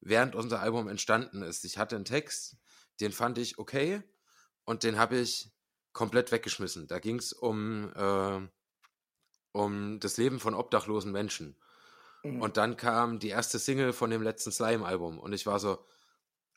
während 0.06 0.36
unser 0.36 0.62
Album 0.62 0.88
entstanden 0.88 1.42
ist. 1.42 1.66
Ich 1.66 1.78
hatte 1.78 1.96
einen 1.96 2.06
Text, 2.06 2.58
den 3.00 3.12
fand 3.12 3.38
ich 3.38 3.58
okay 3.58 4.02
und 4.66 4.84
den 4.84 4.98
habe 4.98 5.18
ich 5.18 5.52
komplett 5.94 6.32
weggeschmissen. 6.32 6.88
Da 6.88 7.00
ging 7.00 7.18
es 7.18 7.34
um, 7.34 7.92
äh, 7.96 8.48
um 9.52 10.00
das 10.00 10.18
Leben 10.18 10.40
von 10.40 10.54
obdachlosen 10.54 11.12
Menschen. 11.12 11.56
Mhm. 12.24 12.42
Und 12.42 12.58
dann 12.58 12.78
kam 12.78 13.20
die 13.20 13.30
erste 13.30 13.60
Single 13.60 13.94
von 13.94 14.10
dem 14.10 14.22
letzten 14.22 14.52
Slime-Album 14.52 15.20
und 15.20 15.34
ich 15.34 15.46
war 15.46 15.60
so, 15.60 15.86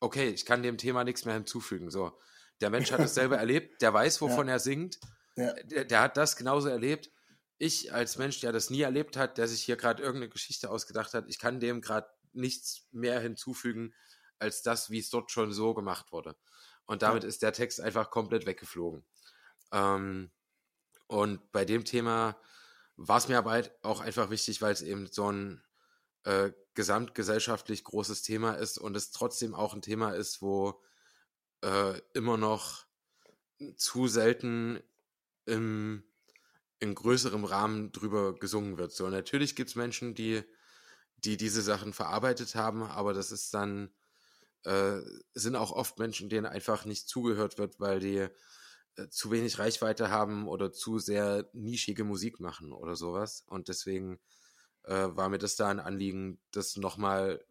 okay, 0.01 0.29
ich 0.29 0.45
kann 0.45 0.63
dem 0.63 0.79
Thema 0.79 1.05
nichts 1.05 1.25
mehr 1.25 1.35
hinzufügen. 1.35 1.91
So, 1.91 2.19
der 2.61 2.71
Mensch 2.71 2.93
hat 2.93 3.01
es 3.01 3.15
selber 3.15 3.37
erlebt, 3.39 3.83
der 3.83 3.93
weiß, 3.93 4.21
wovon 4.21 4.49
ja. 4.49 4.55
er 4.55 4.61
singt 4.61 4.99
ja. 5.37 5.53
Der, 5.65 5.85
der, 5.85 6.01
hat 6.01 6.17
das 6.17 6.37
genauso 6.37 6.69
erlebt. 6.69 7.11
Ich 7.59 7.93
als 7.93 8.19
Mensch, 8.19 8.41
der 8.41 8.53
das 8.53 8.71
nie 8.71 8.81
erlebt 8.81 9.17
hat, 9.17 9.39
der 9.39 9.49
sich 9.49 9.63
hier 9.63 9.77
gerade 9.77 10.03
irgendeine 10.03 10.31
Geschichte 10.31 10.71
ausgedacht 10.71 11.15
hat, 11.15 11.27
ich 11.29 11.39
kann 11.39 11.61
dem 11.61 11.81
gerade 11.81 12.09
nichts 12.37 12.87
mehr 12.93 13.21
hinzufügen 13.21 13.95
als 14.39 14.63
das, 14.63 14.91
wie 14.91 14.99
es 14.99 15.11
dort 15.11 15.31
schon 15.31 15.53
so 15.53 15.75
gemacht 15.75 16.13
wurde. 16.13 16.37
Und 16.85 17.03
damit 17.03 17.23
ja. 17.23 17.29
ist 17.29 17.43
der 17.43 17.53
Text 17.53 17.81
einfach 17.81 18.11
komplett 18.11 18.47
weggeflogen. 18.47 19.05
Ähm, 19.73 20.31
und 21.07 21.53
bei 21.53 21.65
dem 21.65 21.85
Thema 21.85 22.41
war 22.97 23.19
es 23.19 23.29
mir 23.29 23.39
aber 23.39 23.51
halt 23.51 23.73
auch 23.83 24.01
einfach 24.01 24.31
wichtig, 24.31 24.63
weil 24.63 24.73
es 24.73 24.83
eben 24.83 25.07
so 25.07 25.31
ein 25.31 25.63
äh, 26.25 26.53
gesamtgesellschaftlich 26.75 27.85
großes 27.85 28.23
Thema 28.23 28.53
ist 28.53 28.79
und 28.79 28.97
es 28.97 29.11
trotzdem 29.11 29.55
auch 29.55 29.75
ein 29.75 29.83
Thema 29.83 30.11
ist, 30.11 30.43
wo 30.43 30.83
äh, 31.63 32.01
immer 32.15 32.37
noch 32.37 32.87
zu 33.77 34.09
selten 34.09 34.83
im, 35.47 36.05
in 36.79 36.95
größerem 36.95 37.45
Rahmen 37.45 37.93
drüber 37.93 38.35
gesungen 38.35 38.77
wird. 38.79 38.93
So, 38.93 39.09
natürlich 39.09 39.57
gibt 39.57 39.71
es 39.71 39.77
Menschen, 39.77 40.15
die, 40.15 40.43
die 41.27 41.37
diese 41.37 41.63
Sachen 41.63 41.93
verarbeitet 41.93 42.55
haben, 42.55 42.85
aber 42.85 43.13
das 43.13 43.33
ist 43.33 43.53
dann, 43.53 43.91
äh, 44.65 45.01
sind 45.35 45.57
auch 45.57 45.73
oft 45.73 45.99
Menschen, 45.99 46.29
denen 46.29 46.47
einfach 46.47 46.85
nicht 46.85 47.09
zugehört 47.09 47.59
wird, 47.59 47.81
weil 47.81 47.99
die 48.01 48.29
äh, 48.97 49.09
zu 49.11 49.31
wenig 49.33 49.59
Reichweite 49.59 50.11
haben 50.11 50.47
oder 50.47 50.73
zu 50.73 50.99
sehr 50.99 51.51
nischige 51.53 52.05
Musik 52.05 52.41
machen 52.41 52.73
oder 52.73 52.95
sowas. 52.95 53.43
Und 53.47 53.69
deswegen 53.69 54.21
äh, 54.85 55.09
war 55.11 55.29
mir 55.29 55.39
das 55.39 55.57
da 55.57 55.69
ein 55.69 55.81
Anliegen, 55.81 56.41
das 56.53 56.77
nochmal 56.77 57.45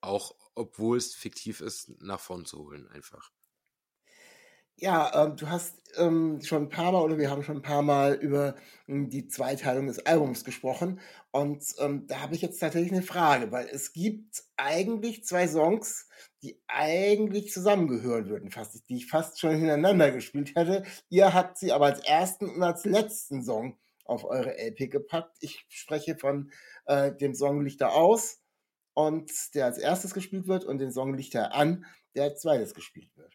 auch, 0.00 0.34
obwohl 0.54 0.96
es 0.96 1.14
fiktiv 1.14 1.60
ist, 1.60 1.90
nach 2.00 2.20
vorn 2.20 2.46
zu 2.46 2.58
holen, 2.58 2.88
einfach. 2.88 3.30
Ja, 4.76 5.26
ähm, 5.26 5.36
du 5.36 5.48
hast 5.48 5.76
ähm, 5.96 6.40
schon 6.42 6.64
ein 6.64 6.68
paar 6.68 6.90
Mal 6.92 7.00
oder 7.02 7.16
wir 7.18 7.30
haben 7.30 7.42
schon 7.44 7.56
ein 7.58 7.62
paar 7.62 7.82
Mal 7.82 8.14
über 8.14 8.56
ähm, 8.88 9.08
die 9.08 9.28
Zweiteilung 9.28 9.86
des 9.86 10.04
Albums 10.04 10.44
gesprochen. 10.44 11.00
Und 11.30 11.64
ähm, 11.78 12.06
da 12.08 12.20
habe 12.20 12.34
ich 12.34 12.42
jetzt 12.42 12.58
tatsächlich 12.58 12.92
eine 12.92 13.02
Frage, 13.02 13.52
weil 13.52 13.66
es 13.68 13.92
gibt 13.92 14.42
eigentlich 14.56 15.24
zwei 15.24 15.46
Songs, 15.46 16.08
die 16.42 16.60
eigentlich 16.66 17.52
zusammengehören 17.52 18.28
würden, 18.28 18.50
fast, 18.50 18.88
die 18.88 18.96
ich 18.96 19.06
fast 19.06 19.38
schon 19.38 19.54
hintereinander 19.54 20.10
gespielt 20.10 20.54
hätte. 20.56 20.82
Ihr 21.08 21.32
habt 21.34 21.56
sie 21.58 21.70
aber 21.72 21.86
als 21.86 22.00
ersten 22.00 22.48
und 22.50 22.62
als 22.62 22.84
letzten 22.84 23.42
Song 23.44 23.78
auf 24.04 24.24
eure 24.24 24.58
LP 24.58 24.90
gepackt. 24.90 25.36
Ich 25.40 25.64
spreche 25.68 26.16
von 26.16 26.50
äh, 26.86 27.12
dem 27.14 27.34
Song 27.34 27.62
Lichter 27.64 27.92
aus 27.94 28.40
und 28.94 29.30
der 29.54 29.66
als 29.66 29.78
erstes 29.78 30.14
gespielt 30.14 30.48
wird 30.48 30.64
und 30.64 30.78
den 30.78 30.90
Song 30.92 31.14
Lichter 31.14 31.54
an, 31.54 31.84
der 32.16 32.24
als 32.24 32.40
zweites 32.40 32.74
gespielt 32.74 33.10
wird. 33.16 33.34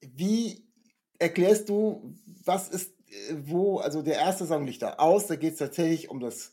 wie 0.00 0.65
erklärst 1.18 1.68
du, 1.68 2.14
was 2.44 2.68
ist, 2.68 2.92
äh, 3.08 3.34
wo, 3.44 3.78
also 3.78 4.02
der 4.02 4.16
erste 4.16 4.46
Song 4.46 4.66
liegt 4.66 4.82
da 4.82 4.94
aus, 4.94 5.26
da 5.26 5.36
geht 5.36 5.54
es 5.54 5.58
tatsächlich 5.58 6.08
um 6.10 6.20
das, 6.20 6.52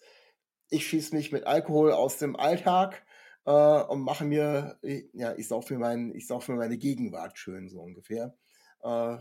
ich 0.69 0.87
schieße 0.87 1.15
mich 1.15 1.31
mit 1.31 1.45
Alkohol 1.45 1.91
aus 1.91 2.17
dem 2.17 2.35
Alltag 2.35 3.05
äh, 3.45 3.51
und 3.51 4.01
mache 4.01 4.25
mir, 4.25 4.79
ja, 5.13 5.35
ich 5.35 5.47
sauf 5.47 5.69
mir, 5.69 5.79
mein, 5.79 6.13
ich 6.15 6.27
sauf 6.27 6.47
mir 6.47 6.55
meine 6.55 6.77
Gegenwart 6.77 7.37
schön, 7.37 7.69
so 7.69 7.81
ungefähr. 7.81 8.37
Äh, 8.81 9.17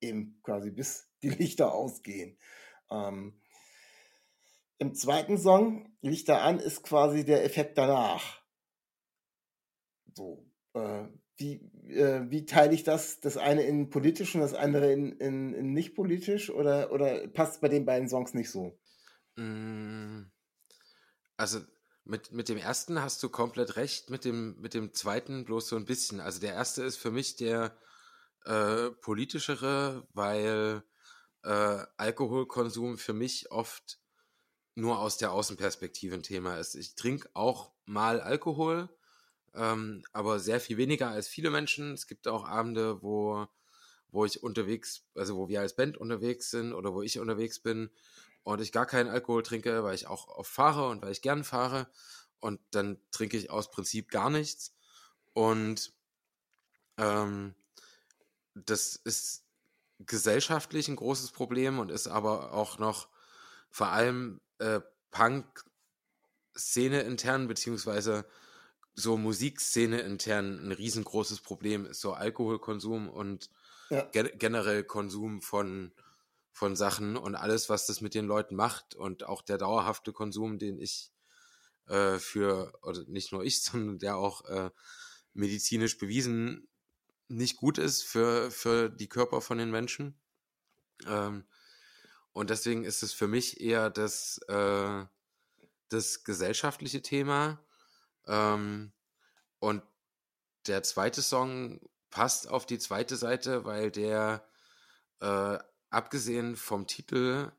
eben 0.00 0.40
quasi 0.42 0.70
bis 0.70 1.08
die 1.22 1.30
Lichter 1.30 1.72
ausgehen. 1.72 2.38
Ähm, 2.90 3.40
Im 4.78 4.94
zweiten 4.94 5.38
Song, 5.38 5.96
Lichter 6.00 6.42
an, 6.42 6.58
ist 6.58 6.82
quasi 6.82 7.24
der 7.24 7.44
Effekt 7.44 7.78
danach. 7.78 8.42
So, 10.14 10.44
äh, 10.74 11.06
wie, 11.36 11.54
äh, 11.88 12.30
wie 12.30 12.46
teile 12.46 12.74
ich 12.74 12.84
das? 12.84 13.20
Das 13.20 13.36
eine 13.36 13.62
in 13.62 13.90
politisch 13.90 14.34
und 14.34 14.40
das 14.40 14.54
andere 14.54 14.92
in, 14.92 15.12
in, 15.12 15.54
in 15.54 15.72
nicht 15.72 15.94
politisch? 15.94 16.50
Oder, 16.50 16.92
oder 16.92 17.26
passt 17.28 17.60
bei 17.60 17.68
den 17.68 17.84
beiden 17.84 18.08
Songs 18.08 18.34
nicht 18.34 18.50
so? 18.50 18.78
Mm, 19.36 20.24
also 21.36 21.60
mit, 22.04 22.32
mit 22.32 22.48
dem 22.48 22.58
ersten 22.58 23.00
hast 23.00 23.22
du 23.22 23.28
komplett 23.28 23.76
recht, 23.76 24.10
mit 24.10 24.24
dem, 24.24 24.60
mit 24.60 24.74
dem 24.74 24.92
zweiten 24.92 25.44
bloß 25.44 25.68
so 25.68 25.76
ein 25.76 25.84
bisschen. 25.84 26.20
Also 26.20 26.40
der 26.40 26.54
erste 26.54 26.82
ist 26.82 26.96
für 26.96 27.10
mich 27.10 27.36
der 27.36 27.76
äh, 28.44 28.90
politischere, 28.90 30.06
weil 30.12 30.82
äh, 31.44 31.84
Alkoholkonsum 31.96 32.98
für 32.98 33.12
mich 33.12 33.50
oft 33.50 34.00
nur 34.74 34.98
aus 34.98 35.18
der 35.18 35.32
Außenperspektive 35.32 36.14
ein 36.14 36.22
Thema 36.22 36.58
ist. 36.58 36.74
Ich 36.74 36.94
trinke 36.94 37.28
auch 37.34 37.72
mal 37.84 38.20
Alkohol, 38.20 38.88
ähm, 39.54 40.02
aber 40.12 40.40
sehr 40.40 40.60
viel 40.60 40.76
weniger 40.76 41.10
als 41.10 41.28
viele 41.28 41.50
Menschen. 41.50 41.92
Es 41.92 42.06
gibt 42.06 42.28
auch 42.28 42.44
Abende, 42.44 43.02
wo, 43.02 43.46
wo 44.10 44.24
ich 44.24 44.42
unterwegs, 44.42 45.04
also 45.14 45.36
wo 45.36 45.48
wir 45.48 45.60
als 45.60 45.76
Band 45.76 45.96
unterwegs 45.96 46.50
sind 46.50 46.72
oder 46.72 46.94
wo 46.94 47.02
ich 47.02 47.18
unterwegs 47.18 47.60
bin 47.60 47.90
und 48.42 48.60
ich 48.60 48.72
gar 48.72 48.86
keinen 48.86 49.10
Alkohol 49.10 49.42
trinke, 49.42 49.84
weil 49.84 49.94
ich 49.94 50.06
auch 50.06 50.28
oft 50.28 50.50
fahre 50.50 50.88
und 50.88 51.02
weil 51.02 51.12
ich 51.12 51.22
gern 51.22 51.44
fahre. 51.44 51.88
Und 52.40 52.60
dann 52.70 52.98
trinke 53.12 53.36
ich 53.36 53.50
aus 53.50 53.70
Prinzip 53.70 54.10
gar 54.10 54.30
nichts. 54.30 54.74
Und 55.32 55.92
ähm, 56.96 57.54
das 58.54 58.96
ist 58.96 59.44
gesellschaftlich 60.00 60.88
ein 60.88 60.96
großes 60.96 61.30
Problem 61.30 61.78
und 61.78 61.90
ist 61.90 62.08
aber 62.08 62.52
auch 62.52 62.78
noch 62.78 63.08
vor 63.70 63.88
allem 63.88 64.40
äh, 64.58 64.80
Punk-Szene 65.10 67.02
intern, 67.02 67.46
beziehungsweise 67.48 68.26
so 68.94 69.16
Musikszene 69.16 70.00
intern 70.00 70.66
ein 70.66 70.72
riesengroßes 70.72 71.40
Problem 71.40 71.86
ist 71.86 72.00
so 72.00 72.12
Alkoholkonsum 72.12 73.08
und 73.08 73.50
ja. 73.90 74.02
ge 74.12 74.32
generell 74.36 74.84
Konsum 74.84 75.40
von, 75.42 75.92
von 76.50 76.76
Sachen 76.76 77.16
und 77.16 77.34
alles, 77.34 77.68
was 77.68 77.86
das 77.86 78.00
mit 78.00 78.14
den 78.14 78.26
Leuten 78.26 78.54
macht 78.54 78.94
und 78.94 79.24
auch 79.24 79.42
der 79.42 79.58
dauerhafte 79.58 80.12
Konsum, 80.12 80.58
den 80.58 80.78
ich 80.78 81.12
äh, 81.86 82.18
für, 82.18 82.72
oder 82.82 83.04
nicht 83.06 83.32
nur 83.32 83.44
ich, 83.44 83.62
sondern 83.62 83.98
der 83.98 84.16
auch 84.16 84.44
äh, 84.46 84.70
medizinisch 85.34 85.98
bewiesen 85.98 86.68
nicht 87.28 87.56
gut 87.56 87.78
ist 87.78 88.02
für, 88.02 88.50
für 88.50 88.90
die 88.90 89.08
Körper 89.08 89.40
von 89.40 89.58
den 89.58 89.70
Menschen. 89.70 90.20
Ähm, 91.06 91.44
und 92.32 92.50
deswegen 92.50 92.84
ist 92.84 93.02
es 93.02 93.12
für 93.12 93.28
mich 93.28 93.60
eher 93.60 93.90
das, 93.90 94.38
äh, 94.48 95.04
das 95.88 96.24
gesellschaftliche 96.24 97.02
Thema. 97.02 97.62
Ähm, 98.26 98.92
und 99.58 99.82
der 100.66 100.82
zweite 100.82 101.22
Song 101.22 101.80
passt 102.10 102.48
auf 102.48 102.66
die 102.66 102.78
zweite 102.78 103.16
Seite, 103.16 103.64
weil 103.64 103.90
der, 103.90 104.46
äh, 105.20 105.58
abgesehen 105.90 106.56
vom 106.56 106.86
Titel, 106.86 107.52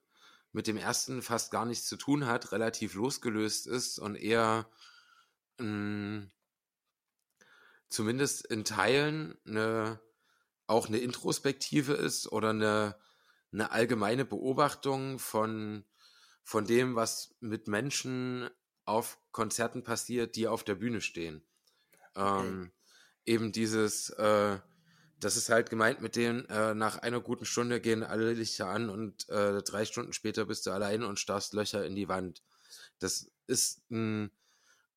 mit 0.54 0.68
dem 0.68 0.78
ersten 0.78 1.22
fast 1.22 1.52
gar 1.52 1.66
nichts 1.66 1.88
zu 1.88 1.98
tun 1.98 2.28
hat, 2.28 2.52
relativ 2.52 2.94
losgelöst 2.94 3.68
ist 3.68 4.00
und 4.00 4.16
eher 4.16 4.70
mh, 5.58 5.66
hm, 5.66 6.32
zumindest 7.90 8.46
in 8.46 8.64
Teilen 8.64 9.38
eine, 9.46 10.00
auch 10.68 10.88
eine 10.88 11.00
Introspektive 11.00 11.94
ist 11.94 12.32
oder 12.32 12.52
eine, 12.52 12.96
eine 13.52 13.72
allgemeine 13.72 14.26
Beobachtung 14.26 15.20
von, 15.20 15.86
von 16.44 16.66
dem, 16.66 16.96
was 16.96 17.36
mit 17.40 17.68
Menschen 17.68 18.50
auf 18.86 19.20
Konzerten 19.32 19.84
passiert, 19.84 20.36
die 20.36 20.48
auf 20.48 20.64
der 20.64 20.76
Bühne 20.76 21.02
stehen. 21.02 21.44
Ähm, 22.16 22.72
eben 23.26 23.52
dieses, 23.52 24.10
äh, 24.12 24.60
das 25.20 25.38
ist 25.38 25.50
halt 25.50 25.70
gemeint 25.70 26.02
mit 26.02 26.16
denen, 26.16 26.46
äh, 26.50 26.74
nach 26.76 26.98
einer 27.00 27.22
guten 27.22 27.46
Stunde 27.46 27.82
gehen 27.82 28.04
alle 28.04 28.34
Lichter 28.34 28.68
an 28.68 28.90
und 28.90 29.28
äh, 29.30 29.62
drei 29.64 29.86
Stunden 29.86 30.14
später 30.14 30.46
bist 30.46 30.66
du 30.66 30.72
allein 30.72 31.04
und 31.04 31.20
starrst 31.20 31.54
Löcher 31.54 31.86
in 31.86 31.96
die 31.96 32.10
Wand. 32.10 32.44
Das 33.00 33.32
ist 33.48 33.90
ein 33.90 34.32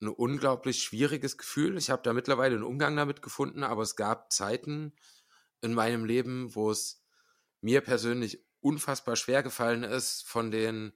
ein 0.01 0.09
unglaublich 0.09 0.83
schwieriges 0.83 1.39
Gefühl. 1.39 1.77
Ich 1.77 1.91
habe 1.91 2.03
da 2.03 2.13
mittlerweile 2.13 2.55
einen 2.55 2.65
Umgang 2.65 2.97
damit 2.97 3.23
gefunden, 3.23 3.63
aber 3.63 3.83
es 3.83 3.97
gab 3.97 4.33
Zeiten 4.33 4.93
in 5.63 5.73
meinem 5.73 6.05
Leben, 6.05 6.55
wo 6.55 6.71
es 6.71 7.03
mir 7.61 7.81
persönlich 7.81 8.45
unfassbar 8.61 9.17
schwer 9.17 9.43
gefallen 9.43 9.85
ist, 9.85 10.27
von 10.27 10.51
den, 10.51 10.93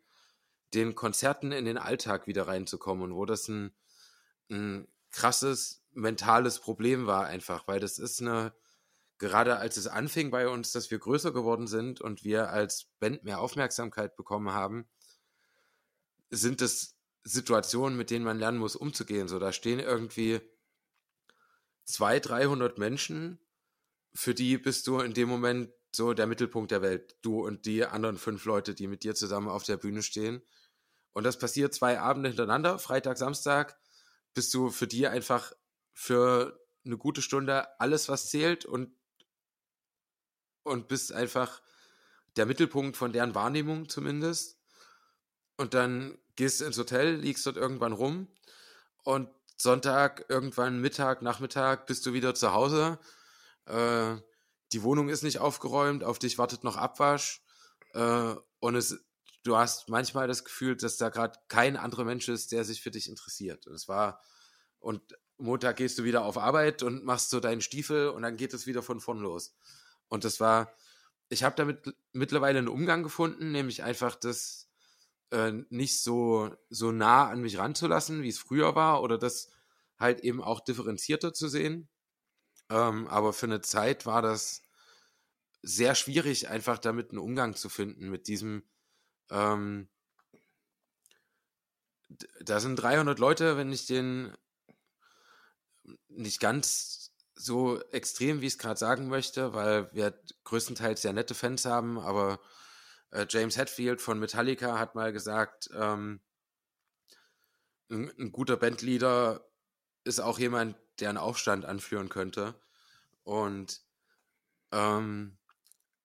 den 0.74 0.94
Konzerten 0.94 1.52
in 1.52 1.64
den 1.64 1.78
Alltag 1.78 2.26
wieder 2.26 2.46
reinzukommen 2.46 3.04
und 3.04 3.14
wo 3.14 3.26
das 3.26 3.48
ein, 3.48 3.74
ein 4.50 4.88
krasses 5.10 5.84
mentales 5.92 6.60
Problem 6.60 7.06
war 7.06 7.26
einfach, 7.26 7.66
weil 7.66 7.80
das 7.80 7.98
ist 7.98 8.20
eine, 8.20 8.54
gerade 9.18 9.56
als 9.56 9.76
es 9.76 9.86
anfing 9.86 10.30
bei 10.30 10.48
uns, 10.48 10.72
dass 10.72 10.90
wir 10.90 10.98
größer 10.98 11.32
geworden 11.32 11.66
sind 11.66 12.00
und 12.00 12.24
wir 12.24 12.50
als 12.50 12.86
Band 13.00 13.24
mehr 13.24 13.40
Aufmerksamkeit 13.40 14.16
bekommen 14.16 14.52
haben, 14.52 14.88
sind 16.30 16.62
es 16.62 16.96
Situationen, 17.24 17.98
mit 17.98 18.10
denen 18.10 18.24
man 18.24 18.38
lernen 18.38 18.58
muss, 18.58 18.76
umzugehen. 18.76 19.28
So, 19.28 19.38
da 19.38 19.52
stehen 19.52 19.80
irgendwie 19.80 20.40
200, 21.84 22.30
300 22.30 22.78
Menschen, 22.78 23.40
für 24.14 24.34
die 24.34 24.58
bist 24.58 24.86
du 24.86 25.00
in 25.00 25.12
dem 25.12 25.28
Moment 25.28 25.70
so 25.92 26.14
der 26.14 26.26
Mittelpunkt 26.26 26.70
der 26.70 26.82
Welt. 26.82 27.16
Du 27.22 27.44
und 27.44 27.66
die 27.66 27.84
anderen 27.84 28.16
fünf 28.16 28.44
Leute, 28.44 28.74
die 28.74 28.86
mit 28.86 29.02
dir 29.02 29.14
zusammen 29.14 29.48
auf 29.48 29.64
der 29.64 29.76
Bühne 29.76 30.02
stehen. 30.02 30.42
Und 31.12 31.24
das 31.24 31.38
passiert 31.38 31.74
zwei 31.74 32.00
Abende 32.00 32.28
hintereinander, 32.28 32.78
Freitag, 32.78 33.18
Samstag, 33.18 33.78
bist 34.34 34.54
du 34.54 34.70
für 34.70 34.86
die 34.86 35.08
einfach 35.08 35.52
für 35.92 36.60
eine 36.84 36.96
gute 36.96 37.22
Stunde 37.22 37.80
alles, 37.80 38.08
was 38.08 38.30
zählt 38.30 38.64
und, 38.64 38.94
und 40.62 40.88
bist 40.88 41.12
einfach 41.12 41.60
der 42.36 42.46
Mittelpunkt 42.46 42.96
von 42.96 43.12
deren 43.12 43.34
Wahrnehmung 43.34 43.88
zumindest. 43.88 44.58
Und 45.56 45.74
dann 45.74 46.16
gehst 46.36 46.62
ins 46.62 46.78
Hotel, 46.78 47.16
liegst 47.16 47.44
dort 47.44 47.56
irgendwann 47.56 47.92
rum 47.92 48.28
und 49.02 49.28
Sonntag, 49.58 50.24
irgendwann 50.28 50.80
Mittag, 50.80 51.20
Nachmittag 51.20 51.86
bist 51.86 52.06
du 52.06 52.14
wieder 52.14 52.34
zu 52.34 52.52
Hause. 52.52 52.98
Äh, 53.66 54.16
die 54.72 54.82
Wohnung 54.82 55.10
ist 55.10 55.22
nicht 55.22 55.38
aufgeräumt, 55.38 56.02
auf 56.02 56.18
dich 56.18 56.38
wartet 56.38 56.64
noch 56.64 56.76
Abwasch 56.76 57.42
äh, 57.92 58.34
und 58.60 58.74
es, 58.74 59.04
du 59.42 59.56
hast 59.56 59.88
manchmal 59.88 60.28
das 60.28 60.44
Gefühl, 60.44 60.76
dass 60.76 60.96
da 60.96 61.08
gerade 61.08 61.38
kein 61.48 61.76
anderer 61.76 62.04
Mensch 62.04 62.28
ist, 62.28 62.52
der 62.52 62.64
sich 62.64 62.82
für 62.82 62.90
dich 62.90 63.08
interessiert. 63.08 63.66
Und 63.66 63.74
es 63.74 63.88
war 63.88 64.20
und 64.80 65.02
Montag 65.38 65.76
gehst 65.76 65.98
du 65.98 66.04
wieder 66.04 66.24
auf 66.24 66.38
Arbeit 66.38 66.82
und 66.82 67.04
machst 67.04 67.30
so 67.30 67.40
deinen 67.40 67.60
Stiefel 67.60 68.08
und 68.08 68.22
dann 68.22 68.36
geht 68.36 68.54
es 68.54 68.66
wieder 68.66 68.82
von 68.82 69.00
vorn 69.00 69.20
los. 69.20 69.54
Und 70.08 70.24
das 70.24 70.40
war, 70.40 70.74
ich 71.28 71.44
habe 71.44 71.56
damit 71.56 71.94
mittlerweile 72.12 72.58
einen 72.58 72.68
Umgang 72.68 73.02
gefunden, 73.02 73.52
nämlich 73.52 73.82
einfach 73.82 74.16
das 74.16 74.68
äh, 75.30 75.52
nicht 75.70 76.02
so, 76.02 76.54
so 76.68 76.92
nah 76.92 77.28
an 77.28 77.40
mich 77.40 77.58
ranzulassen, 77.58 78.22
wie 78.22 78.28
es 78.28 78.38
früher 78.38 78.74
war, 78.74 79.02
oder 79.02 79.18
das 79.18 79.50
halt 79.98 80.20
eben 80.20 80.42
auch 80.42 80.60
differenzierter 80.60 81.32
zu 81.32 81.48
sehen. 81.48 81.88
Ähm, 82.70 83.06
aber 83.08 83.32
für 83.32 83.46
eine 83.46 83.60
Zeit 83.60 84.06
war 84.06 84.22
das 84.22 84.62
sehr 85.62 85.94
schwierig, 85.94 86.48
einfach 86.48 86.78
damit 86.78 87.10
einen 87.10 87.18
Umgang 87.18 87.54
zu 87.54 87.68
finden, 87.68 88.08
mit 88.08 88.26
diesem, 88.28 88.64
ähm, 89.30 89.88
da 92.40 92.60
sind 92.60 92.76
300 92.76 93.18
Leute, 93.18 93.56
wenn 93.56 93.72
ich 93.72 93.86
den 93.86 94.32
nicht 96.08 96.40
ganz 96.40 97.12
so 97.34 97.80
extrem, 97.90 98.40
wie 98.40 98.46
ich 98.46 98.54
es 98.54 98.58
gerade 98.58 98.78
sagen 98.78 99.08
möchte, 99.08 99.54
weil 99.54 99.92
wir 99.94 100.18
größtenteils 100.44 101.02
sehr 101.02 101.12
nette 101.12 101.34
Fans 101.34 101.64
haben, 101.64 101.98
aber 101.98 102.38
äh, 103.10 103.26
James 103.28 103.56
Hetfield 103.56 104.00
von 104.00 104.18
Metallica 104.18 104.78
hat 104.78 104.94
mal 104.94 105.12
gesagt, 105.12 105.70
ähm, 105.74 106.20
ein, 107.90 108.10
ein, 108.18 108.32
guter 108.32 108.56
Bandleader 108.56 109.44
ist 110.04 110.20
auch 110.20 110.38
jemand, 110.38 110.76
der 111.00 111.08
einen 111.08 111.18
Aufstand 111.18 111.64
anführen 111.64 112.08
könnte. 112.08 112.54
Und 113.24 113.82
ähm, 114.72 115.38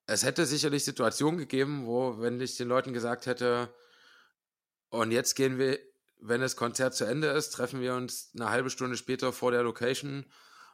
es 0.07 0.23
hätte 0.23 0.45
sicherlich 0.45 0.85
Situationen 0.85 1.37
gegeben, 1.39 1.85
wo, 1.85 2.19
wenn 2.19 2.39
ich 2.39 2.57
den 2.57 2.67
Leuten 2.67 2.93
gesagt 2.93 3.25
hätte, 3.25 3.73
und 4.89 5.11
jetzt 5.11 5.35
gehen 5.35 5.57
wir, 5.57 5.79
wenn 6.19 6.41
das 6.41 6.55
Konzert 6.55 6.95
zu 6.95 7.05
Ende 7.05 7.27
ist, 7.27 7.49
treffen 7.51 7.81
wir 7.81 7.95
uns 7.95 8.31
eine 8.35 8.49
halbe 8.49 8.69
Stunde 8.69 8.97
später 8.97 9.33
vor 9.33 9.51
der 9.51 9.63
Location 9.63 10.25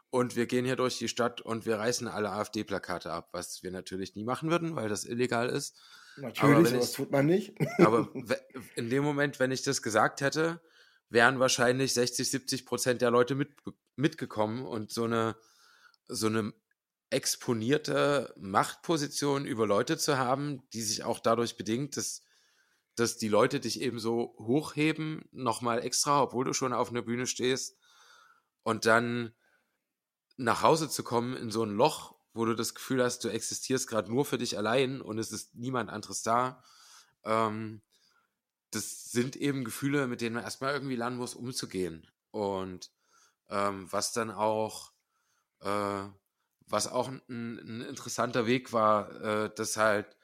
und 0.10 0.36
wir 0.36 0.46
gehen 0.46 0.66
hier 0.66 0.76
durch 0.76 0.98
die 0.98 1.08
Stadt 1.08 1.42
und 1.42 1.66
wir 1.66 1.78
reißen 1.78 2.08
alle 2.08 2.32
AfD-Plakate 2.32 3.12
ab, 3.12 3.30
was 3.32 3.64
wir 3.64 3.72
natürlich 3.72 4.16
nie 4.16 4.26
machen 4.26 4.52
würden, 4.52 4.76
weil 4.76 4.90
das 4.90 5.06
illegal 5.06 5.50
ist. 5.50 5.80
Natürlich, 6.18 6.70
sowas 6.70 6.90
ich, 6.90 6.96
tut 6.96 7.12
man 7.12 7.26
nicht. 7.26 7.56
aber 7.80 8.10
in 8.76 8.90
dem 8.90 9.04
Moment, 9.04 9.40
wenn 9.40 9.52
ich 9.52 9.64
das 9.64 9.82
gesagt 9.82 10.22
hätte, 10.22 10.62
wären 11.10 11.40
wahrscheinlich 11.40 11.94
60, 11.94 12.30
70 12.30 12.66
Prozent 12.66 13.02
der 13.02 13.12
Leute 13.12 13.36
mit, 13.36 13.54
mitgekommen 13.96 14.66
und 14.66 14.92
so 14.92 15.06
eine, 15.06 15.36
so 16.08 16.28
eine 16.28 16.54
exponierte 17.12 18.34
Machtposition 18.38 19.46
über 19.46 19.68
Leute 19.68 19.98
zu 19.98 20.18
haben, 20.18 20.68
die 20.74 20.82
sich 20.82 21.04
auch 21.04 21.20
dadurch 21.20 21.58
bedingt, 21.58 21.98
dass, 21.98 22.24
dass 22.96 23.18
die 23.18 23.28
Leute 23.28 23.60
dich 23.60 23.82
eben 23.82 24.00
so 24.00 24.36
hochheben, 24.40 25.26
nochmal 25.32 25.84
extra, 25.84 26.24
obwohl 26.24 26.46
du 26.46 26.54
schon 26.54 26.74
auf 26.74 26.90
einer 26.90 27.04
Bühne 27.04 27.28
stehst, 27.28 27.78
und 28.64 28.86
dann 28.86 29.34
nach 30.38 30.62
Hause 30.62 30.90
zu 30.90 31.04
kommen 31.04 31.36
in 31.36 31.52
so 31.52 31.64
ein 31.64 31.76
Loch, 31.76 32.16
wo 32.34 32.46
du 32.46 32.56
das 32.56 32.74
Gefühl 32.74 33.04
hast, 33.04 33.24
du 33.24 33.30
existierst 33.30 33.88
gerade 33.88 34.10
nur 34.10 34.26
für 34.26 34.38
dich 34.38 34.58
allein 34.58 35.02
und 35.02 35.18
es 35.18 35.32
ist 35.32 35.56
niemand 35.56 35.90
anderes 35.90 36.24
da. 36.24 36.64
Ähm, 37.24 37.82
das 38.72 39.12
sind 39.12 39.36
eben 39.36 39.66
Gefühle, 39.66 40.08
mit 40.08 40.22
denen 40.22 40.36
man 40.36 40.44
erstmal 40.44 40.74
irgendwie 40.74 40.96
lernen 40.96 41.18
muss, 41.18 41.36
umzugehen. 41.36 42.10
Und 42.32 42.90
ähm, 43.50 43.92
was 43.92 44.14
dann 44.14 44.32
auch, 44.32 44.94
äh, 45.60 46.04
was 46.72 46.88
auch 46.88 47.10
ein, 47.10 47.22
ein, 47.28 47.82
interessanter 47.82 48.48
Weg 48.48 48.74
war, 48.74 49.22
äh, 49.22 49.52
das 49.56 49.78
halt 49.78 50.16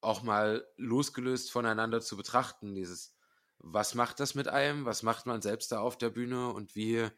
auch 0.00 0.22
mal 0.22 0.66
losgelöst 0.76 1.50
voneinander 1.50 2.00
zu 2.00 2.16
betrachten. 2.16 2.74
Dieses, 2.74 3.14
was 3.58 3.94
macht 3.94 4.20
das 4.20 4.34
mit 4.34 4.48
einem? 4.48 4.84
Was 4.84 5.02
macht 5.02 5.26
man 5.26 5.42
selbst 5.42 5.72
da 5.72 5.80
auf 5.80 5.96
der 5.98 6.10
Bühne? 6.10 6.52
Und 6.52 6.76
wie, 6.76 7.08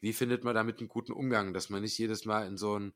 wie 0.00 0.12
findet 0.12 0.44
man 0.44 0.54
damit 0.54 0.78
einen 0.78 0.88
guten 0.88 1.12
Umgang, 1.12 1.52
dass 1.52 1.68
man 1.68 1.82
nicht 1.82 1.98
jedes 1.98 2.24
Mal 2.24 2.46
in 2.46 2.56
so 2.56 2.78
ein, 2.78 2.94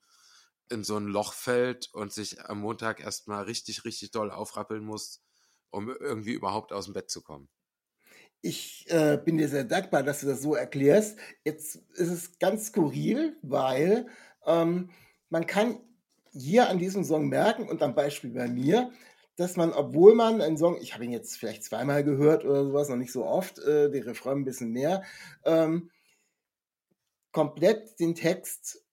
in 0.71 0.85
so 0.85 0.97
ein 0.97 1.07
Loch 1.07 1.35
fällt 1.35 1.93
und 1.93 2.13
sich 2.13 2.43
am 2.45 2.61
Montag 2.61 3.01
erstmal 3.01 3.45
richtig, 3.45 3.85
richtig 3.85 4.13
doll 4.13 4.31
aufrappeln 4.31 4.85
muss, 4.85 5.23
um 5.71 5.91
irgendwie 5.91 6.33
überhaupt 6.33 6.73
aus 6.73 6.87
dem 6.87 6.95
Bett 6.95 7.11
zu 7.11 7.21
kommen. 7.21 7.49
Ich 8.41 8.85
äh, 8.91 9.19
bin 9.23 9.39
dir 9.39 9.49
sehr 9.49 9.65
dankbar, 9.65 10.03
dass 10.03 10.21
du 10.21 10.27
das 10.27 10.43
so 10.43 10.55
erklärst. 10.55 11.19
Jetzt 11.45 11.77
ist 11.95 12.11
es 12.11 12.39
ganz 12.39 12.67
skurril, 12.67 13.39
weil 13.43 14.07
ähm, 14.47 14.91
man 15.31 15.47
kann 15.47 15.79
hier 16.33 16.69
an 16.69 16.79
diesem 16.79 17.05
Song 17.05 17.29
merken 17.29 17.69
und 17.69 17.83
am 17.83 17.95
Beispiel 17.95 18.31
bei 18.31 18.49
mir, 18.49 18.91
dass 19.37 19.57
man, 19.57 19.73
obwohl 19.73 20.15
man 20.15 20.41
einen 20.41 20.57
Song, 20.57 20.79
ich 20.81 20.95
habe 20.95 21.05
ihn 21.05 21.13
jetzt 21.13 21.37
vielleicht 21.37 21.65
zweimal 21.65 22.05
gehört 22.05 22.45
oder 22.45 22.65
sowas, 22.65 22.89
noch 22.89 22.97
nicht 22.97 23.13
so 23.13 23.25
oft, 23.25 23.59
äh, 23.59 23.91
den 23.91 24.05
Refrain 24.05 24.39
ein 24.39 24.45
bisschen 24.45 24.71
mehr, 24.71 25.03
ähm, 25.45 25.91
komplett 27.33 27.99
den 27.99 28.15
Text 28.15 28.85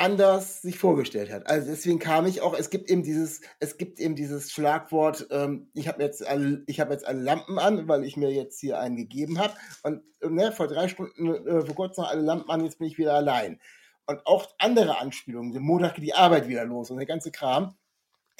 anders 0.00 0.62
sich 0.62 0.78
vorgestellt 0.78 1.30
hat. 1.30 1.46
Also 1.46 1.70
deswegen 1.70 1.98
kam 1.98 2.26
ich 2.26 2.40
auch, 2.40 2.58
es 2.58 2.70
gibt 2.70 2.90
eben 2.90 3.02
dieses, 3.02 3.42
es 3.58 3.76
gibt 3.76 4.00
eben 4.00 4.16
dieses 4.16 4.50
Schlagwort, 4.50 5.26
ähm, 5.30 5.68
ich 5.74 5.88
habe 5.88 6.02
jetzt 6.02 6.26
alle, 6.26 6.64
jetzt 6.66 7.06
alle 7.06 7.20
Lampen 7.20 7.58
an, 7.58 7.86
weil 7.86 8.04
ich 8.04 8.16
mir 8.16 8.32
jetzt 8.32 8.60
hier 8.60 8.78
einen 8.80 8.96
gegeben 8.96 9.38
habe. 9.38 9.54
Und 9.82 10.02
ne, 10.22 10.52
vor 10.52 10.68
drei 10.68 10.88
Stunden, 10.88 11.46
äh, 11.46 11.66
vor 11.66 11.74
kurzem 11.74 12.04
alle 12.04 12.22
Lampen 12.22 12.50
an, 12.50 12.64
jetzt 12.64 12.78
bin 12.78 12.88
ich 12.88 12.98
wieder 12.98 13.14
allein. 13.14 13.60
Und 14.10 14.26
auch 14.26 14.48
andere 14.58 14.98
Anspielungen, 14.98 15.62
Montag 15.62 15.94
geht 15.94 16.04
die 16.04 16.14
Arbeit 16.14 16.48
wieder 16.48 16.64
los 16.64 16.90
und 16.90 16.96
der 16.96 17.06
ganze 17.06 17.30
Kram. 17.30 17.76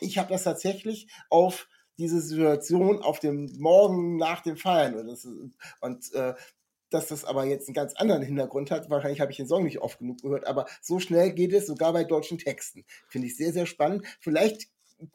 Ich 0.00 0.18
habe 0.18 0.28
das 0.28 0.42
tatsächlich 0.42 1.06
auf 1.28 1.68
diese 1.96 2.20
Situation 2.20 3.00
auf 3.02 3.20
dem 3.20 3.52
Morgen 3.56 4.16
nach 4.16 4.40
dem 4.40 4.56
Feiern 4.56 4.96
und, 4.96 5.06
das, 5.06 5.28
und 5.80 6.12
äh, 6.14 6.34
dass 6.90 7.06
das 7.06 7.24
aber 7.24 7.44
jetzt 7.44 7.68
einen 7.68 7.74
ganz 7.74 7.94
anderen 7.94 8.22
Hintergrund 8.22 8.72
hat. 8.72 8.90
Wahrscheinlich 8.90 9.20
habe 9.20 9.30
ich 9.30 9.36
den 9.36 9.46
Song 9.46 9.62
nicht 9.62 9.80
oft 9.80 10.00
genug 10.00 10.22
gehört, 10.22 10.44
aber 10.44 10.66
so 10.82 10.98
schnell 10.98 11.30
geht 11.34 11.52
es 11.52 11.68
sogar 11.68 11.92
bei 11.92 12.02
deutschen 12.02 12.38
Texten. 12.38 12.84
Finde 13.06 13.28
ich 13.28 13.36
sehr, 13.36 13.52
sehr 13.52 13.66
spannend. 13.66 14.04
Vielleicht 14.18 14.70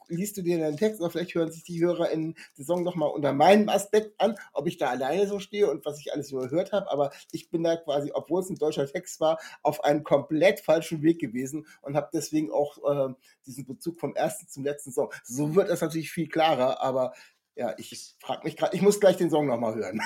liest 0.08 0.38
du 0.38 0.42
dir 0.42 0.60
deinen 0.60 0.78
Text 0.78 1.02
oder 1.02 1.10
vielleicht 1.10 1.36
hören 1.36 1.52
sich 1.52 1.64
die 1.64 1.80
Hörer 1.84 2.10
in 2.10 2.36
der 2.58 2.66
Song 2.66 2.84
nochmal 2.84 3.10
unter 3.10 3.34
meinem 3.34 3.70
Aspekt 3.70 4.20
an, 4.20 4.36
ob 4.54 4.68
ich 4.68 4.78
da 4.78 4.90
alleine 4.90 5.28
so 5.28 5.40
stehe 5.40 5.70
und 5.70 5.86
was 5.86 6.00
ich 6.00 6.14
alles 6.14 6.30
so 6.30 6.38
gehört 6.38 6.72
habe. 6.72 6.92
Aber 6.92 7.12
ich 7.32 7.50
bin 7.50 7.64
da 7.64 7.76
quasi, 7.76 8.12
obwohl 8.14 8.42
es 8.42 8.50
ein 8.50 8.58
deutscher 8.58 8.88
Text 8.88 9.20
war, 9.20 9.40
auf 9.64 9.84
einem 9.84 10.04
komplett 10.04 10.60
falschen 10.60 11.02
Weg 11.02 11.20
gewesen 11.20 11.68
und 11.82 11.96
habe 11.96 12.10
deswegen 12.14 12.52
auch 12.52 12.78
äh, 13.10 13.14
diesen 13.46 13.66
Bezug 13.66 14.00
vom 14.00 14.16
ersten 14.16 14.48
zum 14.48 14.64
letzten 14.64 14.92
Song. 14.92 15.12
So 15.24 15.56
wird 15.56 15.70
das 15.70 15.82
natürlich 15.82 16.12
viel 16.12 16.28
klarer, 16.28 16.82
aber 16.82 17.14
ja, 17.56 17.74
ich 17.78 18.16
frage 18.20 18.44
mich 18.44 18.58
gerade, 18.58 18.76
ich 18.76 18.82
muss 18.82 19.00
gleich 19.00 19.18
den 19.18 19.30
Song 19.30 19.48
nochmal 19.48 19.76
hören. 19.76 20.02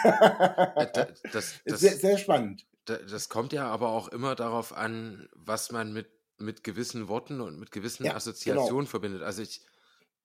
das, 0.93 1.13
das, 1.65 1.79
sehr, 1.79 1.93
sehr 1.93 2.17
spannend. 2.17 2.65
Das 2.85 3.29
kommt 3.29 3.53
ja 3.53 3.67
aber 3.67 3.89
auch 3.89 4.07
immer 4.07 4.35
darauf 4.35 4.75
an, 4.75 5.27
was 5.35 5.71
man 5.71 5.93
mit, 5.93 6.07
mit 6.39 6.63
gewissen 6.63 7.07
Worten 7.07 7.41
und 7.41 7.59
mit 7.59 7.71
gewissen 7.71 8.05
ja, 8.05 8.15
Assoziationen 8.15 8.85
genau. 8.85 8.89
verbindet. 8.89 9.21
Also 9.23 9.41
ich, 9.41 9.61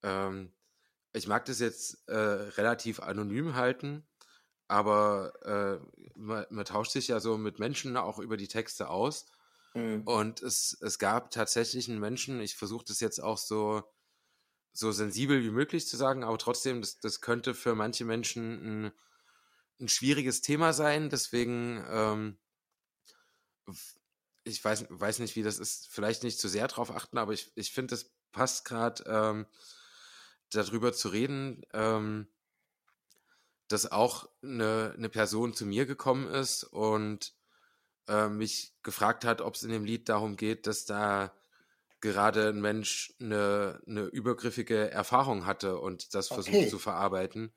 ähm, 0.02 0.52
ich 1.12 1.26
mag 1.26 1.44
das 1.44 1.60
jetzt 1.60 2.08
äh, 2.08 2.14
relativ 2.14 3.00
anonym 3.00 3.54
halten, 3.54 4.06
aber 4.68 5.32
äh, 5.44 6.08
man, 6.16 6.46
man, 6.50 6.64
tauscht 6.64 6.92
sich 6.92 7.08
ja 7.08 7.20
so 7.20 7.36
mit 7.36 7.58
Menschen 7.58 7.96
auch 7.96 8.18
über 8.18 8.36
die 8.36 8.48
Texte 8.48 8.88
aus. 8.88 9.26
Mhm. 9.74 10.02
Und 10.02 10.42
es, 10.42 10.76
es 10.80 10.98
gab 10.98 11.30
tatsächlich 11.30 11.88
einen 11.88 12.00
Menschen, 12.00 12.40
ich 12.40 12.56
versuche 12.56 12.84
das 12.86 13.00
jetzt 13.00 13.22
auch 13.22 13.38
so 13.38 13.82
so 14.74 14.90
sensibel 14.90 15.42
wie 15.42 15.50
möglich 15.50 15.86
zu 15.86 15.96
sagen, 15.96 16.24
aber 16.24 16.36
trotzdem, 16.36 16.80
das, 16.80 16.98
das 16.98 17.20
könnte 17.20 17.54
für 17.54 17.76
manche 17.76 18.04
Menschen 18.04 18.86
ein, 18.86 18.92
ein 19.80 19.88
schwieriges 19.88 20.40
Thema 20.40 20.72
sein. 20.72 21.10
Deswegen, 21.10 21.82
ähm, 21.88 22.38
ich 24.44 24.64
weiß, 24.64 24.86
weiß 24.90 25.18
nicht, 25.18 25.36
wie 25.36 25.42
das 25.42 25.58
ist, 25.58 25.88
vielleicht 25.88 26.22
nicht 26.22 26.38
zu 26.38 26.48
sehr 26.48 26.68
drauf 26.68 26.90
achten, 26.90 27.18
aber 27.18 27.32
ich, 27.32 27.50
ich 27.54 27.72
finde, 27.72 27.94
es 27.94 28.12
passt 28.32 28.64
gerade, 28.64 29.04
ähm, 29.06 29.46
darüber 30.50 30.92
zu 30.92 31.08
reden, 31.08 31.62
ähm, 31.72 32.28
dass 33.68 33.90
auch 33.90 34.28
eine, 34.42 34.94
eine 34.96 35.08
Person 35.08 35.54
zu 35.54 35.66
mir 35.66 35.86
gekommen 35.86 36.28
ist 36.28 36.64
und 36.64 37.34
äh, 38.08 38.28
mich 38.28 38.74
gefragt 38.82 39.24
hat, 39.24 39.40
ob 39.40 39.54
es 39.54 39.62
in 39.62 39.70
dem 39.70 39.84
Lied 39.84 40.08
darum 40.08 40.36
geht, 40.36 40.66
dass 40.66 40.84
da 40.84 41.32
gerade 42.00 42.50
ein 42.50 42.60
Mensch 42.60 43.14
eine, 43.18 43.80
eine 43.86 44.02
übergriffige 44.02 44.90
Erfahrung 44.90 45.46
hatte 45.46 45.78
und 45.78 46.14
das 46.14 46.28
versucht 46.28 46.54
okay. 46.54 46.68
zu 46.68 46.78
verarbeiten. 46.78 47.52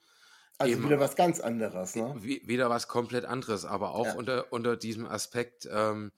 Also 0.57 0.73
Eben, 0.73 0.85
wieder 0.85 0.99
was 0.99 1.15
ganz 1.15 1.39
anderes, 1.39 1.95
ne? 1.95 2.15
Wieder 2.21 2.69
was 2.69 2.87
komplett 2.87 3.25
anderes, 3.25 3.65
aber 3.65 3.93
auch 3.93 4.05
ja. 4.05 4.13
unter, 4.15 4.51
unter 4.51 4.77
diesem 4.77 5.05
Aspekt, 5.05 5.67
ähm, 5.71 6.11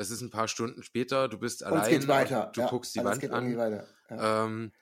es 0.00 0.10
ist 0.10 0.22
ein 0.22 0.30
paar 0.30 0.48
Stunden 0.48 0.82
später, 0.82 1.28
du 1.28 1.38
bist 1.38 1.62
allein, 1.62 2.08
weiter. 2.08 2.50
du 2.54 2.62
ja, 2.62 2.68
guckst 2.68 2.94
die 2.94 3.04
Wand 3.04 3.30
an. 3.30 3.84
Ja. 4.08 4.44
Ähm, 4.44 4.72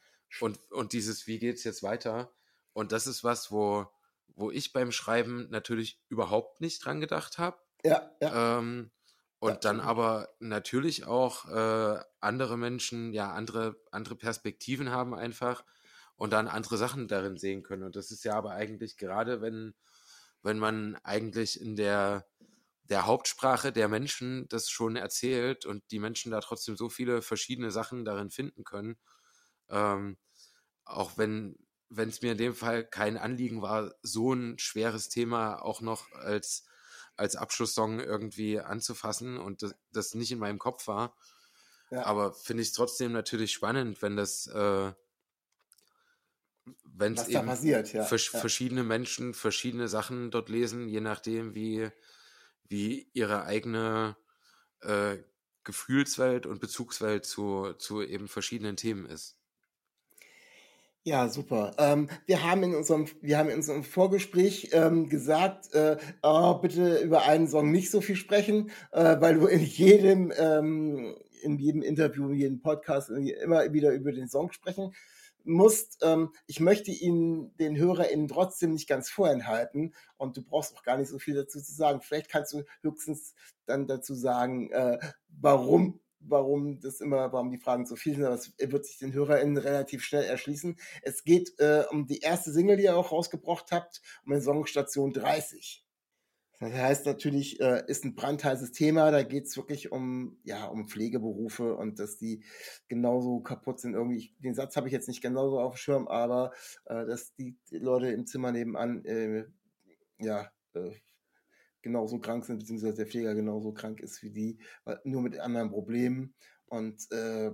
und, 0.41 0.61
und 0.71 0.93
dieses, 0.93 1.27
wie 1.27 1.41
geht 1.41 1.57
es 1.57 1.65
jetzt 1.65 1.83
weiter? 1.83 2.31
Und 2.73 2.93
das 2.93 3.09
ist 3.09 3.25
was, 3.25 3.51
wo, 3.51 3.89
wo 4.37 4.53
ich 4.53 4.73
beim 4.73 4.93
Schreiben 4.93 5.49
natürlich 5.51 6.01
überhaupt 6.09 6.61
nicht 6.61 6.85
dran 6.85 7.01
gedacht 7.01 7.37
habe. 7.39 7.57
Ja, 7.85 8.09
ja. 8.23 8.59
Ähm, 8.59 8.93
und 9.41 9.51
ja. 9.51 9.57
dann 9.57 9.81
aber 9.81 10.29
natürlich 10.39 11.05
auch 11.05 11.49
äh, 11.49 12.01
andere 12.21 12.57
Menschen, 12.57 13.13
ja, 13.13 13.33
andere, 13.33 13.75
andere 13.91 14.15
Perspektiven 14.15 14.91
haben 14.91 15.15
einfach 15.15 15.65
und 16.15 16.33
dann 16.33 16.47
andere 16.47 16.77
Sachen 16.77 17.09
darin 17.09 17.39
sehen 17.39 17.65
können. 17.65 17.83
Und 17.83 17.97
das 17.97 18.13
ist 18.13 18.25
ja 18.25 18.35
aber 18.35 18.53
eigentlich 18.53 18.97
gerade, 18.97 19.41
wenn, 19.41 19.75
wenn 20.45 20.61
man 20.61 20.95
eigentlich 21.03 21.61
in 21.61 21.75
der, 21.75 22.25
der 22.89 23.07
Hauptsprache 23.07 23.73
der 23.73 23.89
Menschen 23.89 24.49
das 24.49 24.71
schon 24.71 24.97
erzählt 24.97 25.67
und 25.67 25.83
die 25.91 25.99
Menschen 25.99 26.33
da 26.33 26.41
trotzdem 26.41 26.77
so 26.77 26.89
viele 26.89 27.23
verschiedene 27.23 27.71
Sachen 27.71 28.05
darin 28.05 28.31
finden 28.31 28.65
können, 28.65 28.97
ähm, 29.69 30.17
auch 30.85 31.19
wenn 31.19 31.57
wenn 31.91 32.11
es 32.11 32.21
mir 32.21 32.33
in 32.33 32.39
dem 32.39 32.55
Fall 32.55 32.85
kein 32.85 33.17
Anliegen 33.17 33.63
war, 33.63 33.95
so 34.03 34.35
ein 34.35 34.59
schweres 34.59 35.09
Thema 35.09 35.63
auch 35.63 35.81
noch 35.81 36.13
als 36.13 36.65
als 37.17 37.35
Abschlusssong 37.35 38.01
irgendwie 38.01 38.61
anzufassen 38.61 39.39
und 39.39 39.63
das, 39.63 39.75
das 39.91 40.15
nicht 40.15 40.31
in 40.31 40.39
meinem 40.39 40.59
Kopf 40.59 40.87
war. 40.87 41.17
Ja. 41.91 42.05
Aber 42.05 42.33
finde 42.33 42.63
ich 42.63 42.69
es 42.69 42.75
trotzdem 42.75 43.13
natürlich 43.13 43.53
spannend, 43.53 44.03
wenn 44.03 44.17
das, 44.17 44.47
äh, 44.47 44.93
wenn 46.85 47.15
es 47.15 47.29
eben 47.29 47.47
passiert, 47.47 47.93
ja. 47.93 48.05
vers 48.05 48.31
ja. 48.33 48.39
verschiedene 48.39 48.85
Menschen 48.85 49.35
verschiedene 49.35 49.89
Sachen 49.89 50.31
dort 50.31 50.49
lesen, 50.49 50.89
je 50.89 51.01
nachdem, 51.01 51.55
wie, 51.55 51.91
wie 52.69 53.09
ihre 53.13 53.45
eigene 53.45 54.17
äh, 54.83 55.17
Gefühlswelt 55.65 56.47
und 56.47 56.61
Bezugswelt 56.61 57.25
zu, 57.25 57.75
zu 57.75 58.03
eben 58.03 58.29
verschiedenen 58.29 58.77
Themen 58.77 59.07
ist. 59.07 59.37
Ja, 61.05 61.29
super. 61.29 61.75
Ähm, 61.79 62.09
wir 62.27 62.43
haben 62.43 62.63
in 62.63 62.75
unserem, 62.75 63.07
wir 63.23 63.39
haben 63.39 63.49
in 63.49 63.57
unserem 63.57 63.85
Vorgespräch 63.85 64.71
ähm, 64.73 65.09
gesagt, 65.09 65.73
äh, 65.75 65.97
oh, 66.23 66.55
bitte 66.55 66.99
über 66.99 67.23
einen 67.23 67.49
Song 67.49 67.71
nicht 67.71 67.91
so 67.91 68.01
viel 68.01 68.17
sprechen, 68.17 68.71
äh, 68.93 69.17
weil 69.21 69.35
du 69.35 69.47
in 69.47 69.61
jedem, 69.61 70.33
ähm, 70.37 71.17
in 71.43 71.59
jedem 71.59 71.83
Interview, 71.83 72.29
in 72.29 72.35
jedem 72.35 72.61
Podcast 72.61 73.11
immer 73.11 73.73
wieder 73.73 73.93
über 73.93 74.13
den 74.13 74.29
Song 74.29 74.53
sprechen 74.53 74.93
musst, 75.49 75.99
ähm, 76.03 76.33
ich 76.47 76.61
möchte 76.61 76.91
Ihnen, 76.91 77.57
den 77.57 77.77
HörerInnen 77.77 78.29
trotzdem 78.29 78.73
nicht 78.73 78.89
ganz 78.89 79.11
vorenthalten 79.11 79.95
und 80.17 80.37
du 80.37 80.43
brauchst 80.43 80.77
auch 80.77 80.83
gar 80.83 80.97
nicht 80.97 81.09
so 81.09 81.19
viel 81.19 81.35
dazu 81.35 81.61
zu 81.61 81.75
sagen. 81.75 82.01
Vielleicht 82.03 82.31
kannst 82.31 82.53
du 82.53 82.65
höchstens 82.83 83.35
dann 83.67 83.87
dazu 83.87 84.15
sagen, 84.15 84.71
äh, 84.73 84.99
warum 85.29 86.01
warum 86.21 86.81
das 86.81 87.01
immer, 87.01 87.33
warum 87.33 87.51
die 87.51 87.59
Fragen 87.59 87.87
so 87.87 87.97
viel 87.97 88.15
sind, 88.15 88.25
aber 88.25 88.35
es 88.35 88.53
wird 88.59 88.85
sich 88.85 88.99
den 88.99 89.13
HörerInnen 89.13 89.57
relativ 89.57 90.03
schnell 90.03 90.25
erschließen. 90.25 90.77
Es 91.03 91.25
geht 91.25 91.59
äh, 91.59 91.85
um 91.91 92.07
die 92.07 92.21
erste 92.21 92.53
Single, 92.53 92.77
die 92.77 92.85
ihr 92.85 92.97
auch 92.97 93.13
rausgebracht 93.13 93.71
habt, 93.71 94.03
um 94.25 94.33
den 94.33 94.43
Song 94.43 94.67
Station 94.67 95.13
30. 95.13 95.85
Das 96.61 96.73
heißt 96.73 97.07
natürlich, 97.07 97.61
äh, 97.61 97.85
ist 97.87 98.05
ein 98.05 98.17
brandheißes 98.17 98.73
Thema, 98.73 99.13
da 99.13 99.23
geht 99.23 99.47
es 99.47 99.57
wirklich 99.57 99.93
um, 99.93 100.39
ja, 100.43 100.67
um 100.67 100.89
Pflegeberufe 100.89 101.77
und 101.77 102.01
dass 102.01 102.19
die 102.19 102.43
genauso 102.89 103.41
kaputt 103.41 103.79
sind. 103.79 103.95
Irgendwie, 103.95 104.35
den 104.39 104.55
Satz 104.55 104.77
habe 104.77 104.89
ich 104.89 104.93
jetzt 104.93 105.07
nicht 105.07 105.23
genauso 105.23 105.61
auf 105.61 105.75
dem 105.75 105.79
Schirm, 105.79 106.09
aber 106.09 106.53
äh, 106.87 107.07
dass 107.07 107.33
die, 107.35 107.57
Leute 107.71 108.09
im 108.09 108.27
Zimmer 108.27 108.51
nebenan 108.51 109.05
äh, 109.05 109.47
ja, 110.19 110.51
äh, 110.75 110.91
genauso 111.81 112.19
krank 112.19 112.45
sind, 112.45 112.59
beziehungsweise 112.59 112.97
der 112.97 113.07
Pfleger 113.07 113.35
genauso 113.37 113.73
krank 113.73 114.01
ist 114.01 114.23
wie 114.25 114.31
die, 114.31 114.59
nur 115.05 115.23
mit 115.23 115.39
anderen 115.39 115.71
Problemen 115.71 116.35
und 116.67 117.11
äh, 117.13 117.53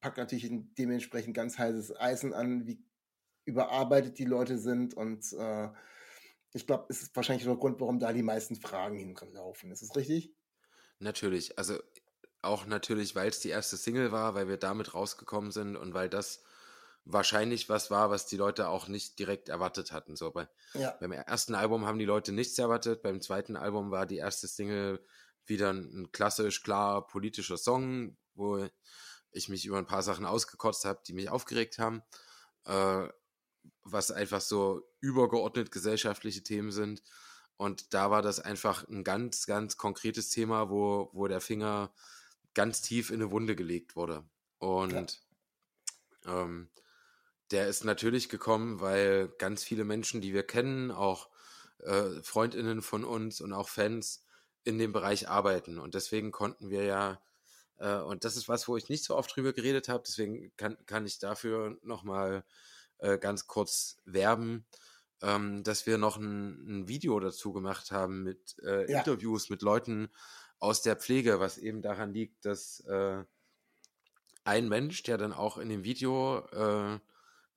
packt 0.00 0.18
natürlich 0.18 0.50
dementsprechend 0.78 1.34
ganz 1.34 1.58
heißes 1.58 1.98
Eisen 1.98 2.34
an, 2.34 2.66
wie 2.66 2.84
überarbeitet 3.44 4.18
die 4.18 4.24
Leute 4.24 4.58
sind 4.58 4.94
und 4.94 5.32
äh, 5.32 5.68
ich 6.52 6.66
glaube, 6.66 6.86
es 6.88 7.02
ist 7.02 7.16
wahrscheinlich 7.16 7.44
der 7.44 7.56
Grund, 7.56 7.80
warum 7.80 7.98
da 7.98 8.12
die 8.12 8.22
meisten 8.22 8.56
Fragen 8.56 8.98
hinlaufen. 8.98 9.70
Ist 9.70 9.82
das 9.82 9.96
richtig? 9.96 10.34
Natürlich, 10.98 11.58
also 11.58 11.78
auch 12.42 12.66
natürlich, 12.66 13.14
weil 13.14 13.28
es 13.28 13.40
die 13.40 13.48
erste 13.48 13.76
Single 13.76 14.12
war, 14.12 14.34
weil 14.34 14.48
wir 14.48 14.56
damit 14.56 14.94
rausgekommen 14.94 15.52
sind 15.52 15.76
und 15.76 15.94
weil 15.94 16.08
das 16.08 16.42
wahrscheinlich 17.04 17.68
was 17.68 17.90
war, 17.90 18.10
was 18.10 18.26
die 18.26 18.36
Leute 18.36 18.68
auch 18.68 18.88
nicht 18.88 19.18
direkt 19.18 19.48
erwartet 19.48 19.92
hatten. 19.92 20.16
So 20.16 20.30
bei, 20.30 20.48
ja. 20.74 20.96
Beim 21.00 21.12
ersten 21.12 21.54
Album 21.54 21.86
haben 21.86 21.98
die 21.98 22.04
Leute 22.04 22.32
nichts 22.32 22.58
erwartet, 22.58 23.02
beim 23.02 23.20
zweiten 23.20 23.56
Album 23.56 23.90
war 23.90 24.06
die 24.06 24.18
erste 24.18 24.46
Single 24.46 25.04
wieder 25.46 25.72
ein, 25.72 26.10
klassisch 26.12 26.62
klar 26.62 27.06
politischer 27.06 27.56
Song, 27.56 28.16
wo 28.34 28.68
ich 29.32 29.48
mich 29.48 29.64
über 29.64 29.78
ein 29.78 29.86
paar 29.86 30.02
Sachen 30.02 30.26
ausgekotzt 30.26 30.84
habe, 30.84 31.00
die 31.06 31.14
mich 31.14 31.28
aufgeregt 31.28 31.78
haben, 31.78 32.02
äh, 32.66 33.08
was 33.84 34.10
einfach 34.10 34.40
so 34.40 34.82
übergeordnet 35.00 35.70
gesellschaftliche 35.70 36.42
Themen 36.42 36.70
sind. 36.70 37.02
Und 37.56 37.94
da 37.94 38.10
war 38.10 38.22
das 38.22 38.40
einfach 38.40 38.88
ein 38.88 39.04
ganz, 39.04 39.46
ganz 39.46 39.76
konkretes 39.76 40.30
Thema, 40.30 40.70
wo, 40.70 41.10
wo 41.12 41.28
der 41.28 41.40
Finger 41.40 41.92
ganz 42.54 42.82
tief 42.82 43.10
in 43.10 43.22
eine 43.22 43.30
Wunde 43.30 43.56
gelegt 43.56 43.96
wurde. 43.96 44.24
Und 44.58 45.20
ja. 46.24 46.42
ähm, 46.42 46.68
der 47.50 47.68
ist 47.68 47.84
natürlich 47.84 48.28
gekommen, 48.28 48.80
weil 48.80 49.28
ganz 49.38 49.62
viele 49.62 49.84
Menschen, 49.84 50.20
die 50.20 50.32
wir 50.32 50.42
kennen, 50.42 50.90
auch 50.90 51.28
äh, 51.78 52.22
Freundinnen 52.22 52.82
von 52.82 53.04
uns 53.04 53.40
und 53.40 53.52
auch 53.52 53.68
Fans 53.68 54.24
in 54.64 54.78
dem 54.78 54.92
Bereich 54.92 55.28
arbeiten. 55.28 55.78
Und 55.78 55.94
deswegen 55.94 56.30
konnten 56.32 56.70
wir 56.70 56.84
ja, 56.84 57.20
äh, 57.78 57.96
und 57.96 58.24
das 58.24 58.36
ist 58.36 58.48
was, 58.48 58.68
wo 58.68 58.76
ich 58.76 58.88
nicht 58.88 59.04
so 59.04 59.16
oft 59.16 59.34
drüber 59.34 59.52
geredet 59.52 59.88
habe, 59.88 60.04
deswegen 60.06 60.52
kann, 60.56 60.76
kann 60.86 61.04
ich 61.04 61.18
dafür 61.18 61.78
nochmal 61.82 62.38
äh, 62.38 62.42
ganz 63.20 63.46
kurz 63.46 64.00
werben, 64.04 64.66
ähm, 65.22 65.62
dass 65.62 65.86
wir 65.86 65.98
noch 65.98 66.16
ein, 66.16 66.80
ein, 66.80 66.88
Video 66.88 67.18
dazu 67.20 67.52
gemacht 67.52 67.90
haben 67.90 68.22
mit 68.22 68.58
äh, 68.64 68.90
ja. 68.90 68.98
Interviews 68.98 69.50
mit 69.50 69.62
Leuten 69.62 70.10
aus 70.58 70.82
der 70.82 70.96
Pflege, 70.96 71.40
was 71.40 71.58
eben 71.58 71.82
daran 71.82 72.12
liegt, 72.12 72.44
dass 72.44 72.80
äh, 72.80 73.24
ein 74.44 74.68
Mensch, 74.68 75.02
der 75.02 75.18
dann 75.18 75.32
auch 75.32 75.58
in 75.58 75.68
dem 75.68 75.84
Video 75.84 76.46
äh, 76.52 76.98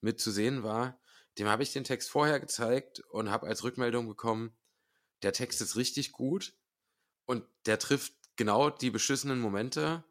mit 0.00 0.20
zu 0.20 0.30
sehen 0.30 0.62
war, 0.62 0.98
dem 1.38 1.48
habe 1.48 1.62
ich 1.62 1.72
den 1.72 1.84
Text 1.84 2.10
vorher 2.10 2.40
gezeigt 2.40 3.00
und 3.10 3.30
habe 3.30 3.46
als 3.46 3.64
Rückmeldung 3.64 4.08
bekommen, 4.08 4.56
der 5.22 5.32
Text 5.32 5.60
ist 5.60 5.76
richtig 5.76 6.12
gut 6.12 6.54
und 7.26 7.44
der 7.66 7.78
trifft 7.78 8.14
genau 8.36 8.70
die 8.70 8.90
beschissenen 8.90 9.40
Momente, 9.40 10.04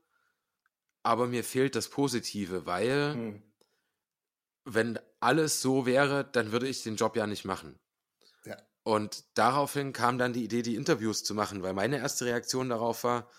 aber 1.03 1.27
mir 1.27 1.43
fehlt 1.43 1.75
das 1.75 1.89
Positive, 1.89 2.65
weil 2.65 3.13
hm. 3.13 3.43
wenn 4.65 4.99
alles 5.25 5.61
so 5.61 5.85
wäre, 5.85 6.23
dann 6.23 6.51
würde 6.51 6.67
ich 6.67 6.83
den 6.83 6.95
Job 6.95 7.15
ja 7.15 7.25
nicht 7.25 7.45
machen. 7.45 7.79
Ja. 8.45 8.57
Und 8.83 9.25
daraufhin 9.33 9.91
kam 9.91 10.19
dann 10.19 10.33
die 10.33 10.43
Idee, 10.43 10.61
die 10.61 10.75
Interviews 10.75 11.23
zu 11.23 11.33
machen, 11.33 11.63
weil 11.63 11.73
meine 11.73 11.97
erste 11.97 12.25
Reaktion 12.25 12.69
darauf 12.69 13.03
war, 13.03 13.29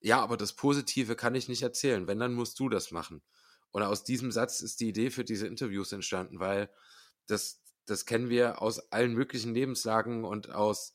ja, 0.00 0.20
aber 0.20 0.36
das 0.36 0.52
Positive 0.52 1.16
kann 1.16 1.34
ich 1.34 1.48
nicht 1.48 1.62
erzählen. 1.62 2.06
Wenn, 2.06 2.20
dann 2.20 2.34
musst 2.34 2.60
du 2.60 2.68
das 2.68 2.90
machen. 2.90 3.22
Und 3.70 3.82
aus 3.82 4.04
diesem 4.04 4.30
Satz 4.30 4.60
ist 4.60 4.80
die 4.80 4.88
Idee 4.88 5.10
für 5.10 5.24
diese 5.24 5.46
Interviews 5.46 5.90
entstanden, 5.92 6.38
weil 6.38 6.70
das, 7.26 7.62
das 7.86 8.04
kennen 8.04 8.28
wir 8.28 8.60
aus 8.62 8.92
allen 8.92 9.14
möglichen 9.14 9.54
Lebenslagen 9.54 10.24
und 10.24 10.50
aus, 10.50 10.94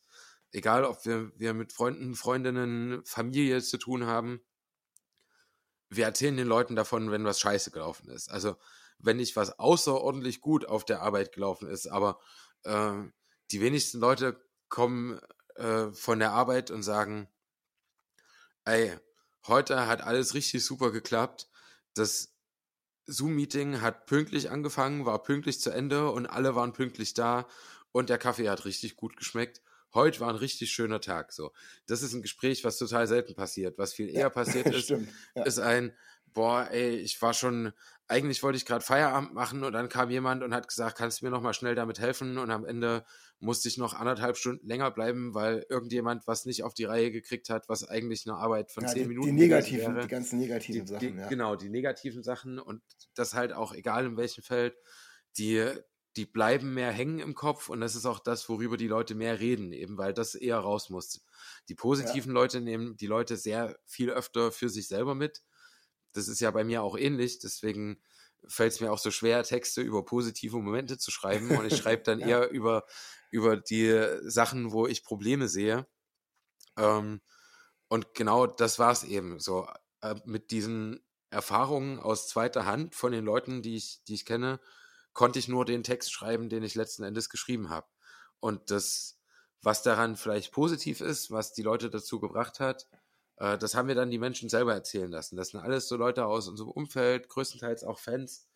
egal 0.52 0.86
ob 0.86 1.04
wir, 1.06 1.32
wir 1.38 1.54
mit 1.54 1.74
Freunden, 1.74 2.16
Freundinnen, 2.16 3.04
Familie 3.06 3.62
zu 3.62 3.78
tun 3.78 4.06
haben, 4.06 4.42
wir 5.92 6.06
erzählen 6.06 6.38
den 6.38 6.48
Leuten 6.48 6.76
davon, 6.76 7.12
wenn 7.12 7.26
was 7.26 7.40
scheiße 7.40 7.70
gelaufen 7.70 8.10
ist. 8.10 8.32
Also 8.32 8.56
wenn 8.98 9.18
nicht 9.18 9.36
was 9.36 9.60
außerordentlich 9.60 10.42
gut 10.42 10.66
auf 10.66 10.86
der 10.86 11.02
Arbeit 11.02 11.34
gelaufen 11.34 11.68
ist, 11.68 11.88
aber 11.88 12.20
äh, 12.64 12.94
die 13.52 13.62
wenigsten 13.62 14.00
Leute 14.00 14.42
kommen 14.70 15.20
äh, 15.56 15.92
von 15.92 16.20
der 16.20 16.32
Arbeit 16.32 16.72
und 16.72 16.84
sagen, 16.84 17.28
ey, 18.64 18.98
heute 19.48 19.88
hat 19.88 20.02
alles 20.02 20.34
richtig 20.34 20.64
super 20.64 20.92
geklappt. 20.92 21.50
Das 21.94 22.34
Zoom-Meeting 23.08 23.82
hat 23.82 24.06
pünktlich 24.06 24.50
angefangen, 24.50 25.06
war 25.06 25.22
pünktlich 25.22 25.60
zu 25.60 25.72
Ende 25.72 26.10
und 26.10 26.26
alle 26.26 26.56
waren 26.56 26.72
pünktlich 26.72 27.14
da 27.14 27.48
und 27.92 28.10
der 28.10 28.18
Kaffee 28.18 28.50
hat 28.50 28.64
richtig 28.64 28.96
gut 28.96 29.18
geschmeckt. 29.18 29.62
Heute 29.94 30.20
war 30.20 30.30
ein 30.30 30.36
richtig 30.36 30.72
schöner 30.72 31.02
Tag. 31.02 31.34
So, 31.34 31.52
das 31.88 32.02
ist 32.02 32.14
ein 32.14 32.22
Gespräch, 32.22 32.64
was 32.64 32.78
total 32.78 33.08
selten 33.08 33.36
passiert. 33.36 33.78
Was 33.78 33.94
viel 33.94 34.10
eher 34.10 34.30
passiert 34.30 34.68
ist, 34.74 34.86
Stimmt, 34.86 35.10
ja. 35.36 35.44
ist 35.44 35.60
ein 35.60 35.94
boah, 36.34 36.68
ey, 36.72 36.96
ich 36.96 37.22
war 37.22 37.34
schon, 37.34 37.74
eigentlich 38.08 38.44
wollte 38.44 38.58
ich 38.58 38.66
gerade 38.66 38.84
Feierabend 38.84 39.34
machen 39.34 39.64
und 39.64 39.74
dann 39.74 39.90
kam 39.90 40.10
jemand 40.10 40.44
und 40.44 40.54
hat 40.54 40.68
gesagt, 40.68 40.98
kannst 40.98 41.22
du 41.22 41.26
mir 41.26 41.32
noch 41.32 41.42
mal 41.42 41.54
schnell 41.54 41.76
damit 41.76 42.00
helfen? 42.00 42.38
Und 42.38 42.52
am 42.52 42.66
Ende 42.66 43.06
musste 43.40 43.68
ich 43.68 43.78
noch 43.78 43.94
anderthalb 43.94 44.38
Stunden 44.38 44.68
länger 44.68 44.92
bleiben, 44.92 45.34
weil 45.34 45.66
irgendjemand 45.70 46.28
was 46.28 46.46
nicht 46.46 46.64
auf 46.64 46.74
die 46.74 46.86
Reihe 46.86 47.12
gekriegt 47.12 47.50
hat, 47.50 47.70
was 47.70 47.88
eigentlich 47.88 48.28
eine 48.28 48.38
Arbeit 48.38 48.72
von 48.72 48.84
ja, 48.84 48.90
zehn 48.90 49.04
die, 49.04 49.10
Minuten 49.10 49.28
Die 49.28 49.34
negativen, 49.34 49.96
wäre. 49.96 50.02
die 50.06 50.12
ganzen 50.12 50.40
negativen 50.40 50.86
die, 50.86 50.92
Sachen, 50.92 51.20
ja. 51.20 51.28
Genau, 51.28 51.56
die 51.56 51.70
negativen 51.70 52.24
Sachen 52.24 52.60
und 52.60 52.82
das 53.16 53.34
halt 53.34 53.54
auch 53.54 53.74
egal 53.74 54.06
in 54.06 54.18
welchem 54.18 54.44
Feld, 54.44 54.76
die, 55.38 55.66
die 56.18 56.26
bleiben 56.26 56.74
mehr 56.74 56.92
hängen 56.92 57.20
im 57.20 57.36
Kopf 57.36 57.70
und 57.70 57.82
das 57.82 57.96
ist 57.96 58.06
auch 58.06 58.20
das, 58.20 58.50
worüber 58.50 58.78
die 58.78 58.88
Leute 58.88 59.16
mehr 59.16 59.40
reden, 59.40 59.72
eben 59.72 59.98
weil 59.98 60.14
das 60.14 60.36
eher 60.36 60.58
raus 60.58 60.90
muss. 60.90 61.22
Die 61.70 61.76
positiven 61.76 62.34
ja. 62.34 62.42
Leute 62.42 62.62
nehmen 62.62 62.98
die 62.98 63.08
Leute 63.08 63.38
sehr 63.38 63.80
viel 63.86 64.10
öfter 64.10 64.52
für 64.52 64.70
sich 64.70 64.88
selber 64.88 65.16
mit. 65.16 65.42
Das 66.12 66.28
ist 66.28 66.42
ja 66.42 66.52
bei 66.52 66.64
mir 66.64 66.84
auch 66.84 66.98
ähnlich, 66.98 67.40
deswegen 67.40 68.02
fällt 68.48 68.74
es 68.74 68.82
mir 68.82 68.92
auch 68.92 68.98
so 68.98 69.12
schwer, 69.12 69.44
Texte 69.44 69.82
über 69.82 70.04
positive 70.04 70.58
Momente 70.58 70.98
zu 70.98 71.12
schreiben. 71.12 71.52
Und 71.52 71.66
ich 71.66 71.78
schreibe 71.78 72.04
dann 72.04 72.20
ja. 72.22 72.28
eher 72.28 72.50
über, 72.50 72.86
über 73.30 73.58
die 73.58 74.06
Sachen, 74.24 74.72
wo 74.72 74.88
ich 74.88 75.04
Probleme 75.04 75.48
sehe. 75.48 75.88
Ähm, 76.78 77.22
und 77.88 78.14
genau 78.14 78.48
das 78.48 78.80
war 78.80 78.92
es 78.92 79.04
eben. 79.04 79.40
So 79.40 79.68
äh, 80.02 80.16
mit 80.26 80.52
diesen 80.52 81.06
Erfahrungen 81.30 82.00
aus 82.00 82.28
zweiter 82.28 82.66
Hand 82.66 82.96
von 82.96 83.12
den 83.12 83.26
Leuten, 83.26 83.62
die 83.62 83.76
ich, 83.76 84.04
die 84.08 84.16
ich 84.16 84.26
kenne, 84.26 84.60
konnte 85.14 85.40
ich 85.40 85.48
nur 85.48 85.66
den 85.66 85.84
Text 85.84 86.12
schreiben, 86.12 86.50
den 86.50 86.64
ich 86.64 86.76
letzten 86.76 87.04
Endes 87.04 87.30
geschrieben 87.30 87.70
habe. 87.70 87.88
Und 88.40 88.72
das, 88.72 89.20
was 89.62 89.84
daran 89.84 90.16
vielleicht 90.16 90.52
positiv 90.52 91.02
ist, 91.02 91.32
was 91.32 91.54
die 91.54 91.64
Leute 91.64 91.90
dazu 91.90 92.20
gebracht 92.20 92.60
hat, 92.60 92.88
äh, 93.38 93.58
das 93.58 93.76
haben 93.76 93.88
wir 93.88 93.96
dann 93.96 94.12
die 94.12 94.20
Menschen 94.20 94.50
selber 94.50 94.74
erzählen 94.74 95.12
lassen. 95.12 95.36
Das 95.36 95.50
sind 95.50 95.60
alles 95.60 95.88
so 95.88 95.98
Leute 95.98 96.26
aus 96.26 96.48
unserem 96.48 96.72
Umfeld, 96.72 97.30
größtenteils 97.30 97.84
auch 97.84 98.00
Fans 98.00 98.48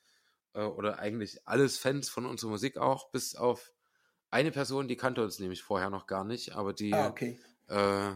äh, 0.53 0.64
oder 0.64 0.99
eigentlich 0.99 1.47
alles 1.47 1.78
Fans 1.78 2.10
von 2.10 2.26
unserer 2.26 2.51
Musik 2.51 2.78
auch, 2.78 3.12
bis 3.12 3.36
auf 3.36 3.72
eine 4.32 4.51
Person, 4.51 4.88
die 4.88 4.97
kannte 4.97 5.24
uns 5.24 5.39
nämlich 5.39 5.64
vorher 5.64 5.89
noch 5.89 6.08
gar 6.08 6.24
nicht, 6.24 6.53
aber 6.53 6.74
die, 6.74 6.93
ah, 6.93 7.08
okay. 7.08 7.39
äh, 7.68 8.14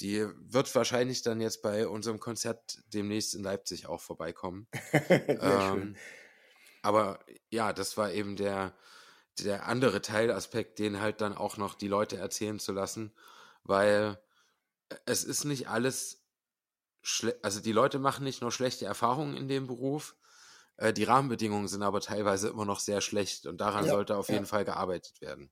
die 0.00 0.26
wird 0.36 0.74
wahrscheinlich 0.74 1.22
dann 1.22 1.40
jetzt 1.40 1.62
bei 1.62 1.86
unserem 1.86 2.18
Konzert 2.18 2.82
demnächst 2.92 3.34
in 3.34 3.42
Leipzig 3.42 3.86
auch 3.86 4.00
vorbeikommen. 4.00 4.66
ähm, 5.10 5.96
aber 6.84 7.18
ja, 7.50 7.72
das 7.72 7.96
war 7.96 8.12
eben 8.12 8.36
der, 8.36 8.72
der 9.38 9.66
andere 9.66 10.02
Teilaspekt, 10.02 10.78
den 10.78 11.00
halt 11.00 11.20
dann 11.20 11.36
auch 11.36 11.56
noch 11.56 11.74
die 11.74 11.88
Leute 11.88 12.16
erzählen 12.16 12.58
zu 12.58 12.72
lassen, 12.72 13.12
weil 13.62 14.18
es 15.06 15.24
ist 15.24 15.44
nicht 15.44 15.68
alles 15.68 16.20
also 17.42 17.60
die 17.60 17.72
Leute 17.72 17.98
machen 17.98 18.24
nicht 18.24 18.40
nur 18.40 18.50
schlechte 18.50 18.86
Erfahrungen 18.86 19.36
in 19.36 19.46
dem 19.46 19.66
Beruf, 19.66 20.16
äh, 20.76 20.92
die 20.92 21.04
Rahmenbedingungen 21.04 21.68
sind 21.68 21.82
aber 21.82 22.00
teilweise 22.00 22.48
immer 22.48 22.64
noch 22.64 22.80
sehr 22.80 23.00
schlecht 23.00 23.46
und 23.46 23.60
daran 23.60 23.84
ja, 23.84 23.92
sollte 23.92 24.16
auf 24.16 24.28
ja. 24.28 24.34
jeden 24.34 24.46
Fall 24.46 24.64
gearbeitet 24.64 25.20
werden. 25.20 25.50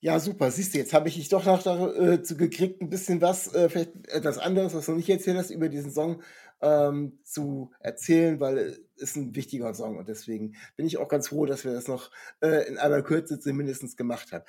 Ja, 0.00 0.20
super. 0.20 0.50
Siehst 0.50 0.74
du, 0.74 0.78
jetzt 0.78 0.92
habe 0.92 1.08
ich 1.08 1.14
dich 1.14 1.30
doch 1.30 1.44
noch 1.46 1.62
dazu 1.62 2.34
äh, 2.34 2.36
gekriegt, 2.36 2.82
ein 2.82 2.90
bisschen 2.90 3.20
was, 3.20 3.52
äh, 3.54 3.68
vielleicht 3.68 4.08
etwas 4.08 4.38
anderes, 4.38 4.74
was 4.74 4.86
du 4.86 4.92
nicht 4.92 5.08
erzählt 5.08 5.38
hast 5.38 5.50
über 5.50 5.68
diesen 5.68 5.90
Song, 5.90 6.22
ähm, 6.60 7.18
zu 7.24 7.72
erzählen, 7.80 8.40
weil 8.40 8.58
es 8.58 8.80
ist 8.96 9.16
ein 9.16 9.34
wichtiger 9.34 9.74
Song 9.74 9.98
und 9.98 10.08
deswegen 10.08 10.56
bin 10.76 10.86
ich 10.86 10.98
auch 10.98 11.08
ganz 11.08 11.28
froh, 11.28 11.46
dass 11.46 11.64
wir 11.64 11.72
das 11.72 11.88
noch 11.88 12.10
äh, 12.40 12.66
in 12.68 12.78
einer 12.78 13.02
Kürze 13.02 13.38
zumindest 13.38 13.96
gemacht 13.96 14.32
haben. 14.32 14.44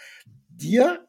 Dir 0.48 1.08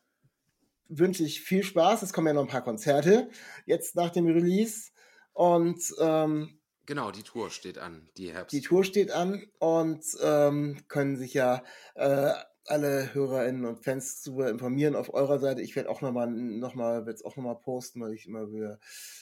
wünsche 0.88 1.22
ich 1.22 1.40
viel 1.40 1.62
Spaß. 1.62 2.03
Es 2.03 2.12
kommen 2.12 2.26
ja 2.26 2.32
noch 2.32 2.42
ein 2.42 2.49
paar 2.49 2.64
Konzerte 2.64 3.30
jetzt 3.66 3.94
nach 3.94 4.11
dem 4.11 4.26
Release 4.26 4.90
und 5.32 5.94
ähm, 6.01 6.59
Genau, 6.86 7.11
die 7.11 7.22
Tour 7.22 7.51
steht 7.51 7.76
an, 7.76 8.09
die 8.16 8.32
Herbst. 8.32 8.55
Die 8.55 8.62
Tour 8.62 8.82
steht 8.82 9.11
an 9.11 9.44
und 9.59 10.03
ähm, 10.22 10.78
können 10.88 11.18
sich 11.18 11.34
ja 11.34 11.62
äh, 11.94 12.32
alle 12.69 13.14
HörerInnen 13.14 13.64
und 13.64 13.83
Fans 13.85 14.23
darüber 14.23 14.51
informieren 14.51 14.95
auf 14.95 15.12
eurer 15.12 15.39
Seite. 15.39 15.62
Ich 15.62 15.77
werde 15.77 15.91
auch 15.91 16.01
nochmal, 16.01 16.29
noch 16.31 16.75
mal, 16.75 17.07
werde 17.07 17.12
es 17.12 17.25
auch 17.25 17.37
nochmal 17.37 17.59
posten, 17.59 18.01
weil 18.01 18.12
ich 18.12 18.27
immer 18.27 18.51
wieder 18.53 18.79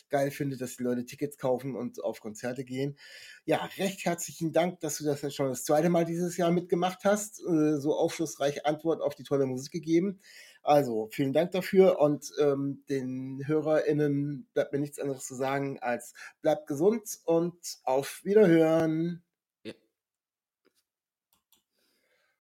geil 0.08 0.30
finde, 0.30 0.56
dass 0.56 0.76
die 0.76 0.82
Leute 0.82 1.04
Tickets 1.04 1.38
kaufen 1.38 1.74
und 1.74 2.02
auf 2.02 2.20
Konzerte 2.20 2.64
gehen. 2.64 2.96
Ja, 3.44 3.64
recht 3.78 4.04
herzlichen 4.04 4.52
Dank, 4.52 4.80
dass 4.80 4.98
du 4.98 5.04
das 5.04 5.22
ja 5.22 5.30
schon 5.30 5.48
das 5.48 5.64
zweite 5.64 5.88
Mal 5.88 6.04
dieses 6.04 6.36
Jahr 6.36 6.50
mitgemacht 6.50 7.04
hast. 7.04 7.40
Äh, 7.40 7.78
so 7.78 7.94
aufschlussreiche 7.94 8.64
Antwort 8.64 9.00
auf 9.02 9.14
die 9.14 9.24
tolle 9.24 9.46
Musik 9.46 9.72
gegeben. 9.72 10.20
Also 10.62 11.08
vielen 11.12 11.32
Dank 11.32 11.52
dafür 11.52 12.00
und 12.00 12.32
ähm, 12.40 12.82
den 12.88 13.40
HörerInnen 13.46 14.48
bleibt 14.52 14.72
mir 14.72 14.80
nichts 14.80 14.98
anderes 14.98 15.24
zu 15.24 15.36
sagen 15.36 15.78
als 15.80 16.12
bleibt 16.42 16.66
gesund 16.66 17.20
und 17.24 17.78
auf 17.84 18.20
Wiederhören. 18.24 19.22
Ja. 19.62 19.74